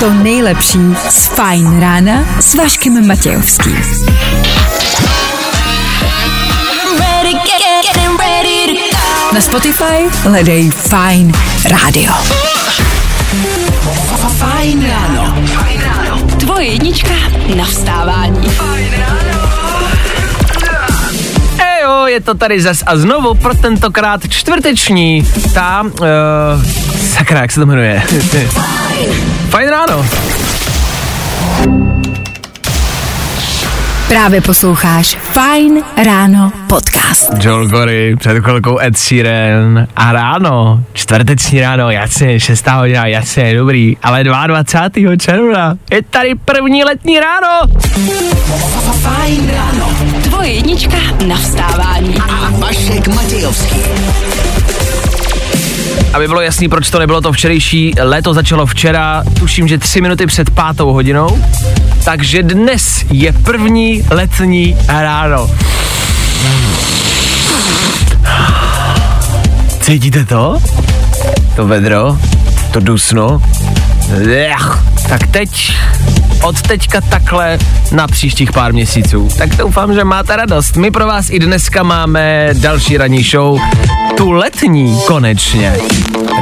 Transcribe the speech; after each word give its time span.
to 0.00 0.10
nejlepší 0.10 0.78
z 1.08 1.26
Fajn 1.26 1.80
rána 1.80 2.24
s 2.40 2.54
Vaškem 2.54 3.06
Matějovským. 3.06 3.82
Na 9.32 9.40
Spotify 9.40 10.08
hledej 10.22 10.70
Fajn 10.70 11.32
rádio. 11.64 12.12
Fajn 14.38 14.90
ráno. 14.90 15.34
Tvoje 16.40 16.66
jednička 16.66 17.14
na 17.56 17.64
vstávání. 17.64 18.48
Ejo, 18.48 19.33
je 22.14 22.20
to 22.20 22.34
tady 22.34 22.62
zas 22.62 22.82
a 22.86 22.96
znovu 22.96 23.34
pro 23.34 23.54
tentokrát 23.54 24.20
čtvrteční 24.28 25.26
ta, 25.54 25.82
uh, 25.82 25.98
sakra, 27.14 27.40
jak 27.40 27.52
se 27.52 27.60
to 27.60 27.66
jmenuje? 27.66 28.02
Fajn 29.50 29.68
ráno. 29.68 30.06
Právě 34.14 34.40
posloucháš 34.40 35.14
Fajn 35.14 35.82
ráno 36.04 36.52
podcast. 36.68 37.30
Joel 37.44 37.68
Gory, 37.68 38.16
před 38.16 38.40
chvilkou 38.42 38.78
Ed 38.80 38.98
Sheeran 38.98 39.86
a 39.96 40.12
ráno, 40.12 40.84
čtvrteční 40.92 41.60
ráno, 41.60 41.90
jasně, 41.90 42.40
6 42.40 42.66
hodina, 42.66 43.06
jasně, 43.06 43.54
dobrý, 43.54 43.96
ale 44.02 44.24
22. 44.24 45.16
června 45.16 45.76
je 45.92 46.02
tady 46.02 46.34
první 46.34 46.84
letní 46.84 47.20
ráno. 47.20 47.74
Fajn 49.00 49.50
ráno. 49.50 49.90
Tvoje 50.22 50.48
jednička 50.50 50.96
na 51.26 51.36
vstávání. 51.36 52.14
a 52.18 52.50
Vašek 52.50 53.08
Matějovský. 53.08 53.76
Aby 56.14 56.28
bylo 56.28 56.40
jasný, 56.40 56.68
proč 56.68 56.90
to 56.90 56.98
nebylo 56.98 57.20
to 57.20 57.32
včerejší, 57.32 57.92
léto 58.00 58.34
začalo 58.34 58.66
včera, 58.66 59.24
tuším, 59.38 59.68
že 59.68 59.78
tři 59.78 60.00
minuty 60.00 60.26
před 60.26 60.50
pátou 60.50 60.92
hodinou, 60.92 61.38
takže 62.04 62.42
dnes 62.42 63.04
je 63.10 63.32
první 63.32 64.02
letní 64.10 64.76
ráno. 64.88 65.50
Cítíte 69.80 70.24
to? 70.24 70.58
To 71.56 71.66
vedro? 71.66 72.18
To 72.70 72.80
dusno? 72.80 73.42
Ech, 74.30 74.78
tak 75.08 75.26
teď, 75.26 75.76
od 76.42 76.62
teďka 76.62 77.00
takhle 77.00 77.58
na 77.92 78.06
příštích 78.06 78.52
pár 78.52 78.72
měsíců. 78.72 79.28
Tak 79.38 79.56
doufám, 79.56 79.94
že 79.94 80.04
máte 80.04 80.36
radost. 80.36 80.76
My 80.76 80.90
pro 80.90 81.06
vás 81.06 81.30
i 81.30 81.38
dneska 81.38 81.82
máme 81.82 82.48
další 82.52 82.96
ranní 82.96 83.22
show, 83.22 83.60
tu 84.16 84.30
letní 84.30 84.98
konečně. 85.06 85.76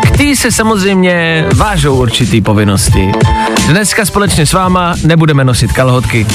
K 0.02 0.16
tý 0.16 0.36
se 0.36 0.52
samozřejmě 0.52 1.46
vážou 1.54 1.96
určitý 1.96 2.40
povinnosti. 2.40 3.12
Dneska 3.68 4.04
společně 4.04 4.46
s 4.46 4.52
váma 4.52 4.94
nebudeme 5.04 5.44
nosit 5.44 5.72
kalhotky. 5.72 6.26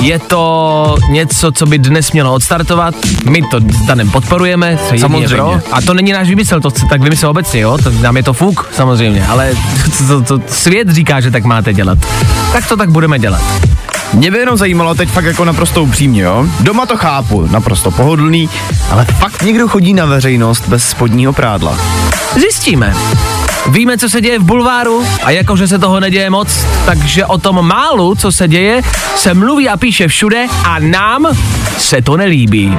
Je 0.00 0.18
to 0.18 0.96
něco, 1.10 1.52
co 1.52 1.66
by 1.66 1.78
dnes 1.78 2.12
mělo 2.12 2.34
odstartovat. 2.34 2.94
My 3.30 3.42
to 3.50 3.60
s 3.60 3.86
Danem 3.86 4.10
podporujeme. 4.10 4.78
Samozřejmě. 4.88 5.28
Pro. 5.28 5.60
A 5.72 5.80
to 5.80 5.94
není 5.94 6.12
náš 6.12 6.28
výmysl, 6.28 6.60
to 6.60 6.70
tak 6.70 7.00
vymyslel 7.00 7.30
obecně, 7.30 7.60
jo? 7.60 7.78
To, 7.78 7.90
nám 7.90 8.16
je 8.16 8.22
to 8.22 8.32
fuk, 8.32 8.68
samozřejmě, 8.72 9.26
ale 9.26 9.50
to, 9.98 10.06
to, 10.06 10.38
to, 10.38 10.44
svět 10.46 10.88
říká, 10.88 11.20
že 11.20 11.30
tak 11.30 11.44
máte 11.44 11.72
dělat. 11.72 11.98
Tak 12.52 12.68
to 12.68 12.76
tak 12.76 12.90
budeme 12.90 13.18
dělat. 13.18 13.42
Mě 14.12 14.30
by 14.30 14.38
jenom 14.38 14.56
zajímalo 14.56 14.94
teď 14.94 15.08
fakt 15.08 15.24
jako 15.24 15.44
naprosto 15.44 15.82
upřímně, 15.82 16.22
jo? 16.22 16.46
Doma 16.60 16.86
to 16.86 16.96
chápu, 16.96 17.46
naprosto 17.50 17.90
pohodlný, 17.90 18.50
ale 18.90 19.04
fakt 19.04 19.42
někdo 19.42 19.68
chodí 19.68 19.94
na 19.94 20.04
veřejnost 20.04 20.68
bez 20.68 20.88
spodního 20.88 21.32
prádla. 21.32 21.78
Zjistíme. 22.40 22.94
Víme, 23.68 23.98
co 23.98 24.08
se 24.08 24.20
děje 24.20 24.38
v 24.38 24.42
bulváru 24.42 25.06
a 25.24 25.30
jakože 25.30 25.68
se 25.68 25.78
toho 25.78 26.00
neděje 26.00 26.30
moc, 26.30 26.66
takže 26.86 27.26
o 27.26 27.38
tom 27.38 27.66
málu, 27.66 28.14
co 28.14 28.32
se 28.32 28.48
děje, 28.48 28.82
se 29.16 29.34
mluví 29.34 29.68
a 29.68 29.76
píše 29.76 30.08
všude 30.08 30.46
a 30.64 30.78
nám 30.78 31.26
se 31.78 32.02
to 32.02 32.16
nelíbí. 32.16 32.78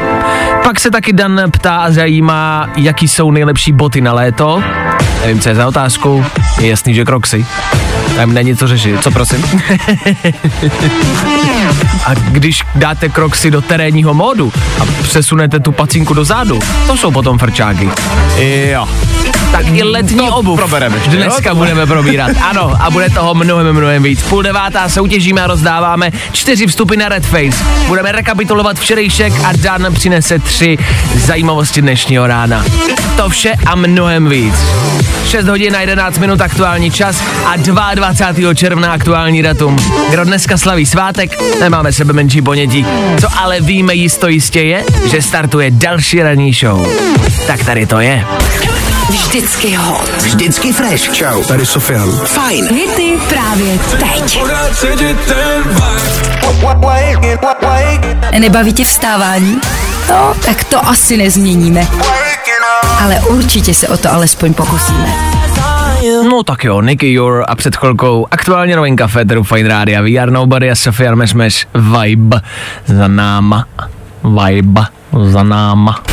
Pak 0.64 0.80
se 0.80 0.92
taky 0.92 1.14
Dan 1.14 1.42
ptá 1.52 1.76
a 1.78 1.92
zajímá, 1.92 2.70
jaký 2.76 3.08
jsou 3.08 3.32
nejlepší 3.32 3.72
boty 3.72 4.02
na 4.02 4.14
léto. 4.14 4.64
Nevím, 5.22 5.40
co 5.40 5.50
je 5.50 5.56
za 5.56 5.68
otázku. 5.68 6.26
Je 6.62 6.68
jasný, 6.68 6.94
že 6.94 7.06
kroxy. 7.06 7.46
Tam 8.16 8.34
není 8.34 8.56
co 8.56 8.68
řešit. 8.68 9.04
Co 9.04 9.12
prosím? 9.12 9.44
a 12.06 12.14
když 12.14 12.64
dáte 12.76 13.10
kroxy 13.10 13.52
do 13.52 13.62
terénního 13.62 14.14
módu 14.14 14.54
a 14.82 14.86
přesunete 15.04 15.60
tu 15.60 15.72
pacínku 15.72 16.14
do 16.14 16.26
zádu, 16.26 16.60
to 16.88 16.98
jsou 16.98 17.12
potom 17.12 17.38
frčáky. 17.38 17.90
Jo. 18.72 18.88
Tak 19.52 19.68
i 19.68 19.84
letní 19.84 20.28
To 20.28 20.36
obuv. 20.36 20.60
probereme 20.60 20.98
ještě, 20.98 21.10
Dneska 21.16 21.50
jo? 21.50 21.56
budeme 21.56 21.86
probírat. 21.86 22.32
Ano, 22.50 22.72
a 22.80 22.90
bude 22.90 23.10
toho 23.10 23.36
mnohem, 23.36 23.74
mnohem 23.74 24.04
víc. 24.04 24.22
Půl 24.24 24.44
devátá 24.44 24.90
soutěžíme 24.90 25.42
a 25.42 25.48
rozdáváme 25.48 26.12
čtyři 26.32 26.68
vstupy 26.68 26.98
na 26.98 27.10
Red 27.10 27.26
Face. 27.26 27.64
Budeme 27.88 28.12
rekapitulovat 28.12 28.80
včerejšek 28.80 29.34
a 29.46 29.50
Dan 29.56 29.88
přinese 29.94 30.40
tři 30.40 30.78
zajímavosti 31.16 31.82
dnešního 31.82 32.28
rána. 32.28 32.66
To 33.18 33.30
vše 33.30 33.54
a 33.66 33.76
mnohem 33.76 34.30
víc. 34.30 34.56
6 35.26 35.48
hodin 35.48 35.76
a 35.76 35.82
11 35.82 36.18
minut 36.18 36.42
aktuální 36.42 36.92
čas 36.92 37.24
a 37.46 37.56
22. 37.96 38.54
června 38.54 38.92
aktuální 38.92 39.42
datum. 39.42 39.78
Kdo 40.10 40.24
dneska 40.24 40.58
slaví 40.58 40.86
svátek, 40.86 41.32
nemáme 41.60 41.92
sebe 41.94 42.14
menší 42.14 42.42
ponětí. 42.42 42.86
Co 43.22 43.28
ale 43.40 43.62
víme 43.62 43.94
jisto 43.96 44.28
jistě 44.28 44.62
je, 44.62 44.84
že 45.12 45.22
startuje 45.22 45.72
další 45.72 46.22
ranní 46.24 46.54
show. 46.54 46.88
Tak 47.48 47.64
tady 47.66 47.86
to 47.86 48.00
je. 48.00 48.26
Vždycky 49.10 49.76
hot. 49.76 50.10
Vždycky 50.18 50.74
fresh. 50.74 51.12
Čau. 51.14 51.44
Tady 51.44 51.66
Sofian. 51.66 52.12
Fajn. 52.12 52.68
Hity 52.68 53.18
právě 53.30 53.80
teď. 54.00 54.40
Nebaví 58.40 58.74
tě 58.74 58.86
vstávání? 58.86 59.62
No, 60.10 60.36
tak 60.46 60.64
to 60.64 60.88
asi 60.88 61.18
nezměníme. 61.18 61.88
Ale 63.04 63.20
určitě 63.20 63.74
se 63.74 63.88
o 63.88 63.98
to 63.98 64.14
alespoň 64.14 64.54
pokusíme. 64.54 65.16
No 66.30 66.44
tak 66.44 66.64
jo, 66.64 66.82
Nicky 66.82 67.14
Your 67.14 67.46
a 67.48 67.56
před 67.56 67.76
chvilkou 67.76 68.28
aktuálně 68.32 68.76
novinka 68.76 69.08
Federu 69.08 69.44
Fine 69.44 69.70
Rádia 69.70 70.02
VR 70.02 70.32
Nobody 70.32 70.72
a 70.72 70.76
Sofia 70.76 71.16
Mešmeš 71.16 71.68
Vibe 71.74 72.42
za 72.86 73.08
náma. 73.08 73.66
Vibe 74.24 74.82
za 75.30 75.44
náma. 75.44 76.04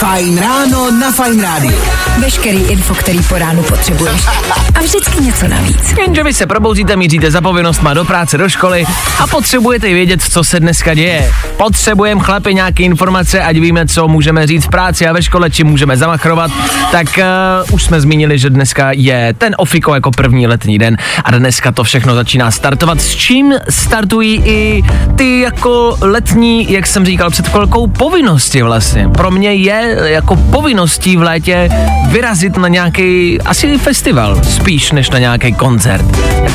Fajn 0.00 0.38
ráno 0.38 0.90
na 0.90 1.12
Fajn 1.12 1.42
rádiu. 1.42 1.78
Veškerý 2.18 2.58
info, 2.58 2.94
který 2.94 3.22
po 3.22 3.38
ránu 3.38 3.62
potřebuješ. 3.62 4.26
A 4.74 4.80
vždycky 4.80 5.24
něco 5.24 5.48
navíc. 5.48 5.94
Jenže 5.98 6.22
vy 6.22 6.34
se 6.34 6.46
probouzíte, 6.46 6.96
míříte 6.96 7.30
za 7.30 7.40
povinnostma 7.40 7.94
do 7.94 8.04
práce, 8.04 8.38
do 8.38 8.48
školy 8.48 8.84
a 9.18 9.26
potřebujete 9.26 9.94
vědět, 9.94 10.22
co 10.22 10.44
se 10.44 10.60
dneska 10.60 10.94
děje. 10.94 11.32
Potřebujeme 11.56 12.20
chlapi 12.20 12.54
nějaké 12.54 12.82
informace, 12.82 13.42
ať 13.42 13.56
víme, 13.56 13.86
co 13.86 14.08
můžeme 14.08 14.46
říct 14.46 14.64
v 14.64 14.68
práci 14.68 15.06
a 15.06 15.12
ve 15.12 15.22
škole, 15.22 15.50
či 15.50 15.64
můžeme 15.64 15.96
zamachrovat. 15.96 16.50
Tak 16.92 17.06
uh, 17.18 17.74
už 17.74 17.84
jsme 17.84 18.00
zmínili, 18.00 18.38
že 18.38 18.50
dneska 18.50 18.92
je 18.92 19.34
ten 19.38 19.54
ofiko 19.58 19.94
jako 19.94 20.10
první 20.10 20.46
letní 20.46 20.78
den 20.78 20.96
a 21.24 21.30
dneska 21.30 21.72
to 21.72 21.84
všechno 21.84 22.14
začíná 22.14 22.50
startovat. 22.50 23.00
S 23.00 23.16
čím 23.16 23.54
startují 23.68 24.42
i 24.44 24.82
ty 25.16 25.40
jako 25.40 25.96
letní, 26.00 26.72
jak 26.72 26.86
jsem 26.86 27.06
říkal 27.06 27.30
před 27.30 27.48
chvilkou, 27.48 27.86
povinnosti 27.86 28.62
vlastně. 28.62 29.08
Pro 29.08 29.30
mě 29.30 29.54
je 29.54 29.89
jako 30.04 30.36
povinností 30.36 31.16
v 31.16 31.22
létě 31.22 31.68
vyrazit 32.08 32.56
na 32.56 32.68
nějaký 32.68 33.40
asi 33.40 33.78
festival, 33.78 34.40
spíš 34.44 34.92
než 34.92 35.10
na 35.10 35.18
nějaký 35.18 35.52
koncert. 35.52 36.04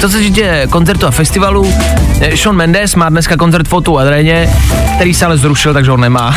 To 0.02 0.10
se 0.10 0.18
týče 0.18 0.68
koncertu 0.70 1.08
a 1.08 1.12
festivalu, 1.12 1.74
eh, 2.22 2.38
Sean 2.38 2.56
Mendes 2.56 2.96
má 2.96 3.10
dneska 3.10 3.38
koncert 3.38 3.68
v 3.68 3.70
Fotu 3.70 4.00
Adreně, 4.00 4.50
který 4.96 5.14
se 5.14 5.26
ale 5.26 5.38
zrušil, 5.38 5.74
takže 5.74 5.92
ho 5.92 5.98
nemá. 5.98 6.36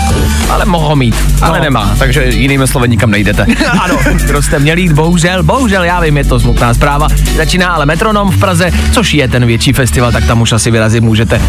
ale 0.50 0.64
mohl 0.64 0.86
ho 0.86 0.96
mít, 0.96 1.14
ale 1.42 1.58
No, 1.58 1.64
nemá. 1.64 1.94
Takže 1.98 2.24
jinými 2.24 2.66
slovy 2.66 2.88
nikam 2.88 3.10
nejdete. 3.10 3.46
ano, 3.80 3.98
kdo 4.26 4.42
jste 4.42 4.58
měli 4.58 4.80
jít, 4.80 4.92
bohužel, 4.92 5.42
bohužel, 5.42 5.84
já 5.84 6.00
vím, 6.00 6.16
je 6.16 6.24
to 6.24 6.40
smutná 6.40 6.74
zpráva. 6.74 7.08
Začíná 7.36 7.68
ale 7.68 7.86
Metronom 7.86 8.30
v 8.30 8.40
Praze, 8.40 8.70
což 8.92 9.14
je 9.14 9.28
ten 9.28 9.46
větší 9.46 9.72
festival, 9.72 10.12
tak 10.12 10.26
tam 10.26 10.40
už 10.40 10.52
asi 10.52 10.70
vyrazit 10.70 11.04
můžete. 11.04 11.40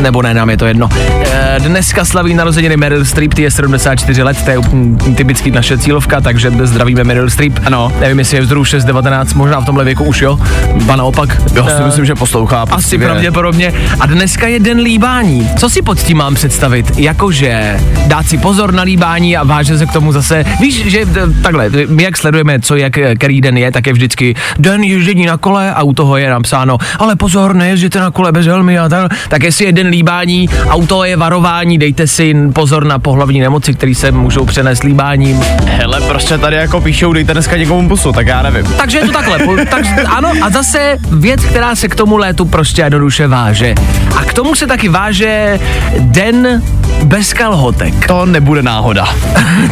Nebo 0.00 0.22
ne, 0.22 0.34
nám 0.34 0.50
je 0.50 0.56
to 0.56 0.66
jedno. 0.66 0.88
E, 1.32 1.56
dneska 1.58 2.04
slaví 2.04 2.34
narozeniny 2.34 2.76
Meryl 2.76 3.04
Streep, 3.04 3.34
ty 3.34 3.42
je 3.42 3.50
74 3.50 4.11
let, 4.18 4.44
to 4.44 4.50
je 4.50 4.58
úplně 4.58 5.14
typický 5.14 5.50
naše 5.50 5.78
cílovka, 5.78 6.20
takže 6.20 6.50
zdravíme 6.62 7.04
Meryl 7.04 7.30
Streep. 7.30 7.52
Ano. 7.64 7.92
Nevím, 8.00 8.18
jestli 8.18 8.36
je 8.36 8.40
vzrůst 8.40 8.70
6, 8.70 8.84
19, 8.84 9.34
možná 9.34 9.60
v 9.60 9.64
tomhle 9.64 9.84
věku 9.84 10.04
už 10.04 10.22
jo, 10.22 10.38
ba 10.84 10.96
naopak. 10.96 11.42
Já 11.54 11.64
si 11.64 11.70
Eh, 11.82 11.86
myslím, 11.86 12.04
že 12.04 12.14
poslouchá. 12.14 12.62
asi 12.62 12.70
poctivě. 12.70 13.06
pravděpodobně. 13.08 13.72
A 14.00 14.06
dneska 14.06 14.46
je 14.46 14.60
den 14.60 14.78
líbání. 14.78 15.48
Co 15.58 15.70
si 15.70 15.82
pod 15.82 15.98
tím 15.98 16.16
mám 16.16 16.34
představit? 16.34 16.92
Jakože 16.98 17.80
dát 18.06 18.26
si 18.26 18.38
pozor 18.38 18.74
na 18.74 18.82
líbání 18.82 19.36
a 19.36 19.44
váže 19.44 19.78
se 19.78 19.86
k 19.86 19.92
tomu 19.92 20.12
zase. 20.12 20.44
Víš, 20.60 20.86
že 20.86 21.04
d- 21.04 21.20
takhle, 21.42 21.70
my 21.88 22.02
jak 22.02 22.16
sledujeme, 22.16 22.60
co 22.60 22.76
jak 22.76 22.92
který 23.18 23.40
den 23.40 23.58
je, 23.58 23.72
tak 23.72 23.86
je 23.86 23.92
vždycky 23.92 24.34
den 24.58 24.82
ježdění 24.82 25.26
na 25.26 25.36
kole 25.36 25.74
a 25.74 25.82
u 25.82 25.92
toho 25.92 26.16
je 26.16 26.30
napsáno, 26.30 26.78
ale 26.98 27.16
pozor, 27.16 27.54
nejezděte 27.54 28.00
na 28.00 28.10
kole 28.10 28.32
bez 28.32 28.46
helmy 28.46 28.78
a 28.78 28.88
tak. 28.88 29.12
Tak 29.28 29.42
jestli 29.42 29.64
je 29.64 29.72
den 29.72 29.86
líbání 29.86 30.48
a 30.68 30.74
u 30.74 30.86
toho 30.86 31.04
je 31.04 31.16
varování, 31.16 31.78
dejte 31.78 32.06
si 32.06 32.34
pozor 32.52 32.84
na 32.84 32.98
pohlavní 32.98 33.40
nemoci, 33.40 33.74
které 33.74 33.94
se 33.94 34.01
můžou 34.10 34.44
přenést 34.44 34.82
líbáním. 34.82 35.40
Hele, 35.66 36.00
prostě 36.00 36.38
tady 36.38 36.56
jako 36.56 36.80
píšou, 36.80 37.12
dejte 37.12 37.32
dneska 37.32 37.56
někomu 37.56 37.88
pusu, 37.88 38.12
tak 38.12 38.26
já 38.26 38.42
nevím. 38.42 38.66
Takže 38.76 38.98
je 38.98 39.06
to 39.06 39.12
takhle. 39.12 39.38
po- 39.38 39.56
Tak, 39.70 39.84
ano, 40.06 40.32
a 40.42 40.50
zase 40.50 40.98
věc, 41.12 41.44
která 41.44 41.74
se 41.74 41.88
k 41.88 41.94
tomu 41.94 42.16
létu 42.16 42.44
prostě 42.44 42.82
jednoduše 42.82 43.26
váže. 43.26 43.74
A 44.16 44.24
k 44.24 44.32
tomu 44.32 44.54
se 44.54 44.66
taky 44.66 44.88
váže 44.88 45.58
den 45.98 46.62
bez 47.04 47.32
kalhotek. 47.32 48.06
To 48.06 48.26
nebude 48.26 48.62
náhoda. 48.62 49.08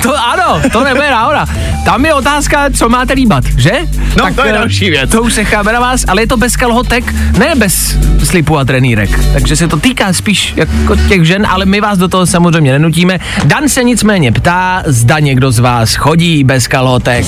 To 0.03 0.15
ano, 0.17 0.61
to 0.73 0.85
nebude 0.85 1.11
náhoda. 1.11 1.47
Tam 1.85 2.05
je 2.05 2.15
otázka, 2.15 2.71
co 2.71 2.89
máte 2.89 3.13
líbat, 3.15 3.45
že? 3.57 3.71
No, 4.17 4.35
to 4.35 4.45
je 4.45 4.51
eh, 4.51 4.59
další 4.59 4.91
věc. 4.91 5.11
To 5.11 5.23
už 5.23 5.33
se 5.35 5.45
cháme 5.45 5.73
na 5.73 5.81
vás, 5.81 6.05
ale 6.09 6.23
je 6.23 6.27
to 6.27 6.37
bez 6.37 6.57
kalhotek, 6.57 7.15
ne 7.39 7.55
bez 7.57 7.97
slipů 8.25 8.59
a 8.59 8.65
trenýrek. 8.65 9.11
Takže 9.33 9.57
se 9.57 9.69
to 9.69 9.77
týká 9.77 10.13
spíš 10.13 10.53
jako 10.57 10.97
těch 10.97 11.25
žen, 11.25 11.47
ale 11.51 11.67
my 11.67 11.81
vás 11.81 11.99
do 11.99 12.09
toho 12.09 12.27
samozřejmě 12.27 12.73
nenutíme. 12.73 13.19
Dan 13.45 13.69
se 13.69 13.85
nicméně 14.11 14.33
ptá, 14.33 14.83
zda 14.87 15.19
někdo 15.19 15.51
z 15.53 15.59
vás 15.59 15.95
chodí 15.95 16.45
bez 16.45 16.67
kalhotek 16.67 17.27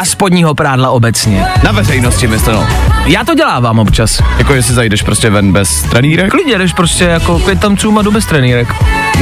a 0.00 0.04
spodního 0.04 0.54
prádla 0.54 0.90
obecně. 0.90 1.46
Na 1.64 1.72
veřejnosti 1.72 2.26
mysleno. 2.26 2.66
Já 3.06 3.24
to 3.24 3.34
dělávám 3.34 3.78
občas. 3.78 4.22
Jako 4.38 4.54
jestli 4.54 4.74
zajdeš 4.74 5.02
prostě 5.02 5.30
ven 5.30 5.52
bez 5.52 5.82
trenýrek? 5.82 6.30
Klidně 6.30 6.58
jdeš 6.58 6.72
prostě 6.72 7.04
jako 7.04 7.38
k 7.38 7.58
tamcům 7.58 7.98
a 7.98 8.02
jdu 8.02 8.10
bez 8.12 8.26
trenýrek. 8.26 8.68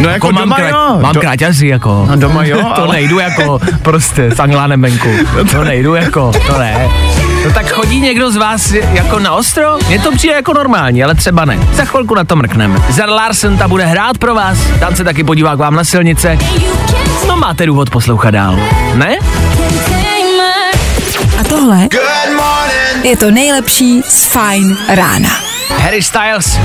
No 0.01 0.09
jako, 0.09 0.33
mám, 0.33 0.43
doma 0.45 0.57
krať- 0.57 0.69
jo. 0.71 0.99
mám 1.03 1.15
Do- 1.15 1.67
jako. 1.67 2.07
No 2.11 2.17
doma 2.17 2.45
jo, 2.45 2.59
to 2.77 2.83
ale- 2.83 2.95
nejdu 2.95 3.19
jako 3.19 3.61
prostě 3.83 4.31
s 4.31 4.41
anglánem 4.41 4.83
venku. 4.83 5.09
To 5.53 5.65
nejdu 5.65 5.95
jako, 5.95 6.33
to 6.47 6.59
ne. 6.59 6.89
No 7.49 7.55
tak 7.55 7.73
chodí 7.73 8.01
někdo 8.01 8.31
z 8.31 8.37
vás 8.37 8.73
jako 8.73 9.19
na 9.19 9.33
ostro? 9.33 9.79
Mně 9.89 9.99
to 9.99 10.13
přijde 10.13 10.35
jako 10.35 10.53
normální, 10.53 11.05
ale 11.05 11.15
třeba 11.15 11.45
ne. 11.45 11.59
Za 11.73 11.85
chvilku 11.85 12.15
na 12.15 12.25
to 12.25 12.37
mrkneme. 12.37 12.79
Zar 12.91 13.09
Larsen 13.09 13.59
ta 13.59 13.69
bude 13.69 13.87
hrát 13.87 14.19
pro 14.19 14.35
vás, 14.35 14.59
tam 14.81 14.97
se 14.97 15.05
taky 15.05 15.25
podívá 15.25 15.57
k 15.57 15.59
vám 15.59 15.75
na 15.75 15.85
silnice. 15.85 16.39
No 17.29 17.37
máte 17.37 17.67
důvod 17.67 17.91
poslouchat 17.91 18.31
dál, 18.31 18.59
ne? 18.95 19.17
A 21.41 21.45
tohle 21.49 21.89
je 23.03 23.17
to 23.17 23.31
nejlepší 23.31 24.03
z 24.03 24.25
Fine 24.25 24.77
rána. 24.89 25.31
Harry 25.79 26.03
Styles. 26.03 26.59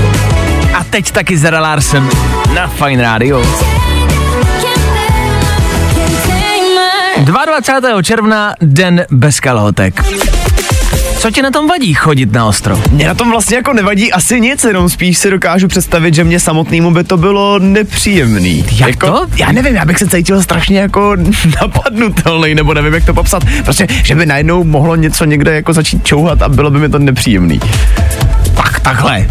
A 0.74 0.84
teď 0.90 1.10
taky 1.10 1.38
Zara 1.38 1.60
Larsen 1.60 2.10
na 2.54 2.66
Fine 2.66 3.02
Radio. 3.02 3.44
22. 7.24 8.02
června, 8.02 8.54
den 8.60 9.04
bez 9.10 9.40
kalhotek. 9.40 10.02
Co 11.24 11.30
ti 11.30 11.42
na 11.42 11.50
tom 11.50 11.68
vadí 11.68 11.94
chodit 11.94 12.32
na 12.32 12.46
ostro? 12.46 12.80
Mě 12.90 13.06
na 13.06 13.14
tom 13.14 13.30
vlastně 13.30 13.56
jako 13.56 13.72
nevadí 13.72 14.12
asi 14.12 14.40
nic, 14.40 14.64
jenom 14.64 14.88
spíš 14.88 15.18
si 15.18 15.30
dokážu 15.30 15.68
představit, 15.68 16.14
že 16.14 16.24
mě 16.24 16.40
samotnému 16.40 16.90
by 16.90 17.04
to 17.04 17.16
bylo 17.16 17.58
nepříjemný. 17.58 18.64
Jak 18.72 18.88
jako, 18.90 19.06
to? 19.06 19.26
Já 19.36 19.52
nevím, 19.52 19.74
já 19.74 19.84
bych 19.84 19.98
se 19.98 20.08
cítil 20.08 20.42
strašně 20.42 20.80
jako 20.80 21.16
napadnutelný, 21.60 22.54
nebo 22.54 22.74
nevím, 22.74 22.94
jak 22.94 23.04
to 23.04 23.14
popsat. 23.14 23.44
Prostě, 23.64 23.86
že 23.90 24.14
by 24.14 24.26
najednou 24.26 24.64
mohlo 24.64 24.96
něco 24.96 25.24
někde 25.24 25.54
jako 25.54 25.72
začít 25.72 26.06
čouhat 26.06 26.42
a 26.42 26.48
bylo 26.48 26.70
by 26.70 26.78
mi 26.78 26.88
to 26.88 26.98
nepříjemný. 26.98 27.60
Tak 28.54 28.80
takhle. 28.80 29.18
E, 29.18 29.26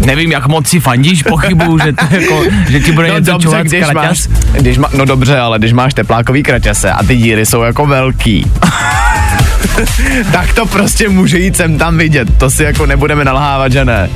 nevím, 0.06 0.32
jak 0.32 0.46
moc 0.46 0.68
si 0.68 0.80
fandíš, 0.80 1.22
pochybuju, 1.22 1.78
že, 1.78 1.92
to 1.92 2.14
jako, 2.14 2.42
že 2.68 2.80
ti 2.80 2.92
bude 2.92 3.08
No 3.08 3.18
něco 3.18 3.32
dobře, 3.32 3.60
když 3.62 3.84
máš, 3.94 4.28
když 4.52 4.78
má, 4.78 4.88
no 4.94 5.04
dobře, 5.04 5.38
ale 5.38 5.58
když 5.58 5.72
máš 5.72 5.94
teplákový 5.94 6.42
kraťase 6.42 6.92
a 6.92 7.02
ty 7.02 7.16
díry 7.16 7.46
jsou 7.46 7.62
jako 7.62 7.86
velký, 7.86 8.50
tak 10.32 10.54
to 10.54 10.66
prostě 10.66 11.08
může 11.08 11.38
jít 11.38 11.56
sem 11.56 11.78
tam 11.78 11.98
vidět. 11.98 12.38
To 12.38 12.50
si 12.50 12.62
jako 12.64 12.86
nebudeme 12.86 13.24
nalhávat, 13.24 13.72
že 13.72 13.84
ne. 13.84 14.10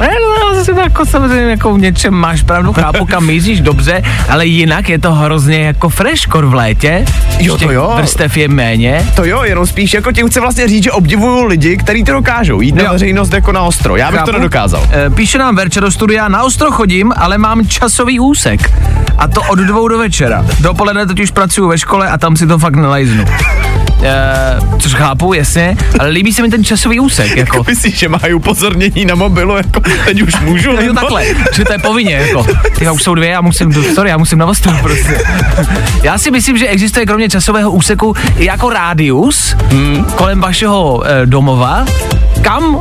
Ne, 0.00 0.08
no, 0.42 0.54
zase 0.54 0.74
to 0.74 0.80
jako 0.80 1.06
samozřejmě 1.06 1.50
jako 1.50 1.74
v 1.74 1.78
něčem 1.78 2.14
máš 2.14 2.42
pravdu, 2.42 2.72
chápu, 2.72 3.06
kam 3.06 3.26
míříš 3.26 3.60
dobře, 3.60 4.02
ale 4.28 4.46
jinak 4.46 4.88
je 4.88 4.98
to 4.98 5.12
hrozně 5.14 5.58
jako 5.60 5.88
freshkor 5.88 6.46
v 6.46 6.54
létě. 6.54 7.04
Jo, 7.38 7.58
to 7.58 7.70
jo. 7.70 7.92
Vrstev 7.96 8.36
je 8.36 8.48
méně. 8.48 9.06
To 9.16 9.24
jo, 9.24 9.42
jenom 9.42 9.66
spíš 9.66 9.94
jako 9.94 10.12
tím 10.12 10.28
chci 10.28 10.40
vlastně 10.40 10.68
říct, 10.68 10.84
že 10.84 10.92
obdivuju 10.92 11.44
lidi, 11.44 11.76
kteří 11.76 12.04
to 12.04 12.12
dokážou. 12.12 12.60
Jít 12.60 12.74
na 12.74 12.82
Jo. 12.84 12.92
veřejnost 12.92 13.32
jako 13.32 13.52
na 13.52 13.60
ostro. 13.62 13.96
Já 13.96 14.10
bych 14.10 14.20
to 14.20 14.26
Chápu. 14.26 14.38
nedokázal. 14.38 14.86
E, 15.06 15.10
Píše 15.10 15.38
nám 15.38 15.56
Verča 15.56 15.80
do 15.80 15.90
studia, 15.90 16.28
na 16.28 16.42
ostro 16.42 16.70
chodím, 16.70 17.12
ale 17.16 17.38
mám 17.38 17.66
časový 17.66 18.20
úsek. 18.20 18.72
A 19.18 19.28
to 19.28 19.42
od 19.42 19.58
dvou 19.58 19.88
do 19.88 19.98
večera. 19.98 20.44
Dopoledne 20.60 21.06
totiž 21.06 21.30
pracuju 21.30 21.68
ve 21.68 21.78
škole 21.78 22.08
a 22.08 22.18
tam 22.18 22.36
si 22.36 22.46
to 22.46 22.58
fakt 22.58 22.76
nelajznu. 22.76 23.24
E, 24.02 24.78
což 24.78 24.94
chápu, 24.94 25.32
jasně, 25.32 25.76
ale 25.98 26.08
líbí 26.08 26.32
se 26.32 26.42
mi 26.42 26.48
ten 26.48 26.64
časový 26.64 27.00
úsek. 27.00 27.36
Jako, 27.42 27.64
Myslíš, 27.68 27.98
že 27.98 28.08
mají 28.08 28.34
upozornění 28.34 29.04
na 29.04 29.14
mobilu, 29.14 29.56
jako 29.56 29.80
teď 30.04 30.22
už 30.22 30.40
můžu? 30.40 30.70
Jo, 30.70 30.76
nebo? 30.76 30.94
takhle, 30.94 31.24
že 31.54 31.64
to 31.64 31.72
je 31.72 31.78
povinně, 31.78 32.14
jako. 32.14 32.46
Ty 32.78 32.90
už 32.90 33.02
jsou 33.02 33.14
dvě, 33.14 33.28
já 33.28 33.40
musím, 33.40 33.72
sorry, 33.94 34.10
já 34.10 34.16
musím 34.18 34.38
na 34.38 34.46
ostro 34.46 34.72
prostě. 34.82 35.18
Já 36.02 36.18
si 36.18 36.30
myslím, 36.30 36.58
že 36.58 36.68
existuje 36.68 37.06
kromě 37.06 37.28
časového 37.28 37.70
úseku 37.70 38.16
jako 38.36 38.70
rádius 38.70 39.56
hmm. 39.70 40.04
kolem 40.04 40.40
vašeho 40.40 41.02
e, 41.06 41.26
domova, 41.26 41.86
kam, 42.42 42.80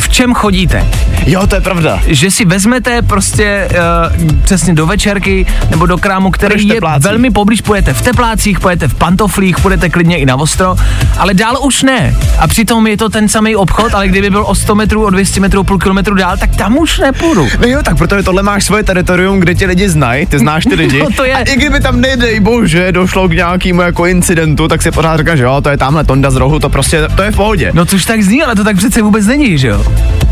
v 0.00 0.08
čem 0.08 0.34
chodíte. 0.34 0.86
Jo, 1.26 1.46
to 1.46 1.54
je 1.54 1.60
pravda. 1.60 2.00
že 2.06 2.30
si 2.30 2.44
vezmete 2.44 3.02
prostě 3.02 3.68
uh, 3.70 4.40
přesně 4.44 4.74
do 4.74 4.86
večerky 4.86 5.46
nebo 5.70 5.86
do 5.86 5.98
krámu, 5.98 6.30
který 6.30 6.52
Půjdeš 6.54 6.68
je 6.68 6.74
teplácích. 6.74 7.04
velmi 7.04 7.30
poblíž, 7.30 7.60
půjdete 7.60 7.94
v 7.94 8.02
teplácích, 8.02 8.60
půjdete 8.60 8.88
v 8.88 8.94
pantoflích, 8.94 9.60
půjdete 9.60 9.88
klidně 9.88 10.16
i 10.18 10.26
na 10.26 10.36
ostro, 10.36 10.76
ale 11.18 11.34
dál 11.34 11.58
už 11.62 11.82
ne. 11.82 12.14
A 12.38 12.48
přitom 12.48 12.86
je 12.86 12.96
to 12.96 13.08
ten 13.08 13.28
samý 13.28 13.56
obchod, 13.56 13.94
ale 13.94 14.08
kdyby 14.08 14.30
byl 14.30 14.44
o 14.46 14.54
100 14.54 14.74
metrů, 14.74 15.04
o 15.04 15.10
200 15.10 15.40
metrů, 15.40 15.64
půl 15.64 15.78
kilometru 15.78 16.14
dál, 16.14 16.36
tak 16.36 16.56
tam 16.56 16.78
už 16.78 16.98
nepůjdu. 16.98 17.48
No 17.60 17.66
jo, 17.68 17.78
tak 17.82 17.98
protože 17.98 18.22
tohle 18.22 18.42
máš 18.42 18.64
svoje 18.64 18.82
teritorium, 18.84 19.40
kde 19.40 19.54
tě 19.54 19.66
lidi 19.66 19.88
znají, 19.88 20.26
ty 20.26 20.38
znáš 20.38 20.64
ty 20.64 20.74
lidi. 20.74 20.98
No 21.04 21.10
to 21.16 21.24
je. 21.24 21.34
A 21.34 21.40
i 21.40 21.56
kdyby 21.56 21.80
tam 21.80 22.00
nedej 22.00 22.40
bože 22.40 22.92
došlo 22.92 23.28
k 23.28 23.32
nějakému 23.32 23.80
jako 23.82 24.06
incidentu, 24.06 24.68
tak 24.68 24.82
si 24.82 24.90
pořád 24.90 25.16
říkáš, 25.16 25.38
že 25.38 25.44
jo, 25.44 25.60
to 25.60 25.68
je 25.68 25.76
tamhle 25.76 26.04
Tonda 26.04 26.30
z 26.30 26.36
rohu, 26.36 26.58
to 26.58 26.68
prostě, 26.68 27.08
to 27.16 27.22
je 27.22 27.30
v 27.30 27.36
pohodě. 27.36 27.70
No 27.74 27.86
což 27.86 28.04
tak 28.04 28.22
zní, 28.22 28.42
ale 28.42 28.54
to 28.54 28.64
tak 28.64 28.76
přece 28.76 29.02
vůbec 29.02 29.26
není, 29.26 29.53
že 29.58 29.68
jo? 29.68 29.84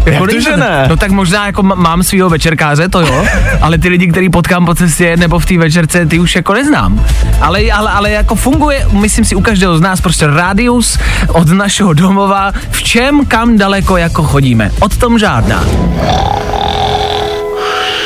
Jak 0.06 0.30
to, 0.30 0.40
že 0.40 0.56
ne? 0.56 0.86
No 0.88 0.96
tak 0.96 1.10
možná 1.10 1.46
jako 1.46 1.62
mám 1.62 2.02
svého 2.02 2.30
večerkáře, 2.30 2.88
to 2.88 3.00
jo, 3.00 3.24
ale 3.60 3.78
ty 3.78 3.88
lidi, 3.88 4.06
který 4.06 4.30
potkám 4.30 4.66
po 4.66 4.74
cestě 4.74 5.16
nebo 5.16 5.38
v 5.38 5.46
té 5.46 5.58
večerce, 5.58 6.06
ty 6.06 6.19
už 6.19 6.36
jako 6.36 6.54
neznám. 6.54 7.04
Ale, 7.40 7.60
ale, 7.72 7.90
ale 7.90 8.10
jako 8.10 8.34
funguje, 8.34 8.86
myslím 8.92 9.24
si, 9.24 9.34
u 9.34 9.40
každého 9.40 9.78
z 9.78 9.80
nás 9.80 10.00
prostě 10.00 10.26
rádius 10.26 10.98
od 11.28 11.48
našeho 11.48 11.92
domova, 11.92 12.52
v 12.70 12.82
čem, 12.82 13.26
kam 13.26 13.58
daleko 13.58 13.96
jako 13.96 14.22
chodíme. 14.22 14.70
Od 14.80 14.96
tom 14.96 15.19
žádná. 15.19 15.64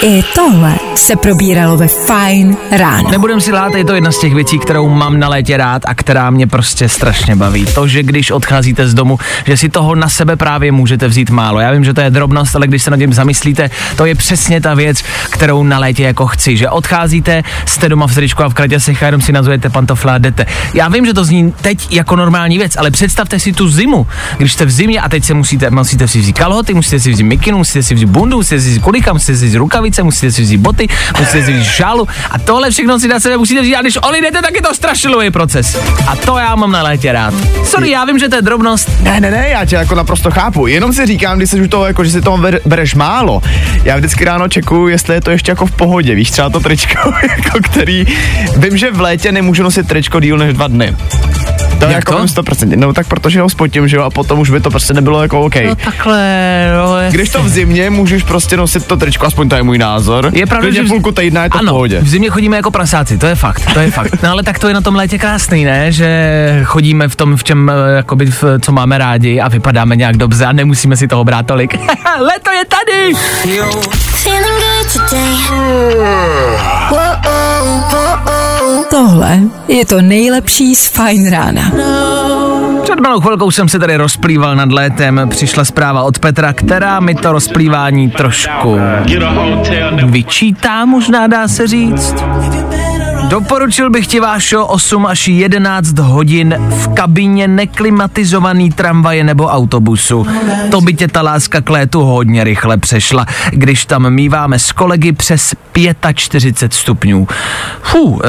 I 0.08 0.22
tohle 0.34 0.78
se 0.94 1.16
probíralo 1.16 1.76
ve 1.76 1.88
Fine 1.88 2.56
ráno. 2.70 3.10
Nebudem 3.10 3.40
si 3.40 3.52
lát, 3.52 3.74
je 3.74 3.84
to 3.84 3.94
jedna 3.94 4.12
z 4.12 4.18
těch 4.18 4.34
věcí, 4.34 4.58
kterou 4.58 4.88
mám 4.88 5.18
na 5.18 5.28
létě 5.28 5.56
rád 5.56 5.82
a 5.86 5.94
která 5.94 6.30
mě 6.30 6.46
prostě 6.46 6.88
strašně 6.88 7.36
baví. 7.36 7.66
To, 7.74 7.88
že 7.88 8.02
když 8.02 8.30
odcházíte 8.30 8.88
z 8.88 8.94
domu, 8.94 9.18
že 9.46 9.56
si 9.56 9.68
toho 9.68 9.94
na 9.94 10.08
sebe 10.08 10.36
právě 10.36 10.72
můžete 10.72 11.08
vzít 11.08 11.30
málo. 11.30 11.60
Já 11.60 11.72
vím, 11.72 11.84
že 11.84 11.94
to 11.94 12.00
je 12.00 12.10
drobnost, 12.10 12.56
ale 12.56 12.66
když 12.66 12.82
se 12.82 12.90
nad 12.90 12.96
tím 12.96 13.12
zamyslíte, 13.12 13.70
to 13.96 14.06
je 14.06 14.14
přesně 14.14 14.60
ta 14.60 14.74
věc, 14.74 15.02
kterou 15.30 15.62
na 15.62 15.78
létě 15.78 16.02
jako 16.02 16.26
chci. 16.26 16.56
Že 16.56 16.70
odcházíte, 16.70 17.42
jste 17.64 17.88
doma 17.88 18.06
v 18.06 18.14
tričku 18.14 18.42
a 18.42 18.48
v 18.48 18.54
kraťasech 18.54 19.02
a 19.02 19.06
jenom 19.06 19.20
si 19.20 19.32
nazujete 19.32 19.70
pantofle 19.70 20.12
a 20.12 20.18
jdete. 20.18 20.46
Já 20.74 20.88
vím, 20.88 21.06
že 21.06 21.14
to 21.14 21.24
zní 21.24 21.52
teď 21.60 21.92
jako 21.92 22.16
normální 22.16 22.58
věc, 22.58 22.76
ale 22.76 22.90
představte 22.90 23.38
si 23.38 23.52
tu 23.52 23.68
zimu, 23.68 24.06
když 24.38 24.52
jste 24.52 24.64
v 24.64 24.70
zimě 24.70 25.00
a 25.00 25.08
teď 25.08 25.24
se 25.24 25.34
musíte, 25.34 25.70
musíte 25.70 26.08
si 26.08 26.20
vzít 26.20 26.38
kalhoty, 26.38 26.74
musíte 26.74 27.00
si 27.00 27.12
vzít 27.12 27.24
mikinu, 27.24 27.58
musíte 27.58 27.82
si 27.82 27.94
vzít 27.94 28.06
bundu, 28.06 28.36
musíte 28.36 28.60
si 28.60 28.68
vzít 28.68 28.82
kulika, 28.82 29.12
musíte 29.12 29.36
si 29.36 29.46
vzít 29.46 29.58
rukavice, 29.58 29.95
musíte 30.02 30.32
si 30.32 30.42
vzít 30.42 30.56
boty, 30.58 30.88
musíte 31.18 31.44
si 31.44 31.52
vzít 31.52 31.64
šálu 31.64 32.08
a 32.30 32.38
tohle 32.38 32.70
všechno 32.70 32.98
si 32.98 33.08
na 33.08 33.20
sebe 33.20 33.36
musíte 33.36 33.62
vzít 33.62 33.76
a 33.76 33.80
když 33.82 33.96
odjdete, 33.96 34.42
tak 34.42 34.54
je 34.54 34.62
to 34.62 34.74
strašilový 34.74 35.30
proces. 35.30 35.78
A 36.06 36.16
to 36.16 36.38
já 36.38 36.54
mám 36.56 36.72
na 36.72 36.82
létě 36.82 37.12
rád. 37.12 37.34
Sorry, 37.64 37.90
já 37.90 38.04
vím, 38.04 38.18
že 38.18 38.28
to 38.28 38.36
je 38.36 38.42
drobnost, 38.42 38.90
Ne, 39.00 39.20
ne, 39.20 39.30
ne, 39.30 39.48
já 39.48 39.64
tě 39.64 39.76
jako 39.76 39.94
naprosto 39.94 40.30
chápu. 40.30 40.66
Jenom 40.66 40.92
si 40.92 41.06
říkám, 41.06 41.36
když 41.38 41.50
jsi 41.50 41.60
u 41.60 41.68
toho, 41.68 41.86
jako, 41.86 42.04
že 42.04 42.10
si 42.10 42.20
toho 42.20 42.38
ber- 42.38 42.60
bereš 42.64 42.94
málo. 42.94 43.42
Já 43.84 43.96
vždycky 43.96 44.24
ráno 44.24 44.48
čekuju, 44.48 44.88
jestli 44.88 45.14
je 45.14 45.20
to 45.20 45.30
ještě 45.30 45.52
jako 45.52 45.66
v 45.66 45.70
pohodě. 45.72 46.14
Víš, 46.14 46.30
třeba 46.30 46.50
to 46.50 46.60
tričko, 46.60 47.12
jako 47.36 47.58
který... 47.62 48.06
Vím, 48.56 48.76
že 48.76 48.90
v 48.90 49.00
létě 49.00 49.32
nemůžu 49.32 49.62
nosit 49.62 49.88
tričko 49.88 50.20
díl 50.20 50.38
než 50.38 50.52
dva 50.54 50.68
dny. 50.68 50.96
To 51.78 51.84
Jak 51.84 51.94
jako 51.94 52.12
to? 52.12 52.18
vím 52.18 52.26
100%. 52.26 52.76
No 52.76 52.92
tak 52.92 53.06
protože 53.08 53.40
ho 53.40 53.48
spotím, 53.48 53.88
že 53.88 53.96
jo, 53.96 54.02
a 54.02 54.10
potom 54.10 54.38
už 54.38 54.50
by 54.50 54.60
to 54.60 54.70
prostě 54.70 54.94
nebylo 54.94 55.22
jako 55.22 55.40
OK. 55.40 55.54
No 55.66 55.74
takhle, 55.74 56.20
no. 56.76 56.96
je- 56.98 57.10
Když 57.10 57.28
to 57.30 57.42
v 57.42 57.48
zimě 57.48 57.90
můžeš 57.90 58.22
prostě 58.22 58.56
nosit 58.56 58.86
to 58.86 58.96
tričko, 58.96 59.26
aspoň 59.26 59.48
to 59.48 59.56
je 59.56 59.62
můj 59.62 59.78
názor. 59.78 60.30
Je 60.32 60.46
pravda, 60.46 60.62
Klidně 60.66 60.80
že 60.82 60.86
v- 60.86 60.88
půlku 60.90 61.12
týdna 61.12 61.42
je 61.44 61.50
to 61.50 61.58
ano, 61.58 61.72
v 61.72 61.74
pohodě. 61.74 62.00
v 62.00 62.08
zimě 62.08 62.30
chodíme 62.30 62.56
jako 62.56 62.70
prasáci, 62.70 63.18
to 63.18 63.26
je 63.26 63.34
fakt, 63.34 63.62
to 63.74 63.80
je 63.80 63.90
fakt. 63.90 64.22
No 64.22 64.30
ale 64.30 64.42
tak 64.42 64.58
to 64.58 64.68
je 64.68 64.74
na 64.74 64.80
tom 64.80 64.94
létě 64.94 65.18
krásný, 65.18 65.64
ne? 65.64 65.92
Že 65.92 66.60
chodíme 66.64 67.08
v 67.08 67.16
tom, 67.16 67.36
v 67.36 67.44
čem, 67.44 67.70
eh, 67.70 67.96
jakoby, 67.96 68.26
v, 68.26 68.44
co 68.60 68.72
máme 68.72 68.98
rádi 68.98 69.40
a 69.40 69.48
vypadáme 69.48 69.96
nějak 69.96 70.16
dobře 70.16 70.44
a 70.46 70.52
nemusíme 70.52 70.96
si 70.96 71.08
toho 71.08 71.24
brát 71.24 71.46
tolik. 71.46 71.74
Leto 72.20 72.50
je 72.50 72.64
tady! 72.64 73.14
Feeling 73.44 74.62
good 74.62 75.10
today. 75.10 75.36
Tohle 78.90 79.38
je 79.68 79.86
to 79.86 80.02
nejlepší 80.02 80.74
z 80.74 80.86
Fine 80.86 81.30
rána. 81.30 81.65
Před 82.82 83.00
malou 83.00 83.20
chvilkou 83.20 83.50
jsem 83.50 83.68
se 83.68 83.78
tady 83.78 83.96
rozplýval 83.96 84.56
nad 84.56 84.72
létem, 84.72 85.20
přišla 85.30 85.64
zpráva 85.64 86.02
od 86.02 86.18
Petra, 86.18 86.52
která 86.52 87.00
mi 87.00 87.14
to 87.14 87.32
rozplývání 87.32 88.10
trošku 88.10 88.78
vyčítá, 90.06 90.84
možná 90.84 91.26
dá 91.26 91.48
se 91.48 91.66
říct. 91.66 92.14
Doporučil 93.28 93.90
bych 93.90 94.06
ti 94.06 94.20
Vášo 94.20 94.66
8 94.66 95.06
až 95.06 95.28
11 95.28 95.98
hodin 95.98 96.54
v 96.58 96.94
kabině 96.94 97.48
neklimatizovaný 97.48 98.70
tramvaje 98.70 99.24
nebo 99.24 99.46
autobusu. 99.46 100.26
To 100.70 100.80
by 100.80 100.94
tě 100.94 101.08
ta 101.08 101.22
láska 101.22 101.60
k 101.60 101.70
létu 101.70 102.00
hodně 102.02 102.44
rychle 102.44 102.76
přešla, 102.76 103.26
když 103.50 103.86
tam 103.86 104.10
míváme 104.10 104.58
s 104.58 104.72
kolegy 104.72 105.12
přes 105.12 105.54
45 106.14 106.74
stupňů. 106.74 107.28
Fú, 107.82 108.20
e, 108.24 108.28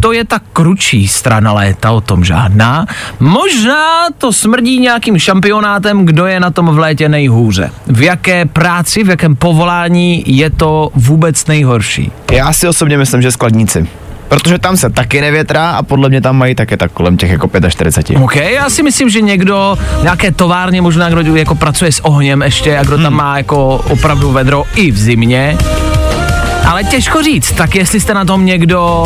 to 0.00 0.12
je 0.12 0.24
ta 0.24 0.40
kručí 0.52 1.08
strana 1.08 1.52
léta, 1.52 1.90
o 1.90 2.00
tom 2.00 2.24
žádná. 2.24 2.86
Možná 3.20 4.06
to 4.18 4.32
smrdí 4.32 4.80
nějakým 4.80 5.18
šampionátem, 5.18 6.06
kdo 6.06 6.26
je 6.26 6.40
na 6.40 6.50
tom 6.50 6.66
v 6.66 6.78
létě 6.78 7.08
nejhůře. 7.08 7.70
V 7.86 8.02
jaké 8.02 8.44
práci, 8.44 9.04
v 9.04 9.08
jakém 9.08 9.36
povolání 9.36 10.24
je 10.26 10.50
to 10.50 10.90
vůbec 10.94 11.46
nejhorší. 11.46 12.12
Já 12.32 12.52
si 12.52 12.68
osobně 12.68 12.98
myslím, 12.98 13.22
že 13.22 13.30
skladníci. 13.32 13.86
Protože 14.28 14.58
tam 14.58 14.76
se 14.76 14.90
taky 14.90 15.20
nevětrá 15.20 15.70
a 15.70 15.82
podle 15.82 16.08
mě 16.08 16.20
tam 16.20 16.36
mají 16.36 16.54
také 16.54 16.76
tak 16.76 16.92
kolem 16.92 17.16
těch 17.16 17.30
jako 17.30 17.50
45. 17.68 18.20
OK, 18.20 18.36
já 18.36 18.70
si 18.70 18.82
myslím, 18.82 19.08
že 19.10 19.20
někdo, 19.20 19.78
nějaké 20.02 20.32
továrně, 20.32 20.82
možná 20.82 21.08
kdo 21.08 21.36
jako 21.36 21.54
pracuje 21.54 21.92
s 21.92 22.04
ohněm 22.04 22.42
ještě 22.42 22.78
a 22.78 22.84
kdo 22.84 22.98
tam 22.98 23.14
má 23.14 23.36
jako 23.36 23.76
opravdu 23.76 24.32
vedro 24.32 24.64
i 24.74 24.90
v 24.90 24.98
zimě, 24.98 25.58
ale 26.66 26.84
těžko 26.84 27.22
říct, 27.22 27.52
tak 27.52 27.74
jestli 27.74 28.00
jste 28.00 28.14
na 28.14 28.24
tom 28.24 28.46
někdo 28.46 29.04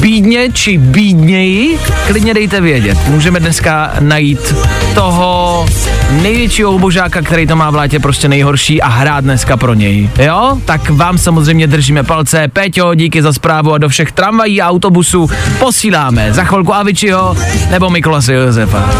bídně 0.00 0.52
či 0.52 0.78
bídněji, 0.78 1.78
klidně 2.06 2.34
dejte 2.34 2.60
vědět. 2.60 2.98
Můžeme 3.08 3.40
dneska 3.40 3.92
najít 4.00 4.54
toho 4.94 5.66
největšího 6.10 6.72
ubožáka, 6.72 7.22
který 7.22 7.46
to 7.46 7.56
má 7.56 7.70
v 7.70 7.74
létě 7.74 8.00
prostě 8.00 8.28
nejhorší 8.28 8.82
a 8.82 8.88
hrát 8.88 9.24
dneska 9.24 9.56
pro 9.56 9.74
něj. 9.74 10.10
Jo? 10.18 10.58
Tak 10.64 10.90
vám 10.90 11.18
samozřejmě 11.18 11.66
držíme 11.66 12.02
palce. 12.02 12.48
Péťo, 12.48 12.94
díky 12.94 13.22
za 13.22 13.32
zprávu 13.32 13.72
a 13.72 13.78
do 13.78 13.88
všech 13.88 14.12
tramvají 14.12 14.62
a 14.62 14.68
autobusů 14.68 15.30
posíláme 15.58 16.32
za 16.32 16.44
chvilku 16.44 16.74
Avičiho 16.74 17.36
nebo 17.70 17.90
Mikolase 17.90 18.32
Josefa. 18.32 18.90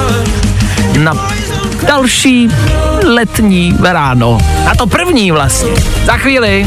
Na 0.98 1.12
další 1.86 2.48
letní 3.06 3.76
ráno. 3.82 4.38
A 4.70 4.76
to 4.76 4.86
první 4.86 5.30
vlastně. 5.30 5.70
Za 6.06 6.16
chvíli. 6.16 6.66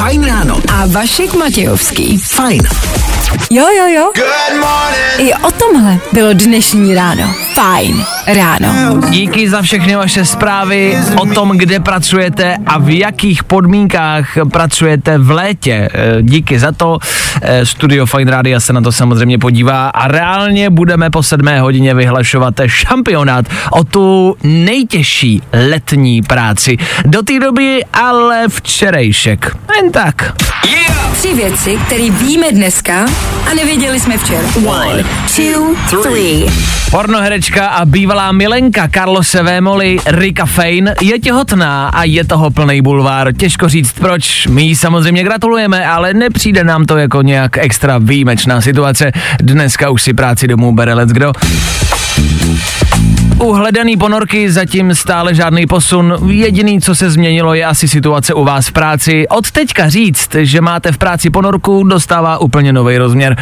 Fajn 0.00 0.24
ráno. 0.24 0.56
A 0.72 0.86
Vašek 0.86 1.34
Matějovský. 1.34 2.18
Fajn. 2.18 2.62
Jo, 3.50 3.66
jo, 3.78 3.86
jo. 3.86 4.12
I 5.18 5.34
o 5.34 5.50
tomhle 5.50 5.98
bylo 6.12 6.32
dnešní 6.32 6.94
ráno. 6.94 7.34
Fajn 7.54 8.04
ráno. 8.26 9.00
Díky 9.10 9.50
za 9.50 9.62
všechny 9.62 9.96
vaše 9.96 10.24
zprávy 10.24 10.98
o 11.16 11.26
tom, 11.26 11.50
kde 11.58 11.80
pracujete 11.80 12.56
a 12.66 12.78
v 12.78 12.98
jakých 12.98 13.44
podmínkách 13.44 14.38
pracujete 14.52 15.18
v 15.18 15.30
létě. 15.30 15.88
Eh, 15.94 16.22
Díky 16.22 16.58
za 16.58 16.72
to. 16.72 16.98
Eh, 17.42 17.66
Studio 17.66 18.06
Fine 18.06 18.30
Radio 18.30 18.60
se 18.60 18.72
na 18.72 18.80
to 18.80 18.92
samozřejmě 18.92 19.38
podívá 19.38 19.88
a 19.88 20.08
reálně 20.08 20.70
budeme 20.70 21.10
po 21.10 21.22
sedmé 21.22 21.60
hodině 21.60 21.94
vyhlašovat 21.94 22.54
šampionát 22.66 23.46
o 23.72 23.84
tu 23.84 24.36
nejtěžší 24.42 25.42
letní 25.70 26.22
práci. 26.22 26.76
Do 27.04 27.22
té 27.22 27.38
doby 27.40 27.84
ale 27.92 28.48
včerejšek. 28.48 29.56
Jen 29.76 29.89
tak. 29.90 30.32
Tři 31.12 31.34
věci, 31.34 31.78
které 31.86 32.10
víme 32.10 32.52
dneska 32.52 33.06
a 33.50 33.54
nevěděli 33.54 34.00
jsme 34.00 34.18
včera. 34.18 34.48
One, 34.66 35.04
two, 35.36 36.02
three. 36.02 36.46
Pornoherečka 36.90 37.66
a 37.66 37.84
bývalá 37.84 38.32
milenka 38.32 38.88
Carlose 38.94 39.42
Vémoli 39.42 39.98
Rika 40.06 40.46
Fein 40.46 40.94
je 41.00 41.18
těhotná 41.18 41.88
a 41.88 42.04
je 42.04 42.24
toho 42.24 42.50
plný 42.50 42.82
bulvár. 42.82 43.32
Těžko 43.32 43.68
říct 43.68 43.92
proč, 43.92 44.46
my 44.46 44.62
jí 44.62 44.76
samozřejmě 44.76 45.24
gratulujeme, 45.24 45.86
ale 45.86 46.14
nepřijde 46.14 46.64
nám 46.64 46.86
to 46.86 46.96
jako 46.96 47.22
nějak 47.22 47.58
extra 47.58 47.98
výjimečná 47.98 48.60
situace. 48.60 49.12
Dneska 49.42 49.90
už 49.90 50.02
si 50.02 50.14
práci 50.14 50.48
domů 50.48 50.74
bere 50.74 50.94
let's 50.94 51.12
kdo. 51.12 51.32
U 53.38 53.52
hledaný 53.52 53.96
ponorky 53.96 54.52
zatím 54.52 54.94
stále 54.94 55.34
žádný 55.34 55.66
posun. 55.66 56.14
Jediný, 56.28 56.80
co 56.80 56.94
se 56.94 57.10
změnilo, 57.10 57.54
je 57.54 57.64
asi 57.64 57.88
situace 57.88 58.34
u 58.34 58.44
vás 58.44 58.68
v 58.68 58.72
práci. 58.72 59.28
Od 59.28 59.50
teďka 59.50 59.88
říct, 59.88 60.34
že 60.34 60.60
máte 60.60 60.92
v 60.92 60.98
práci 60.98 61.30
ponorku, 61.30 61.84
dostává 61.84 62.38
úplně 62.38 62.72
nový 62.72 62.98
rozměr. 62.98 63.36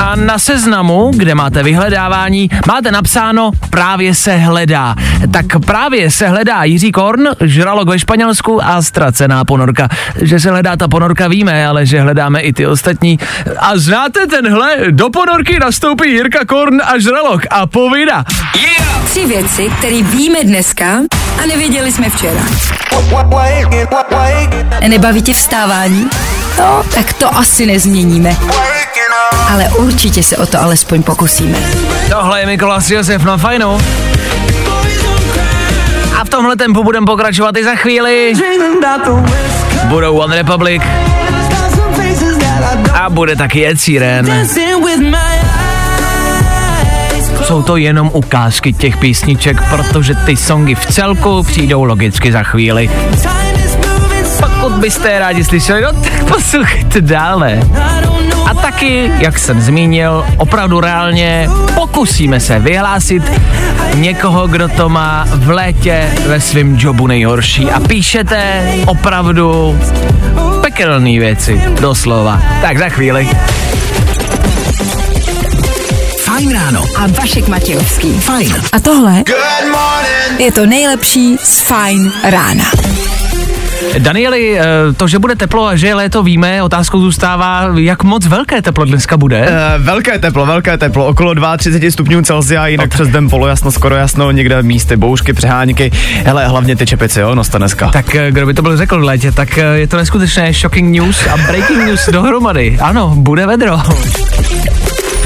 A 0.00 0.16
na 0.16 0.38
seznamu, 0.38 1.10
kde 1.16 1.34
máte 1.34 1.62
vyhledávání, 1.62 2.50
máte 2.66 2.90
napsáno 2.90 3.50
právě 3.70 4.14
se 4.14 4.36
hledá. 4.36 4.94
Tak 5.32 5.46
právě 5.66 6.10
se 6.10 6.28
hledá 6.28 6.64
Jiří 6.64 6.92
Korn, 6.92 7.22
žralok 7.40 7.88
ve 7.88 7.98
Španělsku 7.98 8.64
a 8.64 8.82
ztracená 8.82 9.44
ponorka. 9.44 9.88
Že 10.20 10.40
se 10.40 10.50
hledá 10.50 10.76
ta 10.76 10.88
ponorka 10.88 11.28
víme, 11.28 11.66
ale 11.66 11.86
že 11.86 12.00
hledáme 12.00 12.40
i 12.40 12.52
ty 12.52 12.66
ostatní. 12.66 13.18
A 13.58 13.78
znáte 13.78 14.26
tenhle? 14.26 14.76
Do 14.90 15.10
ponorky 15.10 15.58
nastoupí 15.60 16.10
Jirka 16.10 16.44
Korn 16.44 16.80
a 16.84 16.98
žralok 16.98 17.42
a 17.50 17.66
povídá. 17.66 18.24
Tři 19.04 19.26
věci, 19.26 19.70
které 19.78 20.02
víme 20.02 20.44
dneska 20.44 20.86
a 21.42 21.46
nevěděli 21.46 21.92
jsme 21.92 22.10
včera. 22.10 22.40
Nebaví 24.88 25.22
tě 25.22 25.34
vstávání? 25.34 26.08
No, 26.58 26.84
tak 26.94 27.12
to 27.12 27.36
asi 27.36 27.66
nezměníme. 27.66 28.36
Ale 29.48 29.68
určitě 29.68 30.22
se 30.22 30.36
o 30.36 30.46
to 30.46 30.62
alespoň 30.62 31.02
pokusíme. 31.02 31.58
Tohle 32.10 32.40
je 32.40 32.46
Mikolas 32.46 32.90
Josef 32.90 33.24
na 33.24 33.36
fajnu. 33.36 33.78
A 36.20 36.24
v 36.24 36.28
tomhle 36.28 36.56
tempu 36.56 36.84
budeme 36.84 37.06
pokračovat 37.06 37.56
i 37.56 37.64
za 37.64 37.74
chvíli. 37.74 38.32
Budou 39.88 40.16
One 40.16 40.36
Republic 40.36 40.82
a 42.92 43.10
bude 43.10 43.36
taky 43.36 43.66
Ed 43.66 43.80
Sheeran. 43.80 44.26
Jsou 47.42 47.62
to 47.62 47.76
jenom 47.76 48.10
ukázky 48.12 48.72
těch 48.72 48.96
písniček, 48.96 49.62
protože 49.70 50.14
ty 50.14 50.36
songy 50.36 50.74
v 50.74 50.86
celku 50.86 51.42
přijdou 51.42 51.84
logicky 51.84 52.32
za 52.32 52.42
chvíli. 52.42 52.90
Byste 54.80 55.18
rádi 55.18 55.44
slyšeli, 55.44 55.82
no 55.82 55.92
tak 55.92 56.24
poslouchejte 56.24 57.00
dále. 57.00 57.60
A 58.50 58.54
taky, 58.54 59.12
jak 59.18 59.38
jsem 59.38 59.60
zmínil, 59.60 60.24
opravdu 60.36 60.80
reálně 60.80 61.48
pokusíme 61.74 62.40
se 62.40 62.58
vyhlásit 62.58 63.22
někoho, 63.94 64.48
kdo 64.48 64.68
to 64.68 64.88
má 64.88 65.24
v 65.32 65.50
létě 65.50 66.10
ve 66.26 66.40
svém 66.40 66.76
jobu 66.78 67.06
nejhorší. 67.06 67.70
A 67.70 67.80
píšete 67.80 68.62
opravdu 68.86 69.78
pekelný 70.60 71.18
věci, 71.18 71.62
doslova. 71.80 72.42
Tak 72.62 72.78
za 72.78 72.88
chvíli. 72.88 73.28
Fajn 76.18 76.52
ráno. 76.52 76.84
A 76.96 77.06
Vašek 77.06 77.48
Matějovský. 77.48 78.12
Fajn. 78.20 78.54
A 78.72 78.80
tohle 78.80 79.22
je 80.38 80.52
to 80.52 80.66
nejlepší 80.66 81.36
z 81.44 81.60
Fajn 81.60 82.12
rána. 82.24 82.64
Danieli, 83.98 84.58
eh, 84.58 84.64
to, 84.96 85.08
že 85.08 85.18
bude 85.18 85.36
teplo 85.36 85.66
a 85.66 85.76
že 85.76 85.86
je 85.86 85.94
léto, 85.94 86.22
víme, 86.22 86.62
otázkou 86.62 87.00
zůstává, 87.00 87.68
jak 87.76 88.02
moc 88.04 88.26
velké 88.26 88.62
teplo 88.62 88.84
dneska 88.84 89.16
bude. 89.16 89.40
Uh, 89.40 89.84
velké 89.84 90.18
teplo, 90.18 90.46
velké 90.46 90.78
teplo, 90.78 91.06
okolo 91.06 91.34
32 91.56 91.90
stupňů 91.90 92.22
Celsia, 92.22 92.66
jinak 92.66 92.86
Ok. 92.86 92.94
přes 92.94 93.08
den 93.08 93.30
polojasno, 93.30 93.72
skoro 93.72 93.94
jasno, 93.96 94.30
někde 94.30 94.62
místy 94.62 94.96
bouřky, 94.96 95.32
přehánky, 95.32 95.90
hele, 96.24 96.48
hlavně 96.48 96.76
ty 96.76 96.86
čepice, 96.86 97.20
jo, 97.20 97.34
noste 97.34 97.58
dneska. 97.58 97.88
Tak 97.88 98.14
eh, 98.14 98.30
kdo 98.32 98.46
by 98.46 98.54
to 98.54 98.62
byl 98.62 98.76
řekl 98.76 99.00
v 99.00 99.04
létě, 99.04 99.32
tak 99.32 99.58
eh, 99.58 99.62
je 99.62 99.86
to 99.86 99.96
neskutečné 99.96 100.52
shocking 100.52 100.96
news 100.96 101.26
a 101.26 101.36
breaking 101.36 101.84
news 101.86 102.08
dohromady. 102.12 102.78
Ano, 102.80 103.14
bude 103.16 103.46
vedro. 103.46 103.78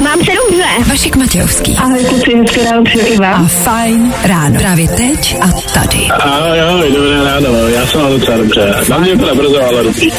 Mám 0.02 0.18
se 0.24 0.30
dobře. 0.48 0.64
Vašek 0.88 1.16
Matějovský. 1.16 1.76
Ahoj 1.76 2.04
kluci, 2.04 2.36
hezké 2.36 2.64
ráno 2.64 2.82
přeji 2.84 3.16
A 3.16 3.20
vám. 3.20 3.48
Fajn 3.48 4.14
ráno. 4.24 4.58
Právě 4.60 4.88
teď 4.88 5.36
a 5.40 5.46
tady. 5.74 5.98
Ahoj, 6.10 6.60
ahoj, 6.60 6.92
dobré 6.92 7.24
ráno, 7.24 7.68
já 7.68 7.86
jsem 7.86 8.00
mám 8.02 8.10
docela 8.10 8.36
dobře. 8.36 8.74
Na 8.88 8.98
mě 8.98 9.16
to 9.16 9.26
nebrzo, 9.26 9.62
ale 9.66 9.82
dobrý. 9.84 10.10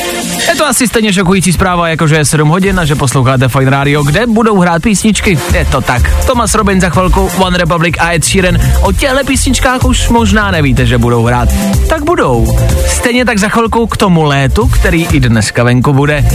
Je 0.47 0.55
to 0.55 0.65
asi 0.65 0.87
stejně 0.87 1.13
šokující 1.13 1.53
zpráva, 1.53 1.87
jako 1.87 2.07
že 2.07 2.15
je 2.15 2.25
7 2.25 2.49
hodin 2.49 2.79
a 2.79 2.85
že 2.85 2.95
posloucháte 2.95 3.47
Fine 3.47 3.71
Radio, 3.71 4.03
kde 4.03 4.27
budou 4.27 4.59
hrát 4.59 4.81
písničky. 4.81 5.39
Je 5.53 5.65
to 5.65 5.81
tak. 5.81 6.25
Thomas 6.25 6.55
Robin 6.55 6.81
za 6.81 6.89
chvilku, 6.89 7.29
One 7.37 7.57
Republic 7.57 7.95
a 7.99 8.13
Ed 8.13 8.25
Sheeran. 8.25 8.57
O 8.81 8.91
těchto 8.91 9.25
písničkách 9.27 9.85
už 9.85 10.09
možná 10.09 10.51
nevíte, 10.51 10.85
že 10.85 10.97
budou 10.97 11.23
hrát. 11.23 11.49
Tak 11.89 12.03
budou. 12.03 12.57
Stejně 12.87 13.25
tak 13.25 13.37
za 13.37 13.49
chvilku 13.49 13.87
k 13.87 13.97
tomu 13.97 14.23
létu, 14.23 14.67
který 14.67 15.05
i 15.05 15.19
dneska 15.19 15.63
venku 15.63 15.93
bude. 15.93 16.25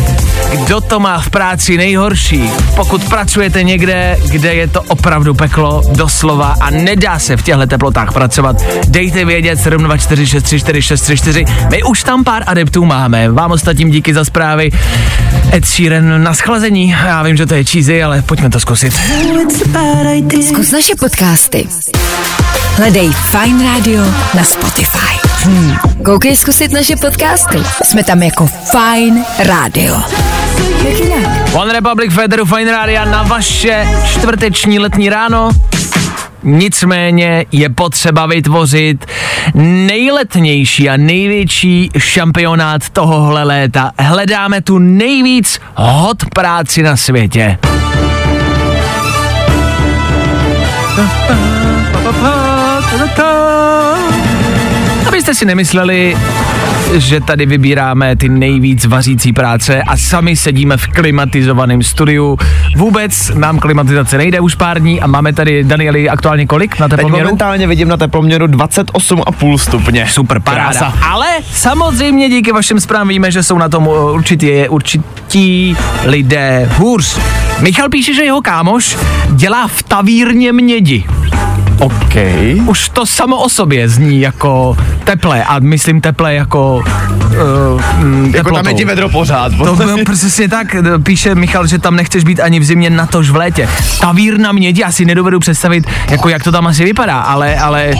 Kdo 0.64 0.81
to 0.81 1.00
má 1.00 1.19
v 1.19 1.31
práci 1.31 1.76
nejhorší? 1.76 2.50
Pokud 2.76 3.05
pracujete 3.05 3.62
někde, 3.62 4.19
kde 4.31 4.55
je 4.55 4.69
to 4.69 4.83
opravdu 4.83 5.35
peklo, 5.35 5.83
doslova, 5.93 6.55
a 6.61 6.71
nedá 6.71 7.19
se 7.19 7.37
v 7.37 7.43
těchto 7.43 7.67
teplotách 7.67 8.12
pracovat, 8.12 8.57
dejte 8.88 9.25
vědět 9.25 9.59
724634634. 9.59 11.69
My 11.71 11.83
už 11.83 12.05
tam 12.05 12.25
pár 12.25 12.43
adeptů 12.47 12.85
máme. 12.85 13.31
Vám 13.31 13.50
ostatním 13.50 13.90
díky 13.90 14.00
díky 14.00 14.14
za 14.14 14.25
zprávy. 14.25 14.71
Ed 15.52 15.66
Sheeran 15.66 16.23
na 16.23 16.35
schlazení. 16.35 16.88
Já 16.88 17.23
vím, 17.23 17.37
že 17.37 17.47
to 17.47 17.54
je 17.54 17.64
cheesy, 17.64 18.02
ale 18.02 18.23
pojďme 18.23 18.50
to 18.50 18.61
zkusit. 18.61 19.00
Zkus 20.49 20.71
naše 20.71 20.95
podcasty. 21.00 21.69
Hledej 22.76 23.11
Fine 23.12 23.64
Radio 23.64 24.02
na 24.35 24.45
Spotify. 24.45 25.28
Hmm. 25.45 25.76
Koukej 26.04 26.37
zkusit 26.37 26.73
naše 26.73 26.97
podcasty. 26.97 27.59
Jsme 27.85 28.04
tam 28.04 28.23
jako 28.23 28.49
Fine 28.71 29.25
Radio. 29.38 29.97
One 31.52 31.73
Republic 31.73 32.12
Federu 32.12 32.47
Fine 32.47 32.73
Radio 32.73 33.04
na 33.04 33.23
vaše 33.23 33.87
čtvrteční 34.07 34.78
letní 34.78 35.09
ráno. 35.09 35.50
Nicméně 36.42 37.44
je 37.52 37.68
potřeba 37.68 38.26
vytvořit 38.26 39.06
nejletnější 39.54 40.88
a 40.88 40.97
největší 40.97 41.90
šampionát 41.99 42.90
tohohle 42.90 43.44
léta. 43.44 43.90
Hledáme 43.99 44.61
tu 44.61 44.78
nejvíc 44.78 45.61
hot 45.75 46.25
práci 46.35 46.82
na 46.82 46.97
světě. 46.97 47.59
Abyste 55.21 55.35
si 55.35 55.45
nemysleli, 55.45 56.17
že 56.95 57.21
tady 57.21 57.47
vybíráme 57.47 58.17
ty 58.17 58.29
nejvíc 58.29 58.85
vařící 58.85 59.33
práce 59.33 59.83
a 59.83 59.97
sami 59.97 60.37
sedíme 60.37 60.77
v 60.77 60.87
klimatizovaném 60.87 61.83
studiu. 61.83 62.39
Vůbec 62.77 63.31
nám 63.35 63.59
klimatizace 63.59 64.19
nejde 64.19 64.41
už 64.41 64.55
pár 64.55 64.81
dní 64.81 65.00
a 65.00 65.07
máme 65.07 65.33
tady, 65.33 65.65
Danieli, 65.65 66.09
aktuálně 66.09 66.47
kolik 66.47 66.79
na 66.79 66.89
Teď 66.89 66.97
teploměru? 66.97 67.25
momentálně 67.25 67.67
vidím 67.67 67.89
na 67.89 67.97
teploměru 67.97 68.47
28,5 68.47 69.59
stupně. 69.59 70.07
Super, 70.11 70.41
paráda. 70.41 70.65
Krása. 70.65 70.99
Ale 71.03 71.27
samozřejmě 71.53 72.29
díky 72.29 72.53
vašim 72.53 72.81
zprávám 72.81 73.09
víme, 73.09 73.31
že 73.31 73.43
jsou 73.43 73.59
na 73.59 73.69
tom 73.69 73.87
určitě, 74.12 74.69
určití 74.69 75.77
lidé 76.05 76.71
hůř. 76.77 77.19
Michal 77.61 77.89
píše, 77.89 78.15
že 78.15 78.23
jeho 78.25 78.43
kámoš 78.43 78.97
dělá 79.31 79.69
v 79.69 79.83
tavírně 79.83 80.53
mědi. 80.53 81.05
OK. 81.81 82.15
Už 82.67 82.89
to 82.89 83.07
samo 83.07 83.37
o 83.37 83.49
sobě 83.49 83.89
zní 83.89 84.21
jako 84.21 84.77
teple 85.05 85.45
a 85.45 85.59
myslím 85.59 86.01
teple 86.01 86.35
jako 86.35 86.77
uh, 86.77 87.83
mm, 87.99 88.35
Jako 88.35 88.51
tam 88.55 88.69
je 88.69 88.75
ti 88.75 88.85
vedro 88.85 89.09
pořád. 89.09 89.53
To 89.65 89.77
bylo 89.77 89.97
přesně 90.13 90.49
tak, 90.49 90.75
eh, 90.75 90.99
píše 90.99 91.35
Michal, 91.35 91.67
že 91.67 91.79
tam 91.79 91.97
nechceš 91.97 92.25
být 92.25 92.41
ani 92.41 92.61
v 92.61 92.65
zimě, 92.65 92.91
natož 92.91 93.31
v 93.31 93.37
létě. 93.37 93.69
Tavírna 94.01 94.53
mědi, 94.53 94.85
asi 94.85 95.05
nedovedu 95.05 95.39
představit, 95.39 95.85
jako 96.11 96.29
jak 96.29 96.43
to 96.43 96.53
tam 96.53 96.67
asi 96.67 96.85
vypadá, 96.85 97.21
ale, 97.21 97.57
ale 97.57 97.91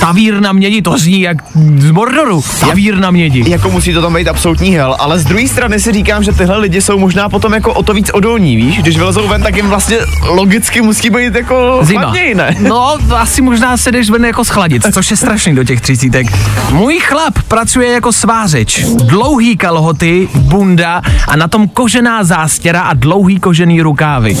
tavírna 0.00 0.52
mědi, 0.52 0.82
to 0.82 0.98
zní 0.98 1.20
jak 1.20 1.36
z 1.78 1.90
Mordoru. 1.90 2.42
Tavírna 2.60 3.10
mědi. 3.10 3.50
jako 3.50 3.70
musí 3.70 3.92
to 3.92 4.02
tam 4.02 4.14
být 4.14 4.28
absolutní 4.28 4.70
hel, 4.70 4.96
ale 4.98 5.18
z 5.18 5.24
druhé 5.24 5.48
strany 5.48 5.80
si 5.80 5.92
říkám, 5.92 6.22
že 6.24 6.32
tyhle 6.32 6.58
lidi 6.58 6.82
jsou 6.82 6.98
možná 6.98 7.28
potom 7.28 7.54
jako 7.54 7.72
o 7.72 7.82
to 7.82 7.94
víc 7.94 8.10
odolní, 8.10 8.56
víš? 8.56 8.78
Když 8.78 8.96
vylezou 8.98 9.28
ven, 9.28 9.42
tak 9.42 9.56
jim 9.56 9.68
vlastně 9.68 9.96
logicky 10.22 10.80
musí 10.80 11.10
být 11.10 11.34
jako 11.34 11.78
Zima. 11.82 12.00
chladněji, 12.00 12.34
ne? 12.34 12.56
No, 12.60 12.98
asi 13.16 13.42
možná 13.42 13.76
se 13.76 13.92
jdeš 13.92 14.10
ven 14.10 14.24
jako 14.24 14.44
schladit, 14.44 14.82
což 14.92 15.10
je 15.10 15.16
strašný 15.16 15.54
do 15.54 15.64
těch 15.64 15.80
třicítek. 15.80 16.26
Můj 16.70 17.00
chlap 17.00 17.42
pracuje 17.48 17.92
jako 17.92 18.12
svářeč. 18.12 18.84
Dlouhý 18.84 19.56
kalhoty, 19.56 20.28
bunda 20.34 21.02
a 21.28 21.36
na 21.36 21.48
tom 21.48 21.68
kožená 21.68 22.24
zástěra 22.24 22.82
a 22.82 22.94
dlouhý 22.94 23.40
kožený 23.40 23.82
rukávy. 23.82 24.36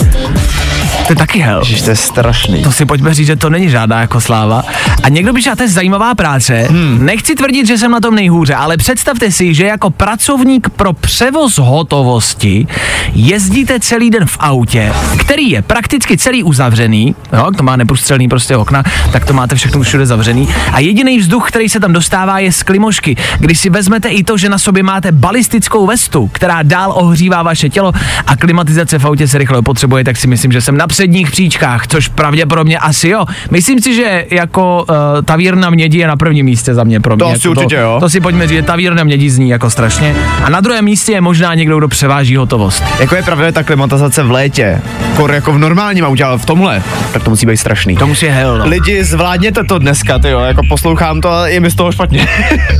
To 1.06 1.12
je 1.12 1.16
taky 1.16 1.38
hell. 1.38 1.58
Ježiš, 1.58 1.82
to 1.82 1.90
je 1.90 1.96
strašný. 1.96 2.62
To 2.62 2.72
si 2.72 2.84
pojďme 2.86 3.14
říct, 3.14 3.26
že 3.26 3.36
to 3.36 3.50
není 3.50 3.70
žádná 3.70 4.00
jako 4.00 4.20
sláva. 4.20 4.64
A 5.02 5.08
někdo 5.08 5.32
by 5.32 5.40
říkal, 5.40 5.56
to 5.56 5.62
je 5.62 5.68
zajímavá 5.68 6.14
práce. 6.14 6.66
Hmm. 6.70 7.04
Nechci 7.04 7.34
tvrdit, 7.34 7.66
že 7.66 7.78
jsem 7.78 7.90
na 7.90 8.00
tom 8.00 8.14
nejhůře, 8.14 8.54
ale 8.54 8.76
představte 8.76 9.30
si, 9.30 9.54
že 9.54 9.66
jako 9.66 9.90
pracovník 9.90 10.68
pro 10.68 10.92
převoz 10.92 11.58
hotovosti 11.58 12.66
jezdíte 13.14 13.80
celý 13.80 14.10
den 14.10 14.26
v 14.26 14.36
autě, 14.40 14.92
který 15.18 15.50
je 15.50 15.62
prakticky 15.62 16.18
celý 16.18 16.42
uzavřený, 16.42 17.14
jo, 17.32 17.50
to 17.56 17.62
má 17.62 17.76
neprůstřelný 17.76 18.28
prostě 18.28 18.56
okna, 18.56 18.82
tak 19.12 19.24
to 19.24 19.32
máte 19.32 19.54
všechno 19.54 19.82
všude 19.82 20.06
zavřený. 20.06 20.48
A 20.72 20.80
jediný 20.80 21.18
vzduch, 21.18 21.48
který 21.48 21.68
se 21.68 21.80
tam 21.80 21.92
dostává, 21.92 22.38
je 22.38 22.52
z 22.52 22.62
klimošky. 22.62 23.16
Když 23.38 23.58
si 23.58 23.70
vezmete 23.70 24.08
i 24.08 24.24
to, 24.24 24.36
že 24.36 24.48
na 24.48 24.58
sobě 24.58 24.82
máte 24.82 25.12
balistickou 25.12 25.86
vestu, 25.86 26.28
která 26.32 26.62
dál 26.62 26.92
ohřívá 26.96 27.42
vaše 27.42 27.70
tělo 27.70 27.92
a 28.26 28.36
klimatizace 28.36 28.98
v 28.98 29.06
autě 29.06 29.28
se 29.28 29.38
rychle 29.38 29.62
potřebuje, 29.62 30.04
tak 30.04 30.16
si 30.16 30.26
myslím, 30.26 30.52
že 30.52 30.60
jsem 30.60 30.76
na 30.76 30.86
předních 30.94 31.30
příčkách, 31.30 31.86
což 31.86 32.08
pravděpodobně 32.08 32.78
asi 32.78 33.08
jo. 33.08 33.24
Myslím 33.50 33.80
si, 33.80 33.94
že 33.94 34.26
jako 34.30 34.84
uh, 34.88 34.96
tavírna 35.24 35.70
mědi 35.70 35.98
je 35.98 36.06
na 36.06 36.16
prvním 36.16 36.46
místě 36.46 36.74
za 36.74 36.84
mě 36.84 37.00
pro 37.00 37.16
mě. 37.16 37.18
To 37.18 37.24
jako 37.24 37.36
asi 37.36 37.48
určitě 37.48 37.74
jo. 37.74 37.96
To 38.00 38.10
si 38.10 38.20
pojďme 38.20 38.46
říct, 38.46 38.56
že 38.56 38.62
tavírna 38.62 39.04
mědi 39.04 39.30
zní 39.30 39.48
jako 39.48 39.70
strašně. 39.70 40.14
A 40.44 40.50
na 40.50 40.60
druhém 40.60 40.84
místě 40.84 41.12
je 41.12 41.20
možná 41.20 41.54
někdo, 41.54 41.78
kdo 41.78 41.88
převáží 41.88 42.36
hotovost. 42.36 42.84
Jako 43.00 43.16
je 43.16 43.22
pravda, 43.22 43.52
ta 43.52 43.62
klimatizace 43.62 44.22
v 44.22 44.30
létě, 44.30 44.80
kor 45.16 45.32
jako 45.32 45.52
v 45.52 45.58
normálním 45.58 46.04
autě, 46.04 46.24
ale 46.24 46.38
v 46.38 46.44
tomhle, 46.46 46.82
tak 47.12 47.22
to 47.22 47.30
musí 47.30 47.46
být 47.46 47.56
strašný. 47.56 47.96
To 47.96 48.06
musí 48.06 48.26
je 48.26 48.32
hell, 48.32 48.58
no. 48.58 48.66
Lidi, 48.68 49.04
zvládněte 49.04 49.64
to 49.64 49.78
dneska, 49.78 50.18
ty 50.18 50.28
jo, 50.28 50.40
jako 50.40 50.62
poslouchám 50.68 51.20
to 51.20 51.30
a 51.30 51.48
je 51.48 51.60
mi 51.60 51.70
z 51.70 51.74
toho 51.74 51.92
špatně. 51.92 52.26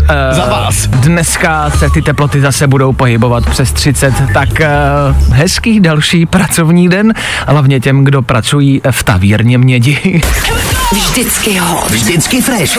Eh, 0.08 0.34
Za 0.34 0.46
vás. 0.46 0.86
Dneska 0.86 1.70
se 1.70 1.90
ty 1.90 2.02
teploty 2.02 2.40
zase 2.40 2.66
budou 2.66 2.92
pohybovat 2.92 3.50
přes 3.50 3.72
30, 3.72 4.14
tak 4.34 4.48
uh, 4.50 5.34
hezký 5.34 5.80
další 5.80 6.26
pracovní 6.26 6.88
den, 6.88 7.14
hlavně 7.48 7.80
těm, 7.80 8.03
kdo 8.04 8.22
pracují 8.22 8.80
v 8.90 9.02
tavírně 9.02 9.58
mědi. 9.58 10.20
Vždycky 10.92 11.58
hot. 11.58 11.90
Vždycky 11.90 12.40
fresh. 12.42 12.78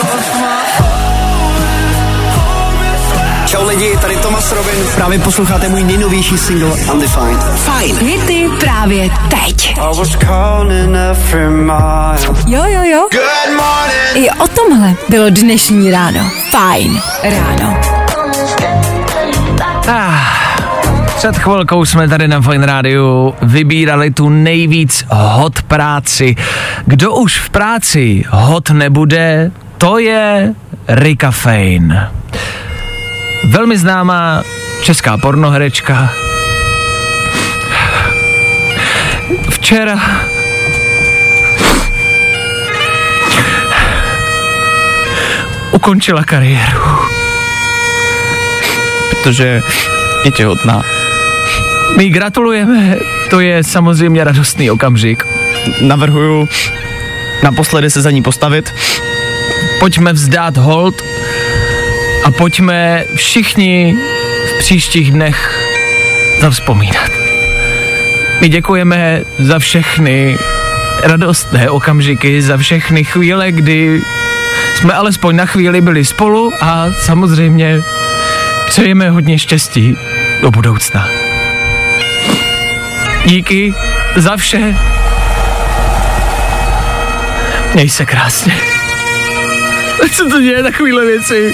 Čau 3.46 3.66
lidi, 3.66 3.96
tady 4.00 4.16
Tomas 4.16 4.52
Robin, 4.52 4.74
právě 4.94 5.18
posloucháte 5.18 5.68
můj 5.68 5.84
nejnovější 5.84 6.38
single 6.38 6.70
Undefined. 6.92 7.40
Fajn. 7.56 7.96
Hity 7.98 8.48
právě 8.60 9.10
teď. 9.28 9.76
Jo, 12.46 12.64
jo, 12.66 12.82
jo. 12.82 13.08
I 14.14 14.30
o 14.30 14.48
tomhle 14.48 14.94
bylo 15.08 15.30
dnešní 15.30 15.90
ráno. 15.90 16.30
Fajn 16.50 17.00
ráno. 17.22 17.80
Ah, 19.88 20.45
před 21.16 21.38
chvilkou 21.38 21.84
jsme 21.84 22.08
tady 22.08 22.28
na 22.28 22.40
Fine 22.40 22.66
Rádiu 22.66 23.34
vybírali 23.42 24.10
tu 24.10 24.28
nejvíc 24.28 25.04
hot 25.10 25.62
práci. 25.62 26.36
Kdo 26.86 27.14
už 27.14 27.38
v 27.38 27.50
práci 27.50 28.24
hot 28.30 28.70
nebude, 28.70 29.50
to 29.78 29.98
je 29.98 30.54
Rika 30.88 31.30
Fane. 31.30 32.10
Velmi 33.44 33.78
známá 33.78 34.42
česká 34.82 35.18
pornoherečka. 35.18 36.10
Včera 39.50 40.00
ukončila 45.72 46.24
kariéru. 46.24 46.80
Protože 49.10 49.62
je 50.24 50.30
těhotná. 50.30 50.95
My 51.96 52.10
gratulujeme, 52.10 52.96
to 53.30 53.40
je 53.40 53.64
samozřejmě 53.64 54.24
radostný 54.24 54.70
okamžik. 54.70 55.26
Navrhuju 55.80 56.48
naposledy 57.42 57.90
se 57.90 58.00
za 58.00 58.10
ní 58.10 58.22
postavit. 58.22 58.74
Pojďme 59.80 60.12
vzdát 60.12 60.56
hold 60.56 61.02
a 62.24 62.30
pojďme 62.30 63.04
všichni 63.14 63.96
v 64.46 64.58
příštích 64.58 65.12
dnech 65.12 65.60
zavzpomínat. 66.40 67.10
My 68.40 68.48
děkujeme 68.48 69.22
za 69.38 69.58
všechny 69.58 70.38
radostné 71.02 71.70
okamžiky, 71.70 72.42
za 72.42 72.56
všechny 72.56 73.04
chvíle, 73.04 73.52
kdy 73.52 74.00
jsme 74.74 74.92
alespoň 74.92 75.36
na 75.36 75.46
chvíli 75.46 75.80
byli 75.80 76.04
spolu 76.04 76.52
a 76.60 76.86
samozřejmě 77.02 77.82
přejeme 78.66 79.10
hodně 79.10 79.38
štěstí 79.38 79.96
do 80.42 80.50
budoucna. 80.50 81.15
Díky 83.26 83.74
za 84.16 84.36
vše. 84.36 84.76
Měj 87.74 87.88
se 87.88 88.06
krásně. 88.06 88.54
Co 90.12 90.28
to 90.28 90.40
děje 90.40 90.62
takovýhle 90.62 91.04
věci? 91.04 91.52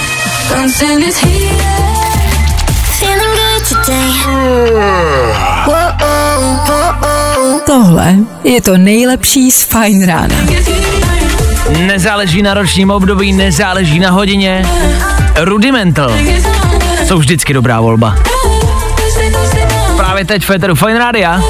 Tohle 7.67 8.17
je 8.45 8.63
to 8.63 8.77
nejlepší 8.77 9.51
z 9.51 9.63
Fajn 9.63 10.07
rána. 10.07 10.37
Nezáleží 11.87 12.43
na 12.43 12.55
ročním 12.55 12.91
období, 12.91 13.33
nezáleží 13.33 13.99
na 13.99 14.11
hodině. 14.11 14.67
Rudimental 15.37 16.13
jsou 17.07 17.19
vždycky 17.19 17.55
dobrá 17.55 17.81
volba. 17.81 18.17
Právě 20.23 20.39
teď 20.39 20.47
Féteru 20.47 20.75
Fine 20.75 20.99
Rádia. 20.99 21.43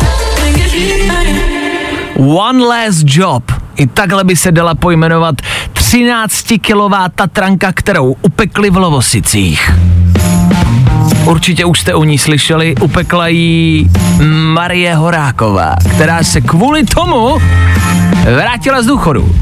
One 2.16 2.64
Last 2.64 3.04
Job. 3.04 3.52
I 3.76 3.86
takhle 3.86 4.24
by 4.24 4.36
se 4.36 4.52
dala 4.52 4.74
pojmenovat 4.74 5.34
13-kilová 5.74 7.10
tatranka, 7.14 7.72
kterou 7.72 8.16
upekli 8.22 8.70
v 8.70 8.76
Lovosicích. 8.76 9.72
Určitě 11.24 11.64
už 11.64 11.80
jste 11.80 11.94
o 11.94 12.04
ní 12.04 12.18
slyšeli, 12.18 12.74
upekla 12.80 13.28
jí 13.28 13.90
Marie 14.54 14.94
Horáková, 14.94 15.76
která 15.94 16.22
se 16.22 16.40
kvůli 16.40 16.84
tomu 16.84 17.38
vrátila 18.36 18.82
z 18.82 18.86
důchodu. 18.86 19.34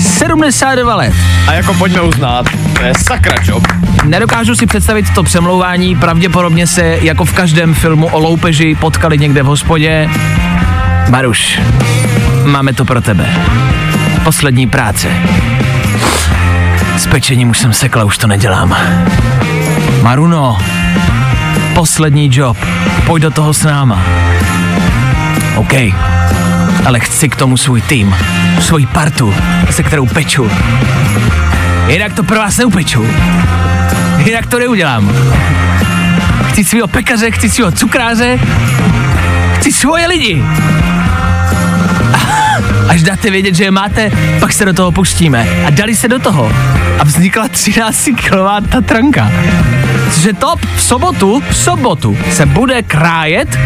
72 0.00 0.94
let. 0.94 1.14
A 1.46 1.52
jako 1.52 1.74
pojďme 1.74 2.00
uznat, 2.00 2.46
to 2.78 2.82
je 2.82 2.92
sakra 3.04 3.36
job. 3.44 3.66
Nedokážu 4.04 4.54
si 4.54 4.66
představit 4.66 5.06
to 5.14 5.22
přemlouvání, 5.22 5.96
pravděpodobně 5.96 6.66
se 6.66 6.98
jako 7.00 7.24
v 7.24 7.32
každém 7.32 7.74
filmu 7.74 8.06
o 8.06 8.18
loupeži 8.18 8.74
potkali 8.74 9.18
někde 9.18 9.42
v 9.42 9.46
hospodě. 9.46 10.10
Maruš, 11.08 11.60
máme 12.44 12.72
to 12.72 12.84
pro 12.84 13.00
tebe. 13.00 13.26
Poslední 14.24 14.66
práce. 14.66 15.08
S 16.96 17.06
pečením 17.06 17.50
už 17.50 17.58
jsem 17.58 17.72
sekla, 17.72 18.04
už 18.04 18.18
to 18.18 18.26
nedělám. 18.26 18.76
Maruno, 20.02 20.58
poslední 21.74 22.30
job. 22.32 22.56
Pojď 23.06 23.22
do 23.22 23.30
toho 23.30 23.54
s 23.54 23.62
náma. 23.62 24.02
OK. 25.56 25.72
Ale 26.86 27.00
chci 27.00 27.28
k 27.28 27.36
tomu 27.36 27.56
svůj 27.56 27.80
tým, 27.80 28.16
svoji 28.60 28.86
partu, 28.86 29.34
se 29.70 29.82
kterou 29.82 30.06
peču. 30.06 30.50
Jinak 31.88 32.12
to 32.12 32.22
pro 32.22 32.38
vás 32.38 32.56
neupeču. 32.56 33.06
Jinak 34.18 34.46
to 34.46 34.58
neudělám. 34.58 35.12
Chci 36.48 36.64
svého 36.64 36.88
pekaře, 36.88 37.30
chci 37.30 37.50
svého 37.50 37.72
cukráře, 37.72 38.38
chci 39.54 39.72
svoje 39.72 40.06
lidi. 40.06 40.44
Až 42.88 43.02
dáte 43.02 43.30
vědět, 43.30 43.54
že 43.54 43.64
je 43.64 43.70
máte, 43.70 44.10
pak 44.40 44.52
se 44.52 44.64
do 44.64 44.72
toho 44.72 44.92
pustíme. 44.92 45.46
A 45.66 45.70
dali 45.70 45.96
se 45.96 46.08
do 46.08 46.18
toho. 46.18 46.52
A 46.98 47.04
vznikla 47.04 47.48
13 47.48 48.08
kilová 48.16 48.60
Tatranka. 48.60 49.30
Že 50.20 50.32
top 50.32 50.60
v 50.76 50.82
sobotu, 50.82 51.42
v 51.50 51.56
sobotu 51.56 52.18
se 52.30 52.46
bude 52.46 52.82
krájet, 52.82 53.58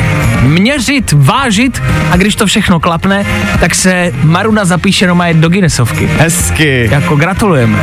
měřit, 0.42 1.12
vážit 1.12 1.82
a 2.10 2.16
když 2.16 2.36
to 2.36 2.46
všechno 2.46 2.80
klapne, 2.80 3.26
tak 3.60 3.74
se 3.74 4.12
Maruna 4.22 4.64
zapíše 4.64 5.06
no 5.06 5.18
do 5.32 5.48
Guinnessovky. 5.48 6.06
Hezky. 6.06 6.88
Jako 6.92 7.16
gratulujeme. 7.16 7.78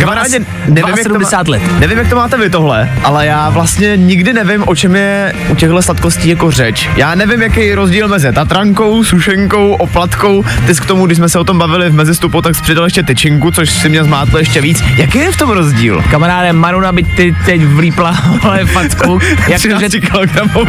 Kamarádi, 0.00 0.32
nevím, 0.32 0.46
nevím, 0.68 0.88
jak 0.88 0.96
to 0.96 1.02
70 1.02 1.48
má, 1.48 1.52
let. 1.52 1.62
nevím, 1.80 1.98
jak 1.98 2.08
to 2.08 2.16
máte 2.16 2.36
vy 2.36 2.50
tohle, 2.50 2.90
ale 3.04 3.26
já 3.26 3.50
vlastně 3.50 3.96
nikdy 3.96 4.32
nevím, 4.32 4.64
o 4.66 4.74
čem 4.74 4.96
je 4.96 5.34
u 5.48 5.54
těchto 5.54 5.82
sladkostí 5.82 6.28
jako 6.28 6.50
řeč. 6.50 6.88
Já 6.96 7.14
nevím, 7.14 7.42
jaký 7.42 7.66
je 7.66 7.76
rozdíl 7.76 8.08
mezi 8.08 8.32
tatrankou, 8.32 9.04
sušenkou, 9.04 9.72
oplatkou. 9.72 10.44
Ty 10.66 10.74
k 10.74 10.84
tomu, 10.86 11.06
když 11.06 11.18
jsme 11.18 11.28
se 11.28 11.38
o 11.38 11.44
tom 11.44 11.58
bavili 11.58 11.90
v 11.90 11.94
mezistupu, 11.94 12.42
tak 12.42 12.54
jsi 12.54 12.62
přidal 12.62 12.84
ještě 12.84 13.02
tyčinku, 13.02 13.50
což 13.50 13.70
si 13.70 13.88
mě 13.88 14.04
zmátlo 14.04 14.38
ještě 14.38 14.60
víc. 14.60 14.84
Jaký 14.96 15.18
je 15.18 15.32
v 15.32 15.36
tom 15.36 15.50
rozdíl? 15.50 16.04
Kamaráde, 16.10 16.52
Maruna 16.52 16.92
by 16.92 17.02
ty 17.02 17.36
teď 17.46 17.64
vlípla 17.64 18.16
ale 18.42 18.64
facku. 18.64 19.18
Jak 19.48 19.62
to, 19.62 19.68
že, 19.68 19.88
13 19.88 19.92
kilogramů 20.10 20.66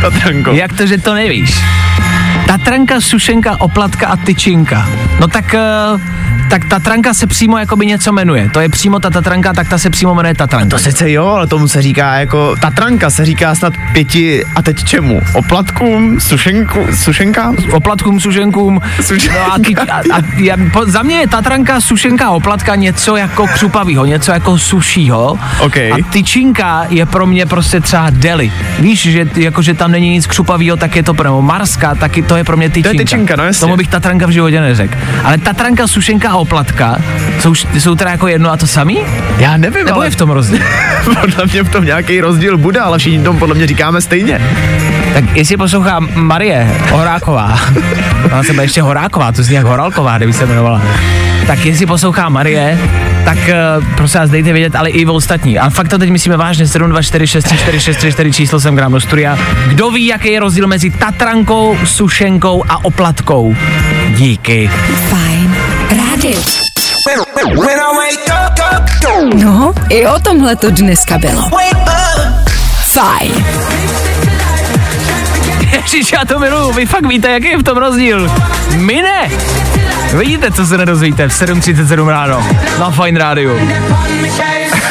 tatrankou. 0.00 0.54
jak 0.54 0.72
to, 0.72 0.86
že 0.86 0.98
to 0.98 1.14
nevíš? 1.14 1.60
Tatranka, 2.46 3.00
sušenka, 3.00 3.60
oplatka 3.60 4.06
a 4.06 4.16
tyčinka. 4.16 4.88
No 5.20 5.28
tak, 5.28 5.54
eh, 5.54 5.60
tak 6.50 6.64
Tatranka 6.64 7.14
se 7.14 7.26
přímo 7.26 7.58
jakoby 7.58 7.86
něco 7.86 8.12
jmenuje. 8.12 8.50
To 8.52 8.60
je 8.60 8.68
přímo 8.68 8.98
ta 9.00 9.10
Tatranka, 9.10 9.52
tak 9.52 9.68
ta 9.68 9.78
se 9.78 9.90
přímo 9.90 10.14
jmenuje 10.14 10.34
Tatranka. 10.34 10.76
To 10.76 10.78
sice 10.82 11.10
jo, 11.12 11.26
ale 11.26 11.46
tomu 11.46 11.68
se 11.68 11.82
říká 11.82 12.14
jako, 12.18 12.54
tatranka 12.60 13.10
se 13.10 13.24
říká 13.24 13.54
snad 13.54 13.72
pěti, 13.92 14.44
a 14.56 14.62
teď 14.62 14.84
čemu? 14.84 15.20
Oplatkům, 15.34 16.20
sušenku, 16.20 16.86
sušenka? 16.94 17.52
Oplatkům, 17.72 18.20
sušenkům. 18.20 18.80
Suš- 19.00 19.30
No 19.34 19.52
a, 19.54 19.58
ty, 19.58 19.74
a, 19.76 19.96
a 19.96 20.22
já, 20.36 20.56
po, 20.72 20.84
za 20.86 21.02
mě 21.02 21.16
je 21.16 21.28
Tatranka, 21.28 21.80
sušenka 21.80 22.26
a 22.26 22.30
oplatka 22.30 22.74
něco 22.74 23.16
jako 23.16 23.46
křupavýho, 23.46 24.04
něco 24.04 24.32
jako 24.32 24.58
sušího. 24.58 25.38
OK. 25.60 25.76
A 25.76 25.96
tyčinka 26.10 26.86
je 26.88 27.06
pro 27.06 27.26
mě 27.26 27.46
prostě 27.46 27.80
třeba 27.80 28.10
deli. 28.10 28.52
Víš, 28.78 29.00
že 29.02 29.26
jako, 29.36 29.62
že 29.62 29.74
tam 29.74 29.90
není 29.90 30.10
nic 30.10 30.26
křupavýho, 30.26 30.76
tak 30.76 30.96
je 30.96 31.02
to 31.02 31.14
pro 31.14 31.32
mě 31.32 31.42
Marska, 31.46 31.94
taky 31.94 32.22
to 32.22 32.36
je 32.36 32.44
pro 32.44 32.56
mě 32.56 32.70
tyčinka. 32.70 32.98
tyčinka, 32.98 33.36
no 33.36 33.44
jasně. 33.44 33.60
Tomu 33.60 33.76
bych 33.76 33.88
Tatranka 33.88 34.26
v 34.26 34.30
životě 34.30 34.60
neřekl. 34.60 34.98
Ale 35.24 35.38
Tatranka, 35.38 35.86
sušenka 35.86 36.30
a 36.36 36.38
oplatka 36.38 36.96
jsou, 37.40 37.54
jsou 37.54 37.94
teda 37.94 38.10
jako 38.10 38.28
jedno 38.28 38.50
a 38.50 38.56
to 38.56 38.66
samý? 38.66 38.98
Já 39.38 39.56
nevím, 39.56 39.84
Nebo 39.84 39.96
ale 39.96 40.06
je 40.06 40.10
v 40.10 40.16
tom 40.16 40.30
rozdíl? 40.30 40.58
podle 41.04 41.46
mě 41.52 41.62
v 41.62 41.68
tom 41.68 41.84
nějaký 41.84 42.20
rozdíl 42.20 42.58
bude, 42.58 42.80
ale 42.80 42.98
všichni 42.98 43.22
tomu 43.22 43.38
podle 43.38 43.54
mě 43.54 43.66
říkáme 43.66 44.00
stejně. 44.00 44.40
Tak 45.14 45.36
jestli 45.36 45.56
poslouchá 45.56 46.00
Marie 46.00 46.68
Horáková, 46.90 47.58
ona 48.24 48.42
se 48.42 48.62
ještě 48.62 48.82
Horáková, 48.82 49.32
to 49.32 49.42
zní 49.42 49.54
jak 49.54 49.66
Horálková, 49.66 50.16
kdyby 50.16 50.32
se 50.32 50.44
jmenovala. 50.44 50.82
Tak 51.46 51.64
jestli 51.64 51.86
poslouchá 51.86 52.28
Marie, 52.28 52.78
tak 53.24 53.38
uh, 53.38 53.84
prosím 53.96 54.20
vás 54.20 54.30
dejte 54.30 54.52
vědět, 54.52 54.74
ale 54.76 54.90
i 54.90 55.04
v 55.04 55.10
ostatní. 55.10 55.58
A 55.58 55.70
fakt 55.70 55.88
to 55.88 55.98
teď 55.98 56.10
myslíme 56.10 56.36
vážně, 56.36 56.64
724634634 56.64 58.32
číslo 58.32 58.60
jsem 58.60 58.74
gram 58.74 58.92
do 58.92 59.00
studia. 59.00 59.38
Kdo 59.68 59.90
ví, 59.90 60.06
jaký 60.06 60.32
je 60.32 60.40
rozdíl 60.40 60.66
mezi 60.66 60.90
Tatrankou, 60.90 61.78
Sušenkou 61.84 62.64
a 62.68 62.84
Oplatkou? 62.84 63.56
Díky. 64.16 64.70
Fajn 65.08 65.35
rádio. 66.26 66.40
No, 69.34 69.72
i 69.88 70.06
o 70.06 70.18
tomhle 70.18 70.56
to 70.56 70.70
dneska 70.70 71.18
bylo. 71.18 71.42
Fajn. 72.82 73.46
Ježiš, 75.72 76.12
já 76.12 76.24
to 76.24 76.38
miluju, 76.38 76.72
vy 76.72 76.86
fakt 76.86 77.06
víte, 77.06 77.30
jaký 77.30 77.46
je 77.48 77.58
v 77.58 77.62
tom 77.62 77.78
rozdíl. 77.78 78.30
My 78.76 79.02
ne. 79.02 79.30
Vidíte, 80.18 80.52
co 80.52 80.66
se 80.66 80.78
nedozvíte 80.78 81.28
v 81.28 81.32
7.37 81.32 82.08
ráno 82.08 82.46
na 82.78 82.90
Fine 82.90 83.18
Radio. 83.20 83.56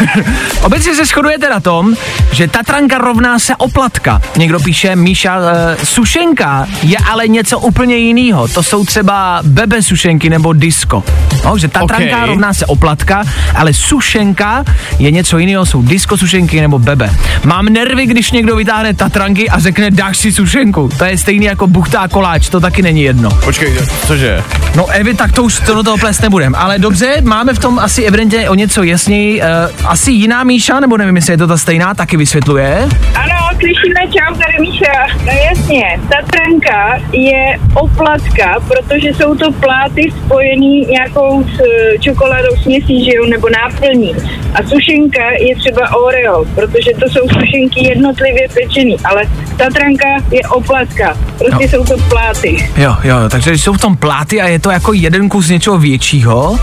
Obecně 0.62 0.96
se 0.96 1.06
shodujete 1.06 1.50
na 1.50 1.60
tom, 1.60 1.96
že 2.32 2.48
Tatranka 2.48 2.98
rovná 2.98 3.40
se 3.40 3.56
oplatka. 3.56 4.22
Někdo 4.38 4.60
píše, 4.60 4.96
Míša, 4.96 5.38
uh, 5.38 5.44
sušenka 5.84 6.68
je 6.84 6.98
ale 7.12 7.28
něco 7.28 7.60
úplně 7.60 7.96
jiného. 7.96 8.48
To 8.48 8.64
jsou 8.64 8.86
třeba 8.86 9.40
bebe 9.44 9.82
sušenky 9.84 10.30
nebo 10.30 10.54
disco. 10.54 11.04
No, 11.46 11.58
že 11.58 11.68
Tatranka 11.68 12.18
Ok. 12.22 12.28
rovná 12.28 12.54
se 12.54 12.66
oplatka, 12.66 13.24
ale 13.56 13.74
sušenka 13.74 14.64
je 15.00 15.12
něco 15.12 15.38
jiného, 15.38 15.66
jsou 15.66 15.82
disco 15.82 16.18
sušenky 16.18 16.62
nebo 16.62 16.80
bebe. 16.80 17.10
Mám 17.44 17.66
nervy, 17.66 18.06
když 18.06 18.32
někdo 18.32 18.56
vytáhne 18.56 18.94
Tatranky 18.94 19.50
a 19.50 19.60
řekne, 19.60 19.92
dáš 19.92 20.18
si 20.18 20.32
sušenku. 20.32 20.90
To 20.98 21.06
je 21.06 21.18
stejný 21.18 21.46
jako 21.46 21.68
buchtá 21.68 22.08
koláč, 22.08 22.50
to 22.50 22.60
taky 22.60 22.82
není 22.82 23.02
jedno. 23.04 23.30
Počkej, 23.30 23.74
cože? 24.08 24.44
No 24.76 24.88
Evi, 24.88 25.14
tak 25.14 25.32
to 25.32 25.44
už 25.44 25.60
to 25.60 25.74
do 25.74 25.84
toho 25.84 25.98
plést 25.98 26.22
nebudem. 26.22 26.56
Ale 26.58 26.80
dobře, 26.80 27.22
máme 27.24 27.54
v 27.54 27.60
tom 27.60 27.80
asi 27.80 28.04
evidentně 28.04 28.50
o 28.50 28.56
něco 28.56 28.84
jasněji. 28.84 29.42
Uh, 29.42 29.48
asi 29.88 30.12
jiná 30.12 30.44
Míša, 30.44 30.80
nebo 30.80 30.98
nevím, 30.98 31.16
jestli 31.16 31.34
je 31.34 31.38
to 31.38 31.48
ta 31.48 31.58
stejná, 31.58 31.94
taky 31.94 32.18
vysvětluje. 32.18 32.90
Ano, 33.16 33.36
slyšíme, 33.60 34.02
čau, 34.14 34.36
tady 34.36 34.54
Míša. 34.60 35.08
No 35.26 35.32
jasně, 35.50 36.00
Tatranka 36.10 37.02
je 37.12 37.60
oplatka, 37.74 38.60
protože 38.68 39.10
jsou 39.10 39.36
to 39.36 39.52
pláty 39.52 40.14
spojený 40.26 40.86
nějakou 40.86 41.44
s 41.44 41.60
eh, 41.60 41.98
čokoládou 42.00 42.56
směsí, 42.62 43.06
že 43.06 43.12
jo, 43.16 43.26
nebo 43.26 43.48
náplní. 43.50 44.16
A 44.54 44.64
sušenka 44.64 45.32
je 45.40 45.56
třeba 45.56 45.96
Oreo, 45.96 46.46
protože 46.56 46.92
to 47.00 47.10
jsou 47.10 47.28
sušenky 47.28 47.88
jednotlivě 47.88 48.48
pečený, 48.54 48.98
ale 49.04 49.22
Tatranka 49.58 50.08
je 50.32 50.42
oplatka, 50.42 51.18
prostě 51.38 51.70
jsou 51.70 51.84
to 51.84 51.98
pláty. 52.10 52.70
Jo, 52.78 52.96
jo, 53.04 53.20
jo, 53.20 53.30
takže 53.30 53.58
jsou 53.58 53.74
v 53.74 53.82
tom 53.82 53.98
pláty 53.98 54.42
a 54.42 54.48
je 54.48 54.60
to 54.60 54.72
jako 54.72 54.94
jeden 54.94 55.30
kus 55.30 55.50
něčeho 55.50 55.78
většího, 55.78 56.60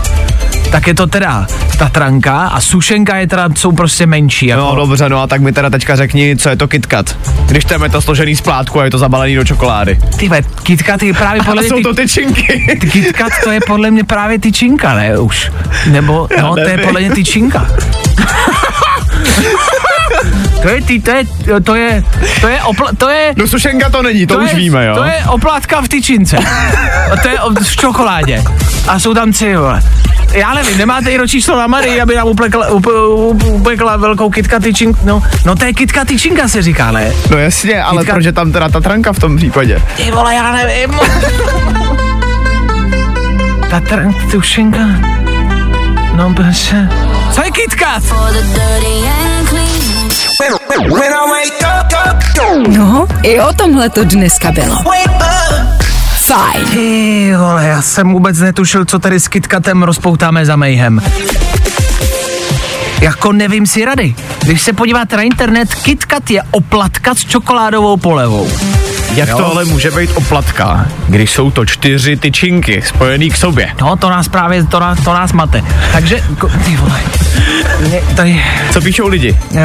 tak 0.73 0.87
je 0.87 0.93
to 0.93 1.07
teda 1.07 1.47
Tatranka 1.77 2.47
a 2.47 2.61
sušenka 2.61 3.15
je 3.15 3.27
teda, 3.27 3.49
jsou 3.55 3.71
prostě 3.71 4.05
menší. 4.05 4.47
Jako. 4.47 4.61
No 4.61 4.75
dobře, 4.75 5.09
no 5.09 5.21
a 5.21 5.27
tak 5.27 5.41
mi 5.41 5.51
teda 5.51 5.69
teďka 5.69 5.95
řekni, 5.95 6.37
co 6.37 6.49
je 6.49 6.55
to 6.55 6.67
KitKat. 6.67 7.17
Když 7.45 7.65
tam 7.65 7.83
je 7.83 7.89
to 7.89 8.01
složený 8.01 8.35
z 8.35 8.41
plátku 8.41 8.79
a 8.79 8.85
je 8.85 8.91
to 8.91 8.97
zabalený 8.97 9.35
do 9.35 9.45
čokolády. 9.45 9.99
Ty 10.17 10.29
ve, 10.29 10.41
KitKat 10.41 11.03
je 11.03 11.13
právě 11.13 11.41
podle 11.45 11.61
mě 11.61 11.69
jsou 11.69 11.75
ty, 11.75 11.83
to 11.83 11.93
tyčinky. 11.93 12.77
ty 12.81 12.87
KitKat 12.87 13.33
to 13.43 13.51
je 13.51 13.59
podle 13.67 13.91
mě 13.91 14.03
právě 14.03 14.39
tyčinka, 14.39 14.93
ne 14.93 15.19
už. 15.19 15.51
Nebo, 15.91 16.27
Já 16.37 16.43
no, 16.43 16.53
to 16.53 16.59
je 16.59 16.77
podle 16.77 16.99
mě 16.99 17.11
tyčinka. 17.11 17.67
To 20.61 20.69
je, 20.69 20.81
ty, 20.81 20.99
to 21.01 21.11
je, 21.11 21.23
to 21.63 21.75
je, 21.75 22.03
to 22.41 22.47
je, 22.47 22.61
opla, 22.61 22.89
to 22.97 23.09
je, 23.09 23.33
No 23.37 23.47
sušenka 23.47 23.89
to 23.89 24.01
není, 24.01 24.27
to, 24.27 24.37
už 24.39 24.49
je, 24.51 24.55
víme, 24.57 24.85
jo. 24.85 24.95
To 24.95 25.03
je 25.03 25.23
oplátka 25.29 25.81
v 25.81 25.87
tyčince. 25.87 26.37
A 27.11 27.15
to 27.21 27.27
je 27.29 27.39
o- 27.41 27.53
v 27.63 27.75
čokoládě. 27.77 28.43
A 28.87 28.99
jsou 28.99 29.13
tam 29.13 29.31
tři, 29.31 29.55
vole. 29.55 29.81
Já 30.33 30.53
nevím, 30.53 30.77
nemáte 30.77 31.11
i 31.11 31.27
číslo 31.27 31.57
na 31.59 31.67
Marii, 31.67 32.01
aby 32.01 32.15
nám 32.15 32.27
upekla, 32.27 32.67
up, 32.69 32.87
up, 32.87 33.43
upekla 33.43 33.97
velkou 33.97 34.29
kitka 34.29 34.59
tyčinku. 34.59 34.99
No, 35.03 35.23
no 35.45 35.55
to 35.55 35.65
je 35.65 35.73
kitka 35.73 36.05
tyčinka 36.05 36.47
se 36.47 36.61
říká, 36.61 36.91
ne? 36.91 37.11
No 37.31 37.37
jasně, 37.37 37.83
ale 37.83 38.01
Kytka- 38.03 38.11
proč 38.13 38.25
je 38.25 38.31
tam 38.31 38.51
teda 38.51 38.69
Tatranka 38.69 39.13
v 39.13 39.19
tom 39.19 39.37
případě? 39.37 39.81
Ty 39.97 40.11
vole, 40.11 40.35
já 40.35 40.51
nevím. 40.51 40.99
Tatran, 43.69 44.13
tušenka. 44.31 44.79
No, 46.15 46.33
prostě. 46.33 46.89
Co 47.31 47.43
je 47.43 47.51
KitKat? 47.51 48.03
No, 52.67 53.07
i 53.23 53.39
o 53.39 53.53
tomhle 53.53 53.89
to 53.89 54.03
dneska 54.03 54.51
bylo. 54.51 54.77
Fajn. 56.25 56.65
Ty 56.71 57.33
vole, 57.37 57.65
já 57.67 57.81
jsem 57.81 58.13
vůbec 58.13 58.39
netušil, 58.39 58.85
co 58.85 58.99
tady 58.99 59.19
s 59.19 59.27
KitKatem 59.27 59.83
rozpoutáme 59.83 60.45
za 60.45 60.55
mejhem. 60.55 61.01
Jako 63.01 63.31
nevím 63.31 63.67
si 63.67 63.85
rady. 63.85 64.15
Když 64.43 64.61
se 64.61 64.73
podíváte 64.73 65.17
na 65.17 65.23
internet, 65.23 65.75
KitKat 65.75 66.29
je 66.29 66.43
oplatka 66.51 67.15
s 67.15 67.25
čokoládovou 67.25 67.97
polevou. 67.97 68.49
Jak 69.15 69.29
Jo. 69.29 69.37
to 69.37 69.51
ale 69.51 69.65
může 69.65 69.91
být 69.91 70.09
oplatka, 70.15 70.85
když 71.07 71.31
jsou 71.31 71.51
to 71.51 71.65
čtyři 71.65 72.15
tyčinky 72.17 72.81
spojený 72.81 73.29
k 73.29 73.37
sobě? 73.37 73.69
No, 73.81 73.95
to 73.95 74.09
nás 74.09 74.27
právě, 74.27 74.63
to 74.63 74.79
nás, 74.79 75.03
to 75.03 75.13
nás 75.13 75.33
mate. 75.33 75.63
Takže, 75.91 76.21
ko, 76.37 76.49
ty 76.65 76.75
vole. 76.75 76.99
Mě, 77.87 78.01
tady, 78.15 78.43
Co 78.71 78.81
píšou 78.81 79.07
lidi? 79.07 79.37
Uh, 79.51 79.59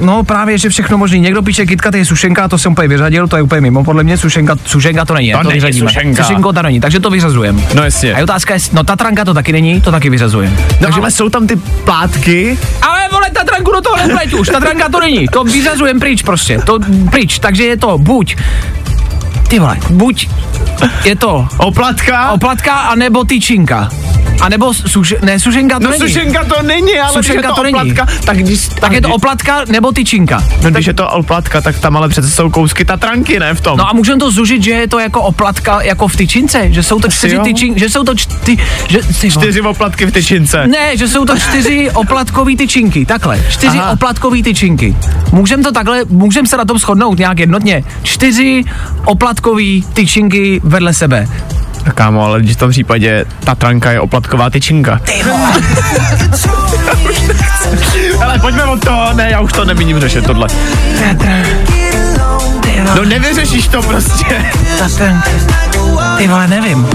no 0.00 0.24
právě, 0.24 0.58
že 0.58 0.68
všechno 0.68 0.98
možný. 0.98 1.20
Někdo 1.20 1.42
píše 1.42 1.66
KitKat 1.66 1.94
je 1.94 2.04
sušenka, 2.04 2.48
to 2.48 2.58
jsem 2.58 2.72
úplně 2.72 2.88
vyřadil, 2.88 3.28
to 3.28 3.36
je 3.36 3.42
úplně 3.42 3.60
mimo. 3.60 3.84
Podle 3.84 4.04
mě 4.04 4.16
sušenka, 4.18 4.56
sušenka 4.66 5.04
to 5.04 5.14
není. 5.14 5.32
To 5.32 5.38
to 5.38 5.42
není 5.48 5.54
vyřadíme. 5.54 5.88
sušenka. 5.90 6.24
Sušenko 6.24 6.52
to 6.52 6.62
není, 6.62 6.80
takže 6.80 7.00
to 7.00 7.10
vyřazujeme. 7.10 7.62
No 7.74 7.82
jasně. 7.84 8.14
A 8.14 8.18
je 8.18 8.24
otázka 8.24 8.54
je, 8.54 8.60
no 8.72 8.84
Tatranka 8.84 9.24
to 9.24 9.34
taky 9.34 9.52
není, 9.52 9.80
to 9.80 9.90
taky 9.90 10.10
vyřazujeme. 10.10 10.56
No 10.80 10.88
ale 10.92 11.10
jsou 11.10 11.28
tam 11.28 11.46
ty 11.46 11.56
plátky, 11.56 12.58
Ale 12.82 13.00
vole, 13.12 13.30
Tatranku 13.32 13.72
do 13.72 13.80
toho 13.80 13.96
nepleť 13.96 14.32
už, 14.32 14.48
Tatranka 14.48 14.88
to 14.88 15.00
není, 15.00 15.28
to 15.28 15.44
vyřazujeme 15.44 16.00
pryč 16.00 16.22
prostě, 16.22 16.58
to 16.58 16.78
pryč, 17.10 17.38
takže 17.38 17.64
je 17.64 17.76
to 17.76 17.98
buď, 17.98 18.36
ty 19.52 19.58
vole, 19.58 19.76
buď 19.90 20.28
je 21.04 21.16
to 21.16 21.48
oplatka. 21.60 22.32
oplatka, 22.32 22.72
anebo 22.72 23.24
tyčinka. 23.24 24.11
A 24.42 24.48
nebo 24.48 24.74
suš, 24.74 25.14
ne, 25.22 25.40
sušenka 25.40 25.78
to 25.78 25.84
no 25.84 25.90
není. 25.90 26.00
sušenka 26.00 26.44
to 26.44 26.62
není, 26.62 26.98
ale 26.98 27.12
když 27.12 27.26
Sušenka 27.26 27.48
je 27.48 27.48
to, 27.48 27.54
to 27.54 27.62
není. 27.62 27.74
oplatka, 27.74 28.06
tak 28.24 28.36
když... 28.36 28.68
Tak 28.68 28.92
je 28.92 29.00
to 29.00 29.08
oplatka 29.08 29.64
nebo 29.68 29.92
tyčinka. 29.92 30.44
No 30.62 30.70
když 30.70 30.86
je 30.86 30.94
to 30.94 31.08
oplatka, 31.08 31.60
tak 31.60 31.78
tam 31.78 31.96
ale 31.96 32.08
přece 32.08 32.30
jsou 32.30 32.50
kousky 32.50 32.84
tatranky, 32.84 33.40
ne 33.40 33.54
v 33.54 33.60
tom. 33.60 33.78
No 33.78 33.90
a 33.90 33.92
můžeme 33.92 34.18
to 34.18 34.30
zužit, 34.30 34.62
že 34.62 34.70
je 34.70 34.88
to 34.88 34.98
jako 34.98 35.22
oplatka, 35.22 35.82
jako 35.82 36.08
v 36.08 36.16
tyčince, 36.16 36.72
že 36.72 36.82
jsou 36.82 37.00
to 37.00 37.08
čtyři 37.08 37.38
tyčinky, 37.38 37.80
že 37.80 37.90
jsou 37.90 38.04
to 38.04 38.14
čty, 38.14 38.58
že. 38.88 39.30
Čtyři 39.30 39.60
oplatky 39.60 40.06
v 40.06 40.12
tyčince. 40.12 40.66
Ne, 40.66 40.96
že 40.96 41.08
jsou 41.08 41.24
to 41.24 41.38
čtyři 41.38 41.90
oplatkový 41.94 42.56
tyčinky, 42.56 43.06
takhle, 43.06 43.40
čtyři 43.50 43.78
Aha. 43.78 43.90
oplatkový 43.90 44.42
tyčinky. 44.42 44.96
Můžeme 45.32 45.62
to 45.62 45.72
takhle, 45.72 46.04
můžeme 46.08 46.48
se 46.48 46.56
na 46.56 46.64
tom 46.64 46.78
shodnout 46.78 47.18
nějak 47.18 47.38
jednotně. 47.38 47.84
Čtyři 48.02 48.64
oplatkový 49.04 49.84
tyčinky 49.92 50.60
vedle 50.64 50.94
sebe. 50.94 51.28
Tak 51.84 51.94
kámo, 51.94 52.24
ale 52.24 52.40
když 52.40 52.56
v 52.56 52.58
tom 52.58 52.70
případě 52.70 53.24
Tatranka 53.44 53.90
je 53.92 54.00
oplatková 54.00 54.50
tyčinka. 54.50 55.00
ale 58.24 58.38
pojďme 58.38 58.64
od 58.64 58.84
toho, 58.84 59.12
ne, 59.12 59.30
já 59.30 59.40
už 59.40 59.52
to 59.52 59.64
nemíním 59.64 60.00
řešit 60.00 60.26
tohle. 60.26 60.48
No 62.96 63.04
nevyřešíš 63.04 63.68
to 63.68 63.82
prostě. 63.82 64.44
Tatranka. 64.78 65.71
Ty 66.22 66.28
vole, 66.28 66.48
nevím. 66.48 66.88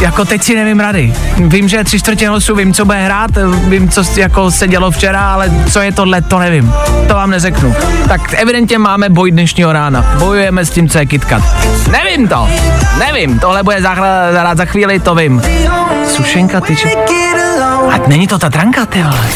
Jako 0.00 0.24
teď 0.24 0.42
si 0.42 0.54
nevím 0.54 0.80
rady. 0.80 1.14
Vím, 1.36 1.68
že 1.68 1.84
tři 1.84 1.98
čtvrtě 1.98 2.28
hlasu, 2.28 2.54
vím, 2.54 2.74
co 2.74 2.84
bude 2.84 2.98
hrát, 2.98 3.30
vím, 3.64 3.88
co 3.88 4.02
jako 4.16 4.50
se 4.50 4.68
dělo 4.68 4.90
včera, 4.90 5.32
ale 5.32 5.50
co 5.70 5.80
je 5.80 5.92
tohle, 5.92 6.22
to 6.22 6.38
nevím. 6.38 6.72
To 7.08 7.14
vám 7.14 7.30
neřeknu. 7.30 7.74
Tak 8.08 8.34
evidentně 8.34 8.78
máme 8.78 9.08
boj 9.08 9.30
dnešního 9.30 9.72
rána. 9.72 10.14
Bojujeme 10.18 10.64
s 10.64 10.70
tím, 10.70 10.88
co 10.88 10.98
je 10.98 11.06
KitKat. 11.06 11.42
Nevím 11.90 12.28
to. 12.28 12.48
Nevím. 12.98 13.38
Tohle 13.38 13.62
bude 13.62 13.82
zahrát 13.82 14.58
za, 14.58 14.64
chvíli, 14.64 15.00
to 15.00 15.14
vím. 15.14 15.42
Sušenka, 16.08 16.60
ty 16.60 16.76
či... 16.76 16.96
A 17.90 18.08
není 18.08 18.26
to 18.26 18.38
ta 18.38 18.50
tranka, 18.50 18.86
ty 18.86 19.02
vole. 19.02 19.28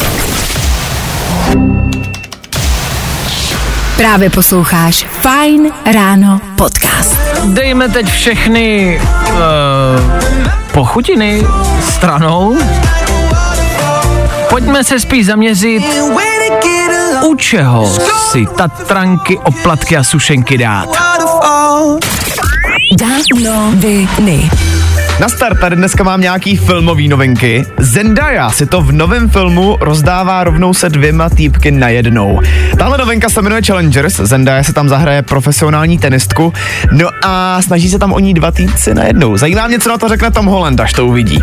Právě 4.03 4.31
posloucháš 4.31 5.07
Fine 5.21 5.71
Ráno 5.93 6.41
podcast. 6.57 7.17
Dejme 7.45 7.89
teď 7.89 8.07
všechny 8.07 9.01
uh, 9.33 9.39
pochutiny 10.73 11.47
stranou. 11.81 12.57
Pojďme 14.49 14.85
se 14.85 15.01
spíš 15.01 15.27
zaměřit, 15.27 15.85
u 17.25 17.35
čeho 17.35 17.99
si 18.31 18.47
tatranky, 18.57 19.39
oplatky 19.39 19.97
a 19.97 20.05
sušenky 20.05 20.59
dát. 20.59 20.89
Danoviny. 22.99 24.51
Na 25.21 25.29
start 25.29 25.61
tady 25.61 25.77
dneska 25.77 26.05
mám 26.05 26.21
nějaký 26.21 26.57
filmový 26.57 27.09
novinky. 27.09 27.65
Zendaya 27.79 28.51
si 28.51 28.67
to 28.67 28.81
v 28.81 28.93
novém 28.93 29.29
filmu 29.29 29.77
rozdává 29.81 30.45
rovnou 30.45 30.75
se 30.75 30.89
dvěma 30.89 31.29
týpky 31.29 31.71
najednou. 31.71 32.41
Tahle 32.79 32.99
novinka 32.99 33.29
se 33.29 33.43
jmenuje 33.43 33.63
Challengers, 33.63 34.17
Zendaya 34.17 34.63
se 34.63 34.73
tam 34.73 34.89
zahraje 34.89 35.23
profesionální 35.23 35.99
tenistku, 35.99 36.53
no 36.93 37.09
a 37.23 37.63
snaží 37.63 37.89
se 37.89 37.99
tam 37.99 38.13
o 38.13 38.19
ní 38.19 38.35
dva 38.35 38.51
týpci 38.51 38.95
najednou. 38.95 39.37
Zajímá 39.37 39.67
mě, 39.67 39.79
co 39.79 39.89
na 39.89 39.99
to 39.99 40.09
řekne 40.09 40.31
Tom 40.31 40.47
Holland, 40.47 40.81
až 40.81 40.93
to 40.93 41.07
uvidí. 41.07 41.39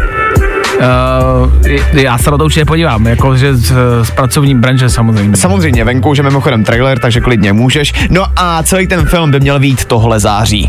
Uh, 0.80 1.68
já 1.92 2.18
se 2.18 2.32
na 2.32 2.38
to 2.38 2.46
určitě 2.46 2.66
podívám, 2.66 3.08
jakože 3.08 3.56
z, 3.56 3.74
z 4.04 4.12
pracovní 4.12 4.56
branže 4.56 4.90
samozřejmě. 4.90 5.38
Samozřejmě, 5.38 5.84
venku 5.84 6.10
už 6.10 6.18
je 6.18 6.24
mimochodem 6.24 6.64
trailer, 6.64 7.00
takže 7.00 7.20
klidně 7.20 7.54
můžeš. 7.54 7.94
No 8.10 8.26
a 8.36 8.64
celý 8.64 8.88
ten 8.88 9.06
film 9.06 9.32
by 9.32 9.40
měl 9.40 9.60
být 9.60 9.86
tohle 9.86 10.20
září. 10.20 10.68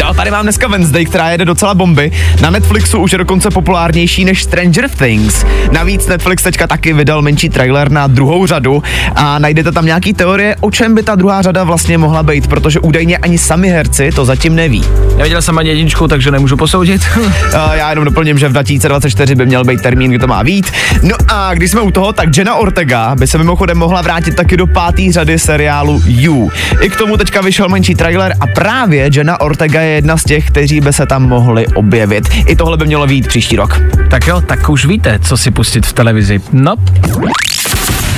No, 0.00 0.14
tady 0.14 0.30
mám 0.30 0.42
dneska 0.42 0.68
Wednesday, 0.68 1.04
která 1.04 1.30
jede 1.30 1.44
docela 1.44 1.74
bomby. 1.74 2.12
Na 2.40 2.50
Netflixu 2.50 2.98
už 2.98 3.12
je 3.12 3.18
dokonce 3.18 3.50
populárnější 3.50 4.24
než 4.24 4.42
Stranger 4.42 4.88
Things. 4.88 5.44
Navíc 5.72 6.06
Netflix 6.06 6.42
teďka 6.42 6.66
taky 6.66 6.92
vydal 6.92 7.22
menší 7.22 7.48
trailer 7.48 7.90
na 7.90 8.06
druhou 8.06 8.46
řadu 8.46 8.82
a 9.14 9.38
najdete 9.38 9.72
tam 9.72 9.86
nějaký 9.86 10.12
teorie, 10.12 10.56
o 10.60 10.70
čem 10.70 10.94
by 10.94 11.02
ta 11.02 11.14
druhá 11.14 11.42
řada 11.42 11.64
vlastně 11.64 11.98
mohla 11.98 12.22
být, 12.22 12.46
protože 12.46 12.80
údajně 12.80 13.18
ani 13.18 13.38
sami 13.38 13.68
herci 13.68 14.10
to 14.14 14.24
zatím 14.24 14.54
neví. 14.54 14.84
Neviděl 15.16 15.42
jsem 15.42 15.58
ani 15.58 15.68
jedničku, 15.68 16.08
takže 16.08 16.30
nemůžu 16.30 16.56
posoudit. 16.56 17.02
A 17.58 17.74
já 17.74 17.90
jenom 17.90 18.04
doplním, 18.04 18.38
že 18.38 18.48
v 18.48 18.52
2024 18.52 19.34
by 19.34 19.46
měl 19.46 19.64
být 19.64 19.82
termín, 19.82 20.10
kdy 20.10 20.18
to 20.18 20.26
má 20.26 20.44
být. 20.44 20.72
No 21.02 21.16
a 21.28 21.54
když 21.54 21.70
jsme 21.70 21.80
u 21.80 21.90
toho, 21.90 22.12
tak 22.12 22.36
Jenna 22.36 22.54
Ortega 22.54 23.14
by 23.14 23.26
se 23.26 23.38
mimochodem 23.38 23.78
mohla 23.78 24.02
vrátit 24.02 24.36
taky 24.36 24.56
do 24.56 24.66
páté 24.66 25.02
řady 25.12 25.38
seriálu 25.38 26.02
You. 26.06 26.50
I 26.80 26.90
k 26.90 26.96
tomu 26.96 27.16
teďka 27.16 27.40
vyšel 27.40 27.68
menší 27.68 27.94
trailer 27.94 28.34
a 28.40 28.46
právě 28.46 29.10
Jenna 29.14 29.40
Ortega 29.40 29.80
je 29.80 29.87
jedna 29.88 30.16
z 30.16 30.24
těch, 30.24 30.46
kteří 30.46 30.80
by 30.80 30.92
se 30.92 31.06
tam 31.06 31.28
mohli 31.28 31.66
objevit. 31.66 32.28
I 32.46 32.56
tohle 32.56 32.76
by 32.76 32.86
mělo 32.86 33.06
být 33.06 33.28
příští 33.28 33.56
rok. 33.56 33.80
tak 34.10 34.26
jo, 34.26 34.40
tak 34.40 34.68
už 34.68 34.86
víte, 34.86 35.18
co 35.18 35.36
si 35.36 35.50
pustit 35.50 35.86
v 35.86 35.92
televizi. 35.92 36.40
No, 36.52 36.74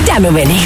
Danoviny. 0.07 0.57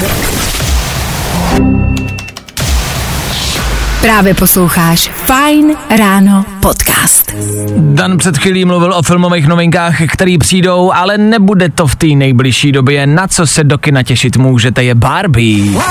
Právě 4.01 4.33
posloucháš 4.33 5.11
Fine 5.25 5.73
Ráno 5.97 6.45
podcast. 6.61 7.35
Dan 7.77 8.17
před 8.17 8.37
chvílí 8.37 8.65
mluvil 8.65 8.93
o 8.93 9.01
filmových 9.01 9.47
novinkách, 9.47 9.95
které 10.07 10.35
přijdou, 10.39 10.91
ale 10.91 11.17
nebude 11.17 11.69
to 11.69 11.87
v 11.87 11.95
té 11.95 12.07
nejbližší 12.07 12.71
době. 12.71 13.07
Na 13.07 13.27
co 13.27 13.47
se 13.47 13.63
do 13.63 13.77
kina 13.77 14.03
těšit 14.03 14.37
můžete 14.37 14.83
je 14.83 14.95
Barbie. 14.95 15.81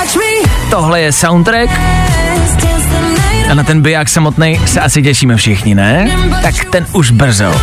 Tohle 0.69 1.01
je 1.01 1.11
soundtrack 1.11 1.69
a 3.49 3.53
na 3.53 3.63
ten 3.63 3.81
biják 3.81 4.09
samotný 4.09 4.59
se 4.65 4.81
asi 4.81 5.03
těšíme 5.03 5.35
všichni, 5.35 5.75
ne? 5.75 6.17
Tak 6.41 6.65
ten 6.65 6.85
už 6.93 7.11
brzo. 7.11 7.61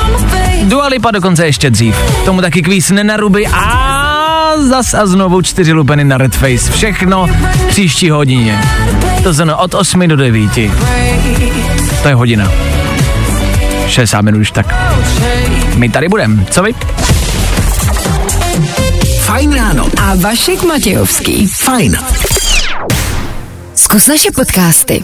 Dua 0.62 0.87
Lipa 0.87 1.11
dokonce 1.11 1.47
ještě 1.47 1.71
dřív. 1.71 1.97
Tomu 2.25 2.40
taky 2.40 2.62
kvíz 2.62 2.90
nenaruby 2.90 3.47
a 3.47 4.53
zas 4.68 4.95
a 4.95 5.07
znovu 5.07 5.42
čtyři 5.42 5.73
lupeny 5.73 6.05
na 6.05 6.18
Red 6.18 6.35
Face. 6.37 6.73
Všechno 6.73 7.27
v 7.27 7.66
příští 7.68 8.11
hodině. 8.11 8.61
To 9.23 9.33
znamená 9.33 9.57
od 9.57 9.75
8 9.75 10.09
do 10.09 10.16
9. 10.16 10.51
To 12.03 12.09
je 12.09 12.14
hodina. 12.14 12.53
60 13.88 14.23
minut 14.23 14.40
už 14.40 14.51
tak. 14.51 14.75
My 15.77 15.88
tady 15.88 16.09
budeme, 16.09 16.45
co 16.51 16.62
vy? 16.62 16.75
Fajn 19.21 19.55
ráno. 19.55 19.87
A 20.03 20.14
Vašek 20.14 20.62
Matějovský. 20.62 21.47
Fajn. 21.47 21.97
Zkus 23.83 24.07
naše 24.07 24.31
podcasty. 24.31 25.03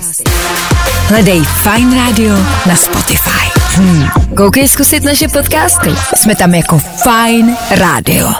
Hledej 1.09 1.43
Fine 1.43 1.97
Radio 1.97 2.35
na 2.67 2.77
Spotify. 2.77 3.51
Hmm. 3.75 4.09
Koukej 4.37 4.69
zkusit 4.69 5.03
naše 5.05 5.29
podcasty. 5.29 5.91
Jsme 6.17 6.37
tam 6.37 6.55
jako 6.55 6.79
Fine 6.79 7.57
Radio. 7.71 8.33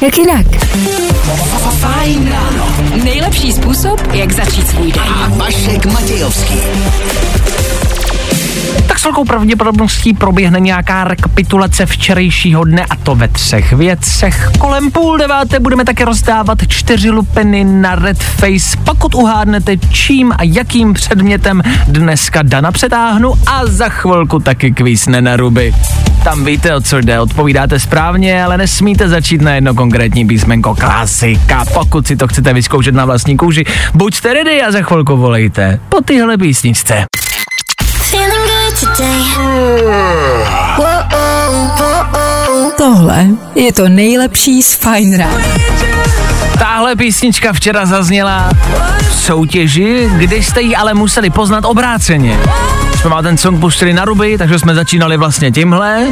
Jak 0.00 0.18
jinak? 0.18 0.46
Fajn 1.80 2.30
ráno. 2.30 2.76
Nejlepší 3.04 3.52
způsob, 3.52 4.00
jak 4.12 4.32
začít 4.32 4.68
svůj 4.68 4.92
den. 4.92 5.02
A 5.02 5.28
Vašek 5.28 5.86
Matějovský. 5.86 6.60
Tak 8.88 8.98
s 8.98 9.04
velkou 9.04 9.24
pravděpodobností 9.24 10.14
proběhne 10.14 10.60
nějaká 10.60 11.04
rekapitulace 11.04 11.86
včerejšího 11.86 12.64
dne 12.64 12.86
a 12.90 12.96
to 12.96 13.14
ve 13.14 13.28
třech 13.28 13.72
věcech. 13.72 14.50
Kolem 14.58 14.90
půl 14.90 15.18
deváté 15.18 15.60
budeme 15.60 15.84
také 15.84 16.04
rozdávat 16.04 16.58
čtyři 16.68 17.10
lupeny 17.10 17.64
na 17.64 17.94
Red 17.94 18.22
Face. 18.22 18.76
Pokud 18.84 19.14
uhádnete 19.14 19.76
čím 19.76 20.32
a 20.32 20.42
jakým 20.42 20.92
předmětem 20.92 21.62
dneska 21.88 22.42
Dana 22.42 22.72
přetáhnu 22.72 23.34
a 23.46 23.66
za 23.66 23.88
chvilku 23.88 24.38
taky 24.38 24.72
kvíz 24.72 25.06
na 25.06 25.36
ruby. 25.36 25.74
Tam 26.24 26.44
víte, 26.44 26.74
o 26.74 26.80
co 26.80 27.00
jde, 27.00 27.20
odpovídáte 27.20 27.78
správně, 27.78 28.44
ale 28.44 28.58
nesmíte 28.58 29.08
začít 29.08 29.42
na 29.42 29.54
jedno 29.54 29.74
konkrétní 29.74 30.26
písmenko 30.26 30.74
klasika. 30.74 31.64
Pokud 31.74 32.06
si 32.06 32.16
to 32.16 32.28
chcete 32.28 32.52
vyzkoušet 32.52 32.94
na 32.94 33.04
vlastní 33.04 33.36
kůži, 33.36 33.64
buďte 33.94 34.34
ready 34.34 34.62
a 34.62 34.72
za 34.72 34.82
chvilku 34.82 35.16
volejte 35.16 35.80
po 35.88 36.00
tyhle 36.00 36.38
písničce. 36.38 37.04
Tohle 42.76 43.26
je 43.54 43.72
to 43.72 43.88
nejlepší 43.88 44.62
z 44.62 44.74
Fine 44.74 45.18
Rána. 45.18 45.44
Tahle 46.58 46.96
písnička 46.96 47.52
včera 47.52 47.86
zazněla 47.86 48.50
v 49.00 49.14
soutěži, 49.14 50.10
kde 50.16 50.36
jste 50.36 50.62
ji 50.62 50.76
ale 50.76 50.94
museli 50.94 51.30
poznat 51.30 51.64
obráceně. 51.64 52.38
Jsme 53.04 53.10
mal 53.10 53.22
ten 53.22 53.36
song 53.36 53.60
puštili 53.60 53.92
na 53.92 54.04
ruby, 54.04 54.38
takže 54.38 54.58
jsme 54.58 54.74
začínali 54.74 55.16
vlastně 55.16 55.52
tímhle. 55.52 56.06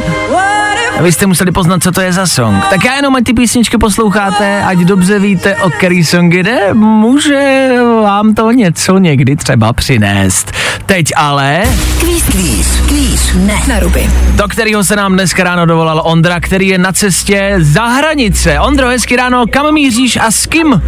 A 0.99 1.01
vy 1.01 1.11
jste 1.11 1.25
museli 1.25 1.51
poznat, 1.51 1.83
co 1.83 1.91
to 1.91 2.01
je 2.01 2.13
za 2.13 2.27
song. 2.27 2.65
Tak 2.69 2.85
já 2.85 2.95
jenom, 2.95 3.15
ať 3.15 3.23
ty 3.23 3.33
písničky 3.33 3.77
posloucháte, 3.77 4.63
ať 4.63 4.77
dobře 4.77 5.19
víte, 5.19 5.55
o 5.55 5.69
který 5.69 6.03
song 6.03 6.33
jde, 6.33 6.73
může 6.73 7.69
vám 8.03 8.33
to 8.35 8.51
něco 8.51 8.97
někdy 8.97 9.35
třeba 9.35 9.73
přinést. 9.73 10.51
Teď 10.85 11.11
ale 11.15 11.63
Kvíz, 11.99 12.23
kvíz, 12.23 12.67
kvíz. 12.87 13.33
Ne. 13.35 13.59
Na 13.67 13.79
ruby. 13.79 14.09
do 14.35 14.47
kterého 14.47 14.83
se 14.83 14.95
nám 14.95 15.13
dneska 15.13 15.43
ráno 15.43 15.65
dovolal 15.65 16.01
Ondra, 16.05 16.39
který 16.39 16.67
je 16.67 16.77
na 16.77 16.91
cestě 16.91 17.55
za 17.59 17.85
hranice. 17.85 18.59
Ondro, 18.59 18.87
hezky 18.87 19.15
ráno, 19.15 19.45
kam 19.49 19.73
míříš 19.73 20.17
a 20.17 20.31
s 20.31 20.45
kým? 20.45 20.81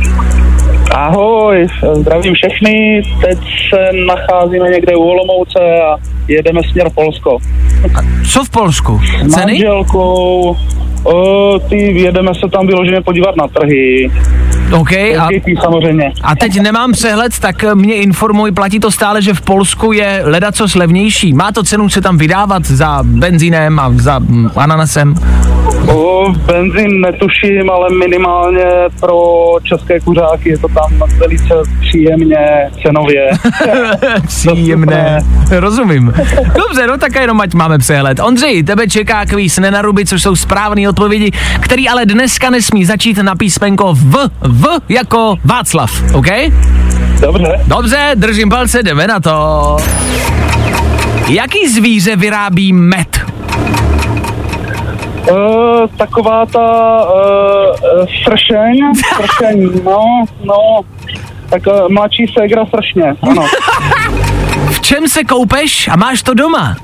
Ahoj, 0.91 1.67
zdravím 1.93 2.33
všechny. 2.33 3.01
Teď 3.21 3.39
se 3.69 3.97
nacházíme 4.07 4.69
někde 4.69 4.95
u 4.95 5.03
Olomouce 5.03 5.59
a 5.59 5.97
jedeme 6.27 6.59
směr 6.71 6.89
Polsko. 6.95 7.37
Co 8.31 8.43
v 8.43 8.49
Polsku? 8.49 9.01
S 9.23 9.33
Ceny? 9.33 9.51
manželkou, 9.53 10.57
o, 11.03 11.59
ty 11.59 12.01
jedeme 12.01 12.31
se 12.33 12.49
tam 12.51 12.67
vyloženě 12.67 13.01
podívat 13.01 13.35
na 13.35 13.47
trhy. 13.47 14.11
OK, 14.79 14.91
a, 14.93 15.29
samozřejmě. 15.61 16.11
a 16.23 16.35
teď 16.35 16.59
nemám 16.59 16.91
přehled, 16.91 17.39
tak 17.39 17.75
mě 17.75 17.95
informuj, 17.95 18.51
platí 18.51 18.79
to 18.79 18.91
stále, 18.91 19.21
že 19.21 19.33
v 19.33 19.41
Polsku 19.41 19.91
je 19.91 20.21
ledaco 20.23 20.65
levnější. 20.75 21.33
Má 21.33 21.51
to 21.51 21.63
cenu 21.63 21.89
se 21.89 22.01
tam 22.01 22.17
vydávat 22.17 22.65
za 22.65 22.99
benzínem 23.03 23.79
a 23.79 23.91
za 23.95 24.19
ananasem? 24.55 25.15
O, 25.87 26.31
benzín 26.45 27.01
netuším, 27.01 27.69
ale 27.69 27.89
minimálně 27.89 28.65
pro 28.99 29.19
české 29.63 29.99
kuřáky 29.99 30.49
je 30.49 30.57
to 30.57 30.67
tam 30.67 31.09
velice 31.17 31.53
příjemně 31.81 32.37
cenově. 32.81 33.29
Příjemné. 34.27 35.19
Rozumím. 35.51 36.13
Dobře, 36.57 36.87
no 36.87 36.97
tak 36.97 37.15
jenom 37.15 37.41
ať 37.41 37.53
máme 37.53 37.77
přehled. 37.77 38.19
Ondřej, 38.19 38.63
tebe 38.63 38.87
čeká 38.87 39.25
kvíz 39.25 39.59
nenaruby, 39.59 40.05
což 40.05 40.21
jsou 40.21 40.35
správné 40.35 40.89
odpovědi, 40.89 41.31
který 41.61 41.89
ale 41.89 42.05
dneska 42.05 42.49
nesmí 42.49 42.85
začít 42.85 43.17
na 43.17 43.35
písmenko 43.35 43.93
V. 43.93 44.29
V 44.41 44.65
jako 44.89 45.35
Václav, 45.43 46.13
OK? 46.13 46.27
Dobře. 47.21 47.59
Dobře, 47.67 48.11
držím 48.15 48.49
palce, 48.49 48.83
jdeme 48.83 49.07
na 49.07 49.19
to. 49.19 49.77
Jaký 51.27 51.67
zvíře 51.67 52.15
vyrábí 52.15 52.73
med? 52.73 53.25
Uh, 55.31 55.87
taková 55.97 56.45
ta 56.45 56.59
uh, 57.03 58.05
sršeň, 58.23 58.93
sršeň, 59.17 59.83
no, 59.83 60.25
no, 60.43 60.81
tak 61.49 61.61
uh, 61.67 61.89
mladší 61.89 62.25
ségra 62.39 62.65
sršně, 62.65 63.15
ano. 63.21 63.45
V 64.69 64.79
čem 64.81 65.07
se 65.07 65.23
koupeš 65.23 65.87
a 65.87 65.95
máš 65.95 66.23
to 66.23 66.33
doma? 66.33 66.75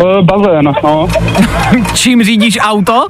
Uh, 0.00 0.20
bazén, 0.20 0.64
no. 0.82 1.08
Čím 1.94 2.24
řídíš 2.24 2.58
auto? 2.60 3.06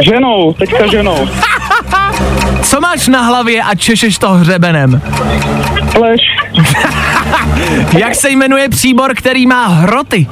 Ženou, 0.00 0.52
teďka 0.52 0.86
ženou. 0.86 1.28
Co 2.62 2.80
máš 2.80 3.08
na 3.08 3.22
hlavě 3.22 3.62
a 3.62 3.74
češeš 3.74 4.18
to 4.18 4.28
hřebenem? 4.30 5.02
Pleš, 5.92 6.20
Jak 7.98 8.14
se 8.14 8.30
jmenuje 8.30 8.68
příbor, 8.68 9.14
který 9.14 9.46
má 9.46 9.66
hroty? 9.66 10.26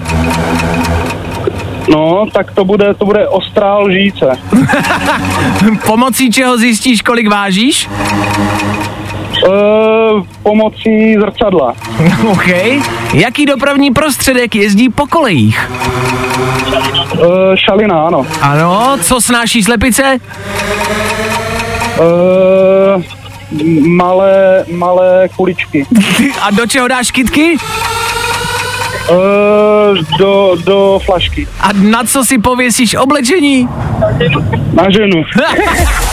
No, 1.88 2.26
tak 2.32 2.52
to 2.52 2.64
bude, 2.64 2.94
to 2.94 3.04
bude 3.04 3.28
ostrá 3.28 3.78
lžíce. 3.78 4.38
Pomocí 5.86 6.30
čeho 6.32 6.58
zjistíš, 6.58 7.02
kolik 7.02 7.30
vážíš? 7.30 7.88
Uh, 9.48 10.22
pomocí 10.42 11.14
zrcadla. 11.20 11.74
OK. 12.30 12.46
Jaký 13.14 13.46
dopravní 13.46 13.90
prostředek 13.90 14.54
jezdí 14.54 14.88
po 14.88 15.06
kolejích? 15.06 15.70
Uh, 17.12 17.26
šalina, 17.54 18.06
ano. 18.06 18.26
Ano, 18.40 18.96
co 19.02 19.20
snáší 19.20 19.62
slepice? 19.62 20.18
Uh, 22.00 23.02
malé, 23.86 24.64
malé 24.72 25.28
kuličky. 25.36 25.86
A 26.42 26.50
do 26.50 26.66
čeho 26.66 26.88
dáš 26.88 27.10
kytky? 27.10 27.56
Uh, 29.10 29.98
do, 30.18 30.56
do 30.64 31.00
flašky. 31.04 31.48
A 31.60 31.72
na 31.72 32.04
co 32.04 32.24
si 32.24 32.38
pověsíš 32.38 32.94
oblečení? 32.94 33.68
Na 34.72 34.90
ženu. 34.90 35.22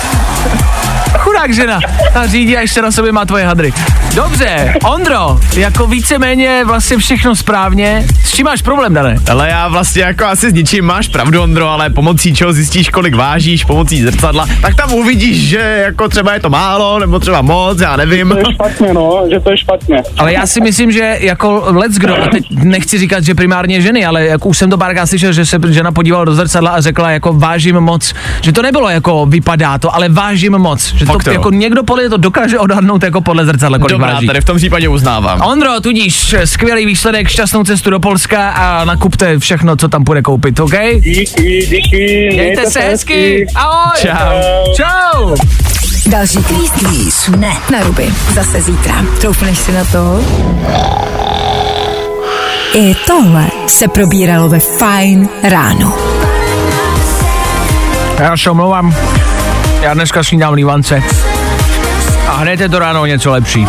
Chudák 1.17 1.53
žena. 1.53 1.79
A 2.15 2.27
řídí 2.27 2.57
a 2.57 2.61
ještě 2.61 2.81
na 2.81 2.91
sobě 2.91 3.11
má 3.11 3.25
tvoje 3.25 3.45
hadry. 3.45 3.73
Dobře, 4.15 4.73
Ondro, 4.83 5.39
jako 5.55 5.87
víceméně 5.87 6.63
vlastně 6.65 6.97
všechno 6.97 7.35
správně. 7.35 8.05
S 8.23 8.33
čím 8.33 8.45
máš 8.45 8.61
problém, 8.61 8.93
Dané? 8.93 9.17
Ale 9.31 9.49
já 9.49 9.67
vlastně 9.67 10.01
jako 10.01 10.25
asi 10.25 10.49
s 10.49 10.53
ničím 10.53 10.85
máš 10.85 11.07
pravdu, 11.07 11.41
Ondro, 11.41 11.69
ale 11.69 11.89
pomocí 11.89 12.35
čeho 12.35 12.53
zjistíš, 12.53 12.89
kolik 12.89 13.15
vážíš, 13.15 13.65
pomocí 13.65 14.01
zrcadla, 14.01 14.47
tak 14.61 14.75
tam 14.75 14.93
uvidíš, 14.93 15.47
že 15.49 15.81
jako 15.85 16.09
třeba 16.09 16.33
je 16.33 16.39
to 16.39 16.49
málo, 16.49 16.99
nebo 16.99 17.19
třeba 17.19 17.41
moc, 17.41 17.79
já 17.79 17.95
nevím. 17.95 18.29
To 18.29 18.37
je 18.37 18.53
špatně, 18.53 18.93
no, 18.93 19.23
že 19.31 19.39
to 19.39 19.51
je 19.51 19.57
špatně. 19.57 20.03
Ale 20.17 20.33
já 20.33 20.47
si 20.47 20.61
myslím, 20.61 20.91
že 20.91 21.17
jako 21.19 21.63
let's 21.67 21.97
kdo, 21.97 22.23
a 22.23 22.27
teď 22.27 22.43
nechci 22.51 22.97
říkat, 22.97 23.23
že 23.23 23.35
primárně 23.35 23.81
ženy, 23.81 24.05
ale 24.05 24.25
jako 24.25 24.49
už 24.49 24.57
jsem 24.57 24.69
to 24.69 24.77
párkrát 24.77 25.07
slyšel, 25.07 25.33
že 25.33 25.45
se 25.45 25.59
žena 25.69 25.91
podívala 25.91 26.25
do 26.25 26.35
zrcadla 26.35 26.71
a 26.71 26.81
řekla 26.81 27.11
jako 27.11 27.33
vážím 27.33 27.75
moc, 27.75 28.13
že 28.41 28.51
to 28.51 28.61
nebylo 28.61 28.89
jako 28.89 29.25
vypadá 29.25 29.77
to, 29.77 29.95
ale 29.95 30.09
vážím 30.09 30.57
moc, 30.57 30.93
že 30.99 31.05
to, 31.05 31.11
Fakt 31.11 31.27
jo. 31.27 31.33
jako 31.33 31.51
někdo 31.51 31.83
podle 31.83 32.09
to 32.09 32.17
dokáže 32.17 32.59
odhadnout 32.59 33.03
jako 33.03 33.21
podle 33.21 33.45
zrcadla, 33.45 33.79
kolik 33.79 33.91
Dobrá, 33.91 34.13
váží. 34.13 34.27
tady 34.27 34.41
v 34.41 34.45
tom 34.45 34.57
případě 34.57 34.87
uznávám. 34.89 35.41
Ondro, 35.41 35.79
tudíž 35.81 36.35
skvělý 36.45 36.85
výsledek, 36.85 37.27
šťastnou 37.27 37.63
cestu 37.63 37.89
do 37.89 37.99
Polska 37.99 38.49
a 38.49 38.85
nakupte 38.85 39.39
všechno, 39.39 39.75
co 39.75 39.87
tam 39.87 40.03
půjde 40.03 40.21
koupit, 40.21 40.59
OK? 40.59 40.73
Díky, 40.99 41.67
díky. 41.69 42.29
Mějte 42.33 42.71
se 42.71 42.79
hezky, 42.79 43.45
ahoj! 43.55 43.91
Čau. 44.01 44.73
Čau! 44.75 45.35
Další 46.07 46.37
kvíz, 46.43 46.71
kvíz. 46.71 47.27
Ne. 47.37 47.53
Na 47.71 47.83
ruby. 47.83 48.09
Zase 48.33 48.61
zítra. 48.61 49.05
Troufneš 49.21 49.57
si 49.57 49.71
na 49.71 49.83
to? 49.83 50.19
I 52.73 52.95
tohle 53.07 53.47
se 53.67 53.87
probíralo 53.87 54.49
ve 54.49 54.59
Fine 54.59 55.27
ráno. 55.43 55.93
Já 58.19 58.37
se 58.37 58.49
omlouvám, 58.49 58.95
já 59.81 59.93
dneska 59.93 60.23
snídám 60.23 60.53
lívance. 60.53 61.03
A 62.27 62.35
hned 62.35 62.59
je 62.59 62.69
to 62.69 62.79
ráno 62.79 63.05
něco 63.05 63.31
lepší. 63.31 63.67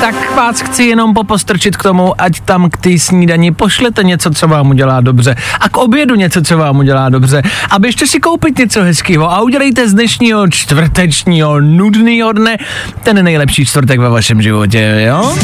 Tak 0.00 0.36
vás 0.36 0.60
chci 0.60 0.84
jenom 0.84 1.14
popostrčit 1.14 1.76
k 1.76 1.82
tomu, 1.82 2.20
ať 2.20 2.40
tam 2.40 2.70
k 2.70 2.76
té 2.76 2.98
snídani 2.98 3.52
pošlete 3.52 4.02
něco, 4.02 4.30
co 4.30 4.48
vám 4.48 4.70
udělá 4.70 5.00
dobře. 5.00 5.36
A 5.60 5.68
k 5.68 5.76
obědu 5.76 6.14
něco, 6.14 6.42
co 6.42 6.58
vám 6.58 6.78
udělá 6.78 7.08
dobře. 7.08 7.42
A 7.70 7.78
běžte 7.78 8.06
si 8.06 8.20
koupit 8.20 8.58
něco 8.58 8.82
hezkého 8.82 9.32
a 9.32 9.40
udělejte 9.40 9.88
z 9.88 9.94
dnešního 9.94 10.48
čtvrtečního 10.48 11.60
nudného 11.60 12.32
dne 12.32 12.56
ten 13.02 13.24
nejlepší 13.24 13.66
čtvrtek 13.66 14.00
ve 14.00 14.08
vašem 14.08 14.42
životě, 14.42 15.04
jo? 15.06 15.34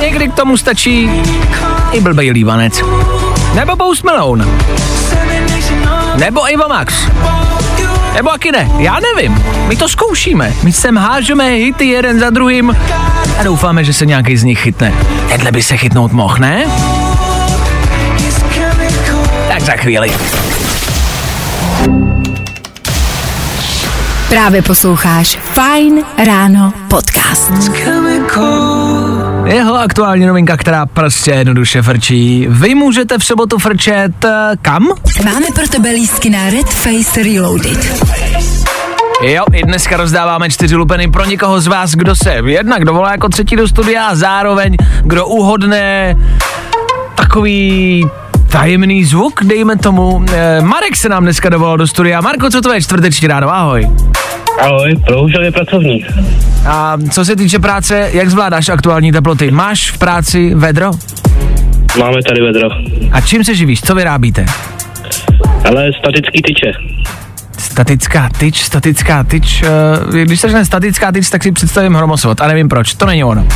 Někdy 0.00 0.28
k 0.28 0.34
tomu 0.34 0.56
stačí 0.56 1.10
i 1.92 2.00
blbej 2.00 2.30
lívanec. 2.30 2.80
Nebo 3.54 3.76
Post 3.76 4.04
Malone. 4.04 4.44
Nebo 6.18 6.44
Eva 6.44 6.68
Max. 6.68 6.94
Nebo 8.14 8.30
taky 8.30 8.52
ne, 8.52 8.70
já 8.78 8.98
nevím. 9.00 9.44
My 9.66 9.76
to 9.76 9.88
zkoušíme. 9.88 10.52
My 10.62 10.72
sem 10.72 10.96
hážeme 10.96 11.48
hity 11.48 11.86
jeden 11.86 12.20
za 12.20 12.30
druhým 12.30 12.76
a 13.38 13.42
doufáme, 13.42 13.84
že 13.84 13.92
se 13.92 14.06
nějaký 14.06 14.36
z 14.36 14.44
nich 14.44 14.60
chytne. 14.60 14.92
Tenhle 15.28 15.52
by 15.52 15.62
se 15.62 15.76
chytnout 15.76 16.12
mohl, 16.12 16.36
ne? 16.38 16.64
Tak 19.48 19.60
za 19.60 19.72
chvíli. 19.72 20.12
Právě 24.28 24.62
posloucháš 24.62 25.38
Fine 25.54 26.02
ráno 26.26 26.72
podcast. 26.88 27.52
Jeho 29.46 29.74
aktuální 29.74 30.26
novinka, 30.26 30.56
která 30.56 30.86
prostě 30.86 31.30
jednoduše 31.30 31.82
frčí. 31.82 32.46
Vy 32.50 32.74
můžete 32.74 33.18
v 33.18 33.24
sobotu 33.24 33.58
frčet 33.58 34.24
eh, 34.24 34.56
kam? 34.62 34.88
Máme 35.24 35.46
pro 35.54 35.68
tebe 35.68 35.90
lístky 35.90 36.30
na 36.30 36.50
Red 36.50 36.70
Face 36.70 37.22
Reloaded. 37.22 38.04
Jo, 39.22 39.44
i 39.52 39.62
dneska 39.62 39.96
rozdáváme 39.96 40.50
čtyři 40.50 40.76
lupeny 40.76 41.10
pro 41.10 41.24
někoho 41.24 41.60
z 41.60 41.66
vás, 41.66 41.90
kdo 41.90 42.16
se 42.16 42.34
jednak 42.46 42.84
dovolá 42.84 43.12
jako 43.12 43.28
třetí 43.28 43.56
do 43.56 43.68
studia 43.68 44.06
a 44.06 44.14
zároveň 44.14 44.76
kdo 45.02 45.26
uhodne 45.26 46.16
takový 47.14 48.06
tajemný 48.48 49.04
zvuk, 49.04 49.44
dejme 49.44 49.76
tomu. 49.76 50.24
E, 50.32 50.60
Marek 50.60 50.96
se 50.96 51.08
nám 51.08 51.22
dneska 51.22 51.48
dovolal 51.48 51.76
do 51.76 51.86
studia. 51.86 52.20
Marko, 52.20 52.50
co 52.50 52.60
to 52.60 52.72
je 52.72 52.82
čtvrteční 52.82 53.28
ráno? 53.28 53.54
Ahoj. 53.54 53.90
Ahoj, 54.60 54.94
bohužel 55.10 55.44
je 55.44 55.52
pracovník. 55.52 56.06
A 56.66 56.96
co 57.10 57.24
se 57.24 57.36
týče 57.36 57.58
práce, 57.58 58.10
jak 58.12 58.30
zvládáš 58.30 58.68
aktuální 58.68 59.12
teploty? 59.12 59.50
Máš 59.50 59.90
v 59.90 59.98
práci 59.98 60.54
vedro? 60.54 60.90
Máme 61.98 62.22
tady 62.28 62.40
vedro. 62.42 62.68
A 63.12 63.20
čím 63.20 63.44
se 63.44 63.54
živíš? 63.54 63.82
Co 63.82 63.94
vyrábíte? 63.94 64.46
Ale 65.68 65.90
statický 65.98 66.42
tyče. 66.42 66.72
Statická 67.58 68.28
tyč, 68.38 68.62
statická 68.62 69.24
tyč. 69.24 69.62
Uh, 70.08 70.14
když 70.14 70.40
se 70.40 70.64
statická 70.64 71.12
tyč, 71.12 71.30
tak 71.30 71.42
si 71.42 71.52
představím 71.52 71.94
hromosvod 71.94 72.40
a 72.40 72.46
nevím 72.46 72.68
proč. 72.68 72.94
To 72.94 73.06
není 73.06 73.24
ono. 73.24 73.46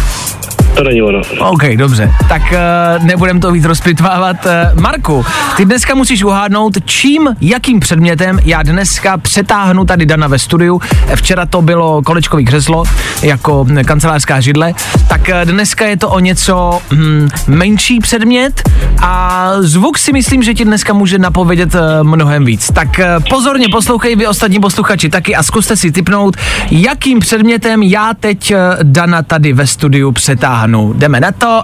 To 0.74 0.84
není 0.84 1.02
ono. 1.02 1.20
OK, 1.38 1.62
dobře. 1.76 2.12
Tak 2.28 2.42
uh, 2.52 3.04
nebudem 3.04 3.40
to 3.40 3.52
víc 3.52 3.64
rozpitvávat. 3.64 4.36
Uh, 4.46 4.80
Marku, 4.80 5.26
ty 5.56 5.64
dneska 5.64 5.94
musíš 5.94 6.22
uhádnout, 6.22 6.74
čím, 6.84 7.36
jakým 7.40 7.80
předmětem 7.80 8.38
já 8.44 8.62
dneska 8.62 9.18
přetáhnu 9.18 9.84
tady 9.84 10.06
Dana 10.06 10.26
ve 10.26 10.38
studiu. 10.38 10.80
Včera 11.14 11.46
to 11.46 11.62
bylo 11.62 12.02
kolečkový 12.02 12.44
křeslo 12.44 12.84
jako 13.22 13.66
kancelářská 13.84 14.40
židle. 14.40 14.72
Tak 15.08 15.20
uh, 15.28 15.50
dneska 15.50 15.86
je 15.86 15.96
to 15.96 16.08
o 16.08 16.18
něco 16.18 16.80
hm, 16.92 17.28
menší 17.46 18.00
předmět 18.00 18.62
a 19.02 19.52
zvuk 19.58 19.98
si 19.98 20.12
myslím, 20.12 20.42
že 20.42 20.54
ti 20.54 20.64
dneska 20.64 20.92
může 20.92 21.18
napovědět 21.18 21.74
uh, 21.74 21.80
mnohem 22.02 22.44
víc. 22.44 22.70
Tak 22.72 22.88
uh, 22.88 23.24
pozorně 23.30 23.66
poslouchej 23.72 24.16
vy 24.16 24.26
ostatní 24.26 24.60
posluchači 24.60 25.08
taky 25.08 25.36
a 25.36 25.42
zkuste 25.42 25.76
si 25.76 25.92
typnout, 25.92 26.36
jakým 26.70 27.18
předmětem 27.18 27.82
já 27.82 28.14
teď 28.20 28.54
uh, 28.54 28.58
Dana 28.82 29.22
tady 29.22 29.52
ve 29.52 29.66
studiu 29.66 30.12
přetáhnu. 30.12 30.59
Jdeme 30.96 31.20
na 31.20 31.32
to. 31.32 31.62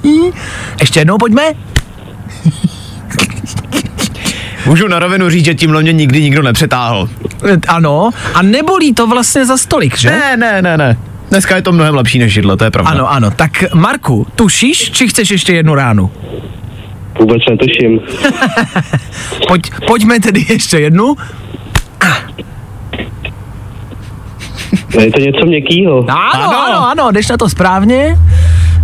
Ještě 0.80 1.00
jednou 1.00 1.18
pojďme. 1.18 1.42
Můžu 4.66 4.88
na 4.88 4.98
rovinu 4.98 5.30
říct, 5.30 5.44
že 5.44 5.54
tímhle 5.54 5.82
mě 5.82 5.92
nikdy 5.92 6.22
nikdo 6.22 6.42
nepřetáhl. 6.42 7.08
Ano, 7.68 8.10
a 8.34 8.42
nebolí 8.42 8.94
to 8.94 9.06
vlastně 9.06 9.46
za 9.46 9.56
stolik, 9.56 9.98
že? 9.98 10.10
Ne, 10.10 10.36
ne, 10.36 10.62
ne, 10.62 10.76
ne. 10.76 10.96
Dneska 11.30 11.56
je 11.56 11.62
to 11.62 11.72
mnohem 11.72 11.94
lepší 11.94 12.18
než 12.18 12.32
židle, 12.32 12.56
to 12.56 12.64
je 12.64 12.70
pravda. 12.70 12.90
Ano, 12.90 13.10
ano. 13.12 13.30
Tak 13.30 13.74
Marku, 13.74 14.26
tušíš, 14.34 14.90
či 14.90 15.08
chceš 15.08 15.30
ještě 15.30 15.54
jednu 15.54 15.74
ránu? 15.74 16.10
Vůbec 17.20 17.42
netuším. 17.50 18.00
Pojď, 19.48 19.70
pojďme 19.86 20.20
tedy 20.20 20.46
ještě 20.48 20.78
jednu. 20.78 21.16
Je 25.00 25.10
to 25.12 25.20
něco 25.20 25.46
měkkýho. 25.46 26.04
Ano, 26.08 26.44
ano, 26.48 26.64
ano, 26.66 26.88
ano, 26.88 27.10
jdeš 27.12 27.28
na 27.28 27.36
to 27.36 27.48
správně. 27.48 28.18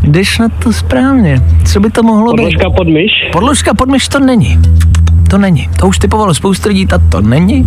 Jdeš 0.02 0.38
na 0.38 0.48
to 0.48 0.72
správně. 0.72 1.42
Co 1.72 1.80
by 1.80 1.90
to 1.90 2.02
mohlo 2.02 2.32
být? 2.32 2.36
Podložka 2.36 2.70
pod 2.70 2.88
myš? 2.88 3.10
Podložka 3.32 3.74
pod 3.74 3.88
myš 3.88 4.08
to 4.08 4.18
není. 4.18 4.58
To 5.30 5.38
není. 5.38 5.68
To 5.78 5.88
už 5.88 5.98
typovalo 5.98 6.34
spoustu 6.34 6.68
lidí, 6.68 6.86
ta 6.86 6.98
to 6.98 7.20
není. 7.20 7.66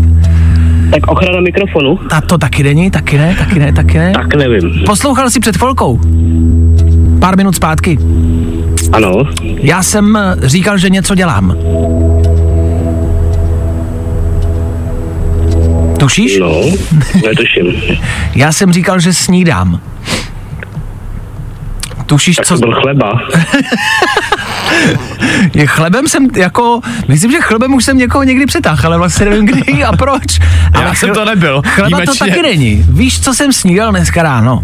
Tak 0.92 1.12
ochrana 1.12 1.42
mikrofonu? 1.42 1.98
Ta 2.10 2.22
to 2.22 2.38
taky 2.38 2.64
není, 2.64 2.92
taky 2.92 3.18
ne, 3.18 3.36
taky 3.40 3.60
ne, 3.60 3.74
taky 3.74 3.98
ne. 3.98 4.12
Tak 4.12 4.36
nevím. 4.36 4.84
Poslouchal 4.86 5.30
jsi 5.30 5.40
před 5.40 5.58
chvilkou? 5.58 6.00
Pár 7.20 7.38
minut 7.38 7.56
zpátky. 7.56 7.98
Ano. 8.92 9.14
Já 9.62 9.84
jsem 9.84 10.18
eh, 10.18 10.36
říkal, 10.48 10.78
že 10.78 10.90
něco 10.90 11.16
dělám. 11.16 11.56
Tušíš? 16.04 16.40
No, 16.40 16.62
netuším. 17.26 17.98
Já 18.36 18.52
jsem 18.52 18.74
říkal, 18.74 19.00
že 19.00 19.14
snídám. 19.14 19.80
Tušíš, 22.06 22.36
Tak 22.36 22.46
co... 22.46 22.54
to 22.54 22.60
byl 22.60 22.82
chleba. 22.82 23.12
Je 25.54 25.68
chlebem 25.68 26.08
jsem 26.08 26.28
jako, 26.36 26.80
myslím, 27.08 27.32
že 27.32 27.38
chlebem 27.42 27.74
už 27.74 27.84
jsem 27.86 27.98
někoho 27.98 28.24
někdy 28.24 28.46
přetáhl, 28.46 28.88
ale 28.88 28.98
vlastně 28.98 29.26
nevím 29.26 29.46
kdy 29.46 29.84
a 29.84 29.92
proč. 29.98 30.40
Ale 30.74 30.84
Já 30.86 30.94
jsem 30.96 31.14
to 31.14 31.26
nebyl, 31.26 31.62
Chleba 31.66 31.90
to 31.90 31.96
výjimečně. 31.96 32.28
taky 32.28 32.42
není. 32.42 32.86
Víš, 32.90 33.22
co 33.22 33.34
jsem 33.34 33.54
snídal 33.54 33.92
dneska 33.92 34.24
ráno? 34.24 34.62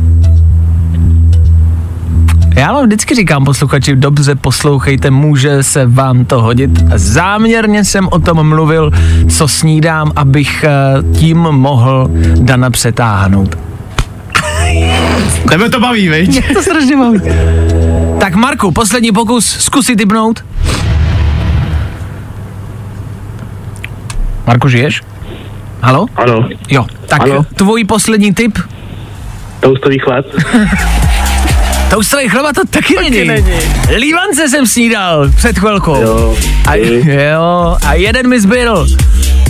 Já 2.59 2.73
vám 2.73 2.85
vždycky 2.85 3.15
říkám 3.15 3.45
posluchači, 3.45 3.95
dobře 3.95 4.35
poslouchejte, 4.35 5.11
může 5.11 5.63
se 5.63 5.85
vám 5.85 6.25
to 6.25 6.41
hodit. 6.41 6.71
Záměrně 6.95 7.83
jsem 7.83 8.07
o 8.11 8.19
tom 8.19 8.49
mluvil, 8.49 8.91
co 9.29 9.47
snídám, 9.47 10.11
abych 10.15 10.63
eh, 10.63 10.69
tím 11.19 11.37
mohl 11.37 12.09
Dana 12.41 12.69
přetáhnout. 12.69 13.57
Tebe 15.49 15.69
to 15.69 15.79
baví, 15.79 16.09
viď? 16.09 16.29
Mě 16.29 16.41
to 16.53 16.61
strašně 16.61 16.97
baví. 16.97 17.19
Tak 18.19 18.35
Marku, 18.35 18.71
poslední 18.71 19.11
pokus, 19.11 19.45
zkusit 19.45 19.95
typnout. 19.95 20.45
Marku, 24.47 24.69
žiješ? 24.69 25.01
Halo? 25.81 26.05
Ano. 26.15 26.49
Jo, 26.69 26.85
tak 27.07 27.21
Ano. 27.21 27.43
tvůj 27.55 27.83
poslední 27.83 28.33
tip? 28.33 28.57
Toustový 29.59 29.99
chleb? 29.99 30.25
Toustový 31.89 32.29
chleba 32.29 32.53
to 32.53 32.61
taky, 32.69 32.95
není. 33.01 33.27
není. 33.27 33.53
Lívance 33.95 34.49
jsem 34.49 34.67
snídal 34.67 35.29
před 35.35 35.59
chvilkou. 35.59 36.01
Jo. 36.01 36.37
A, 36.67 36.75
jo, 36.75 37.77
a 37.85 37.93
jeden 37.93 38.29
mi 38.29 38.41
zbyl. 38.41 38.87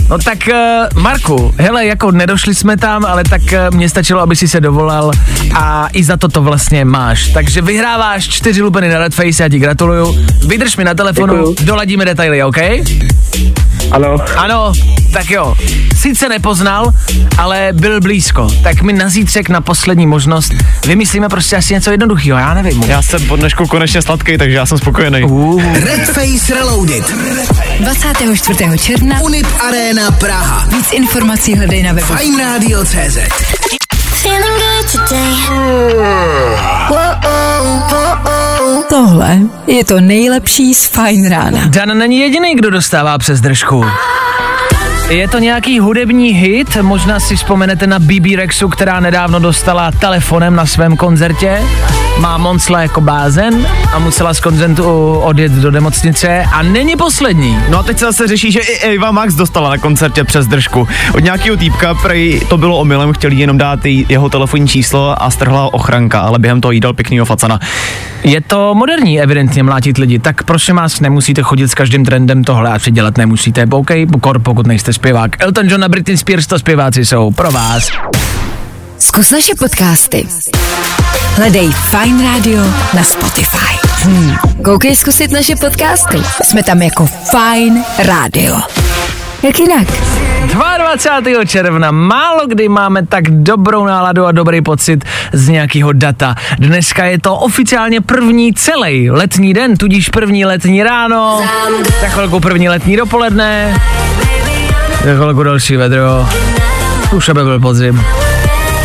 No 0.08 0.18
tak, 0.18 0.38
uh, 0.48 1.02
Marku, 1.02 1.54
hele, 1.58 1.86
jako 1.86 2.10
nedošli 2.10 2.54
jsme 2.54 2.76
tam, 2.76 3.04
ale 3.04 3.24
tak 3.24 3.42
uh, 3.42 3.76
mě 3.76 3.88
stačilo, 3.88 4.20
aby 4.20 4.36
si 4.36 4.48
se 4.48 4.60
dovolal 4.60 5.10
a 5.54 5.88
i 5.92 6.04
za 6.04 6.16
to 6.16 6.28
to 6.28 6.42
vlastně 6.42 6.84
máš. 6.84 7.28
Takže 7.28 7.62
vyhráváš 7.62 8.28
čtyři 8.28 8.62
lupeny 8.62 8.88
na 8.88 8.98
Redface, 8.98 9.42
já 9.42 9.48
ti 9.48 9.58
gratuluju. 9.58 10.26
Vydrž 10.46 10.76
mi 10.76 10.84
na 10.84 10.94
telefonu, 10.94 11.34
Děkuju. 11.36 11.54
doladíme 11.60 12.04
detaily, 12.04 12.42
OK? 12.44 12.56
Ano. 13.90 14.16
Ano, 14.36 14.72
tak 15.12 15.30
jo. 15.30 15.54
Sice 15.96 16.28
nepoznal, 16.28 16.92
ale 17.38 17.68
byl 17.72 18.00
blízko. 18.00 18.48
Tak 18.62 18.82
mi 18.82 18.92
na 18.92 19.08
zítřek 19.08 19.48
na 19.48 19.60
poslední 19.60 20.06
možnost 20.06 20.52
vymyslíme 20.86 21.28
prostě 21.28 21.56
asi 21.56 21.74
něco 21.74 21.90
jednoduchého, 21.90 22.38
já 22.38 22.54
nevím. 22.54 22.82
Já 22.82 23.02
jsem 23.02 23.26
po 23.26 23.36
dnešku 23.36 23.66
konečně 23.66 24.02
sladký, 24.02 24.38
takže 24.38 24.56
já 24.56 24.66
jsem 24.66 24.78
spokojený. 24.78 25.22
Uh, 25.22 25.62
Red 25.74 26.06
Face 26.06 26.54
Reloaded. 26.54 27.14
24. 27.80 28.64
června. 28.78 29.20
Unip 29.20 29.46
Arena 29.68 29.79
Praha. 30.20 30.66
Víc 30.68 30.92
informací 30.92 31.54
hledej 31.54 31.82
na 31.82 31.92
webu. 31.92 32.14
Fine 32.14 32.44
Radio 32.44 32.84
CZ. 32.84 33.18
Feeling 34.22 34.60
good 34.60 34.92
today. 34.92 35.34
Tohle 38.88 39.38
je 39.66 39.84
to 39.84 40.00
nejlepší 40.00 40.74
z 40.74 40.86
Fine 40.86 41.28
rána. 41.28 41.60
Dan 41.66 41.98
není 41.98 42.18
jediný, 42.18 42.54
kdo 42.54 42.70
dostává 42.70 43.18
přes 43.18 43.40
držku. 43.40 43.84
Je 45.08 45.28
to 45.28 45.38
nějaký 45.38 45.80
hudební 45.80 46.28
hit, 46.28 46.76
možná 46.82 47.20
si 47.20 47.36
vzpomenete 47.36 47.86
na 47.86 47.98
BB 47.98 48.36
Rexu, 48.36 48.68
která 48.68 49.00
nedávno 49.00 49.38
dostala 49.38 49.90
telefonem 49.92 50.56
na 50.56 50.66
svém 50.66 50.96
koncertě. 50.96 51.62
Má 52.20 52.38
Monsla 52.38 52.82
jako 52.82 53.00
bázen 53.00 53.66
a 53.92 53.98
musela 53.98 54.34
z 54.34 54.40
koncertu 54.40 55.14
odjet 55.14 55.52
do 55.52 55.70
nemocnice 55.70 56.44
a 56.52 56.62
není 56.62 56.96
poslední. 56.96 57.58
No 57.68 57.78
a 57.78 57.82
teď 57.82 57.98
se 57.98 58.04
zase 58.04 58.28
řeší, 58.28 58.52
že 58.52 58.60
i 58.60 58.78
Eva 58.78 59.10
Max 59.10 59.34
dostala 59.34 59.70
na 59.70 59.78
koncertě 59.78 60.24
přes 60.24 60.46
držku. 60.46 60.88
Od 61.14 61.24
nějakého 61.24 61.56
týpka, 61.56 61.94
prej 61.94 62.40
to 62.48 62.58
bylo 62.58 62.78
omylem, 62.78 63.12
chtěl 63.12 63.32
jí 63.32 63.38
jenom 63.38 63.58
dát 63.58 63.80
jeho 63.84 64.28
telefonní 64.28 64.68
číslo 64.68 65.22
a 65.22 65.30
strhla 65.30 65.74
ochranka, 65.74 66.20
ale 66.20 66.38
během 66.38 66.60
toho 66.60 66.72
jí 66.72 66.80
dal 66.80 66.92
pěknýho 66.92 67.24
facana. 67.24 67.60
Je 68.24 68.40
to 68.40 68.74
moderní 68.74 69.20
evidentně 69.20 69.62
mlátit 69.62 69.98
lidi, 69.98 70.18
tak 70.18 70.42
prosím 70.42 70.76
vás, 70.76 71.00
nemusíte 71.00 71.42
chodit 71.42 71.68
s 71.68 71.74
každým 71.74 72.04
trendem 72.04 72.44
tohle 72.44 72.72
a 72.72 72.78
předělat 72.78 73.18
nemusíte. 73.18 73.66
OK, 73.70 73.90
kor, 74.20 74.38
pokud 74.38 74.66
nejste 74.66 74.92
zpěvák. 74.92 75.42
Elton 75.42 75.68
John 75.68 75.84
a 75.84 75.88
Britney 75.88 76.16
Spears 76.16 76.46
to 76.46 76.58
zpěváci 76.58 77.06
jsou 77.06 77.30
pro 77.30 77.50
vás. 77.50 77.90
Zkus 79.00 79.30
naše 79.30 79.54
podcasty. 79.54 80.28
Hledej 81.36 81.72
Fine 81.72 82.22
Radio 82.24 82.62
na 82.94 83.02
Spotify. 83.02 83.78
Hmm. 84.02 84.36
Koukej 84.64 84.96
zkusit 84.96 85.30
naše 85.32 85.56
podcasty. 85.56 86.18
Jsme 86.44 86.62
tam 86.62 86.82
jako 86.82 87.06
Fine 87.06 87.84
Radio. 87.98 88.56
Jak 89.42 89.58
jinak? 89.58 89.88
22. 90.78 91.44
června. 91.44 91.90
Málo 91.90 92.46
kdy 92.46 92.68
máme 92.68 93.06
tak 93.06 93.24
dobrou 93.30 93.84
náladu 93.84 94.26
a 94.26 94.32
dobrý 94.32 94.62
pocit 94.62 95.04
z 95.32 95.48
nějakého 95.48 95.92
data. 95.92 96.34
Dneska 96.58 97.04
je 97.04 97.18
to 97.18 97.36
oficiálně 97.36 98.00
první 98.00 98.54
celý 98.54 99.10
letní 99.10 99.54
den, 99.54 99.76
tudíž 99.76 100.08
první 100.08 100.44
letní 100.44 100.82
ráno, 100.82 101.42
za 102.00 102.06
chvilku 102.08 102.40
první 102.40 102.68
letní 102.68 102.96
dopoledne, 102.96 103.80
za 105.04 105.14
chvilku 105.14 105.42
další 105.42 105.76
vedro, 105.76 106.28
už 107.12 107.28
aby 107.28 107.42
byl 107.44 107.60
podzim. 107.60 108.04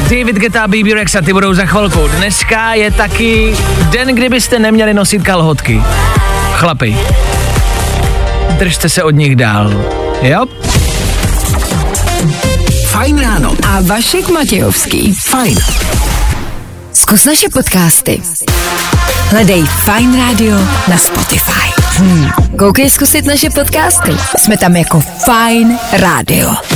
David 0.09 0.37
Geta 0.37 0.63
a 0.63 0.67
BB 0.67 0.93
Rexa, 0.93 1.21
ty 1.21 1.33
budou 1.33 1.53
za 1.53 1.65
chvilku. 1.65 2.07
Dneska 2.17 2.73
je 2.73 2.91
taky 2.91 3.55
den, 3.91 4.07
kdybyste 4.07 4.59
neměli 4.59 4.93
nosit 4.93 5.23
kalhotky. 5.23 5.81
Chlapi, 6.53 6.97
držte 8.59 8.89
se 8.89 9.03
od 9.03 9.11
nich 9.11 9.35
dál. 9.35 9.85
Jo? 10.21 10.45
Fajn 12.87 13.19
ráno. 13.19 13.55
A 13.67 13.81
Vašek 13.81 14.29
Matějovský. 14.29 15.13
Fajn. 15.13 15.57
Zkus 16.93 17.25
naše 17.25 17.49
podcasty. 17.49 18.21
Hledej 19.29 19.63
Fine 19.63 20.17
Radio 20.17 20.57
na 20.87 20.97
Spotify. 20.97 21.81
Hmm. 21.97 22.29
Koukej 22.57 22.89
zkusit 22.89 23.25
naše 23.25 23.49
podcasty. 23.49 24.11
Jsme 24.37 24.57
tam 24.57 24.75
jako 24.75 24.99
Fine 24.99 25.79
Radio. 25.93 26.74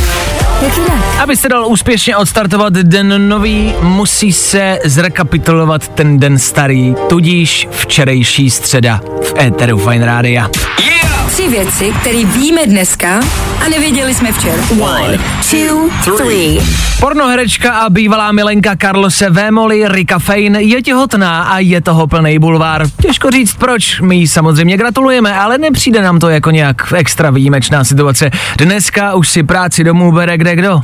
Jak 0.61 0.77
jinak? 0.77 1.19
Aby 1.19 1.37
se 1.37 1.49
dal 1.49 1.67
úspěšně 1.67 2.17
odstartovat 2.17 2.73
den 2.73 3.29
nový, 3.29 3.73
musí 3.81 4.33
se 4.33 4.79
zrekapitulovat 4.85 5.87
ten 5.87 6.19
den 6.19 6.39
starý, 6.39 6.95
tudíž 7.09 7.67
včerejší 7.71 8.49
středa 8.49 9.01
v 9.21 9.33
éteru 9.39 9.77
Fine 9.77 10.05
Rádia. 10.05 10.49
Yeah! 10.85 11.08
Tři 11.29 11.47
věci, 11.47 11.93
které 12.01 12.25
víme 12.25 12.65
dneska 12.65 13.19
a 13.65 13.69
nevěděli 13.69 14.13
jsme 14.13 14.31
včera. 14.31 14.63
One, 14.79 15.17
two, 15.51 15.89
three. 16.17 16.59
Pornoherečka 16.99 17.73
a 17.73 17.89
bývalá 17.89 18.31
milenka 18.31 18.75
Carlose 18.81 19.29
Vémoli, 19.29 19.87
Rika 19.87 20.19
Fein, 20.19 20.55
je 20.55 20.81
těhotná 20.81 21.43
a 21.43 21.59
je 21.59 21.81
toho 21.81 22.07
plný 22.07 22.39
bulvár. 22.39 22.85
Těžko 23.01 23.31
říct 23.31 23.53
proč, 23.53 24.01
my 24.01 24.15
jí 24.15 24.27
samozřejmě 24.27 24.77
gratulujeme, 24.77 25.33
ale 25.33 25.57
nepřijde 25.57 26.01
nám 26.01 26.19
to 26.19 26.29
jako 26.29 26.51
nějak 26.51 26.93
extra 26.95 27.29
výjimečná 27.29 27.83
situace. 27.83 28.31
Dneska 28.57 29.13
už 29.15 29.29
si 29.29 29.43
práci 29.43 29.83
domů 29.83 30.11
bere 30.11 30.37
kde 30.37 30.55
kdo. 30.55 30.81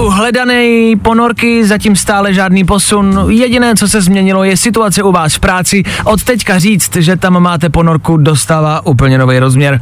U 0.00 0.08
hledané 0.08 0.64
ponorky 1.02 1.66
zatím 1.66 1.96
stále 1.96 2.34
žádný 2.34 2.64
posun. 2.64 3.26
Jediné, 3.28 3.74
co 3.74 3.88
se 3.88 4.00
změnilo, 4.00 4.44
je 4.44 4.56
situace 4.56 5.02
u 5.02 5.12
vás 5.12 5.34
v 5.34 5.38
práci. 5.38 5.82
Od 6.04 6.24
teďka 6.24 6.58
říct, 6.58 6.96
že 6.96 7.16
tam 7.16 7.40
máte 7.40 7.68
ponorku, 7.68 8.16
dostává 8.16 8.86
úplně 8.86 9.18
nový 9.18 9.38
rozměr. 9.38 9.80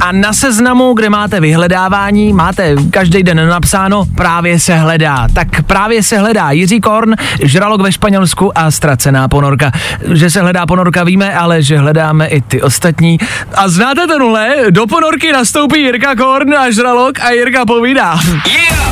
A 0.00 0.12
na 0.12 0.32
seznamu, 0.32 0.94
kde 0.94 1.10
máte 1.10 1.40
vyhledávání, 1.40 2.32
máte 2.32 2.74
každý 2.90 3.22
den 3.22 3.48
napsáno 3.48 4.04
právě 4.14 4.60
se 4.60 4.74
hledá. 4.74 5.28
Tak 5.34 5.62
právě 5.62 6.02
se 6.02 6.18
hledá 6.18 6.50
Jiří 6.50 6.80
Korn, 6.80 7.14
žralok 7.42 7.80
ve 7.80 7.92
Španělsku 7.92 8.58
a 8.58 8.70
ztracená 8.70 9.28
ponorka. 9.28 9.72
Že 10.12 10.30
se 10.30 10.40
hledá 10.40 10.66
ponorka 10.66 11.04
víme, 11.04 11.34
ale 11.34 11.62
že 11.62 11.78
hledáme 11.78 12.26
i 12.26 12.40
ty 12.40 12.62
ostatní. 12.62 13.18
A 13.54 13.68
znáte 13.68 14.06
tenhle? 14.06 14.56
Do 14.70 14.86
ponorky 14.86 15.32
nastoupí 15.32 15.80
Jirka 15.80 16.16
Korn 16.16 16.54
a 16.54 16.70
žralok 16.70 17.20
a 17.26 17.30
Jirka 17.30 17.66
povídá. 17.66 18.18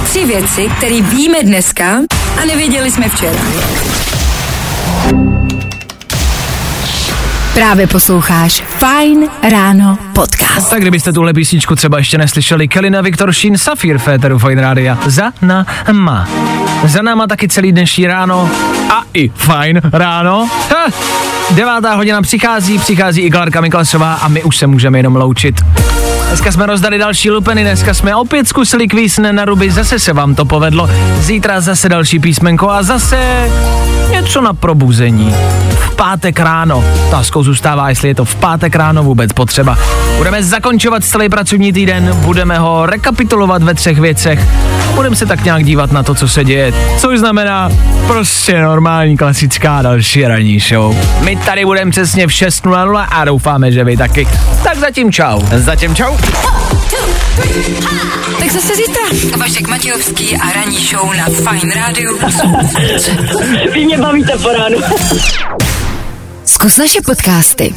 Tři 0.04 0.24
věci, 0.24 0.70
které 0.76 1.02
víme 1.02 1.42
dneska 1.42 1.84
a 2.42 2.44
nevěděli 2.46 2.90
jsme 2.90 3.08
včera. 3.08 3.38
Právě 7.54 7.86
posloucháš 7.86 8.62
Fine 8.78 9.26
Ráno 9.50 9.98
podcast. 10.12 10.70
Tak 10.70 10.80
kdybyste 10.80 11.12
tuhle 11.12 11.32
písničku 11.32 11.76
třeba 11.76 11.98
ještě 11.98 12.18
neslyšeli, 12.18 12.68
Kelina 12.68 13.00
Viktor 13.00 13.32
Šín, 13.32 13.58
Safir 13.58 13.98
Féteru 13.98 14.38
Fine 14.38 14.62
Rádia. 14.62 14.98
Za 15.06 15.32
náma. 15.42 16.28
Za 16.84 17.02
náma 17.02 17.26
taky 17.26 17.48
celý 17.48 17.72
dnešní 17.72 18.06
ráno 18.06 18.50
a 18.90 19.02
i 19.14 19.28
fajn 19.28 19.80
ráno. 19.92 20.48
Ha, 20.70 20.86
devátá 21.50 21.94
hodina 21.94 22.22
přichází, 22.22 22.78
přichází 22.78 23.22
i 23.22 23.30
Klarka 23.30 23.60
Miklasová 23.60 24.14
a 24.14 24.28
my 24.28 24.42
už 24.42 24.56
se 24.56 24.66
můžeme 24.66 24.98
jenom 24.98 25.16
loučit. 25.16 25.60
Dneska 26.34 26.52
jsme 26.52 26.66
rozdali 26.66 26.98
další 26.98 27.30
lupeny, 27.30 27.62
dneska 27.62 27.94
jsme 27.94 28.16
opět 28.16 28.48
zkusili 28.48 28.88
kvísne 28.88 29.32
na 29.32 29.44
ruby, 29.44 29.70
zase 29.70 29.98
se 29.98 30.12
vám 30.12 30.34
to 30.34 30.44
povedlo. 30.44 30.90
Zítra 31.18 31.60
zase 31.60 31.88
další 31.88 32.18
písmenko 32.18 32.70
a 32.70 32.82
zase 32.82 33.50
něco 34.10 34.40
na 34.40 34.54
probuzení. 34.54 35.34
V 35.70 35.96
pátek 35.96 36.40
ráno. 36.40 36.84
Otázkou 37.08 37.42
zůstává, 37.42 37.88
jestli 37.88 38.08
je 38.08 38.14
to 38.14 38.24
v 38.24 38.34
pátek 38.34 38.76
ráno 38.76 39.02
vůbec 39.02 39.32
potřeba. 39.32 39.78
Budeme 40.16 40.42
zakončovat 40.42 41.04
celý 41.04 41.28
pracovní 41.28 41.72
týden, 41.72 42.16
budeme 42.16 42.58
ho 42.58 42.86
rekapitulovat 42.86 43.62
ve 43.62 43.74
třech 43.74 43.98
věcech. 43.98 44.40
Budeme 44.94 45.16
se 45.16 45.26
tak 45.26 45.44
nějak 45.44 45.64
dívat 45.64 45.92
na 45.92 46.02
to, 46.02 46.14
co 46.14 46.28
se 46.28 46.44
děje, 46.44 46.72
což 46.98 47.18
znamená 47.18 47.70
prostě 48.06 48.62
normální 48.62 49.16
klasická 49.16 49.82
další 49.82 50.26
ranní 50.26 50.60
show. 50.60 50.96
My 51.20 51.36
tady 51.36 51.64
budeme 51.64 51.90
přesně 51.90 52.26
v 52.26 52.30
6.00 52.30 53.06
a 53.10 53.24
doufáme, 53.24 53.72
že 53.72 53.84
vy 53.84 53.96
taky. 53.96 54.28
Tak 54.64 54.78
zatím 54.78 55.12
čau. 55.12 55.40
Zatím 55.56 55.94
čau. 55.94 56.16
Tak 58.38 58.52
zase 58.52 58.76
zítra. 58.76 59.02
Vašek 59.38 59.68
Matějovský 59.68 60.36
a 60.36 60.52
ranní 60.52 60.78
show 60.78 61.12
na 61.16 61.24
Fine 61.24 61.74
Radio. 61.74 62.12
Vy 63.72 63.84
mě 63.84 63.98
bavíte 63.98 64.38
po 64.38 64.48
ránu. 64.48 64.78
Zkus 66.44 66.76
naše 66.76 67.00
podcasty. 67.00 67.74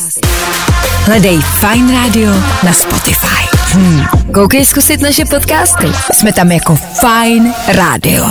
Hledej 1.04 1.40
Fine 1.42 1.94
Radio 1.94 2.34
na 2.64 2.74
Spotify. 2.74 3.48
Hmm. 3.72 4.06
Koukej 4.34 4.66
zkusit 4.66 5.02
naše 5.02 5.26
podcasty. 5.26 5.88
Jsme 6.14 6.34
tam 6.34 6.52
jako 6.52 6.76
Fine 6.76 7.54
Radio. 7.68 8.30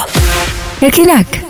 Jak 0.80 0.98
jinak? 0.98 1.45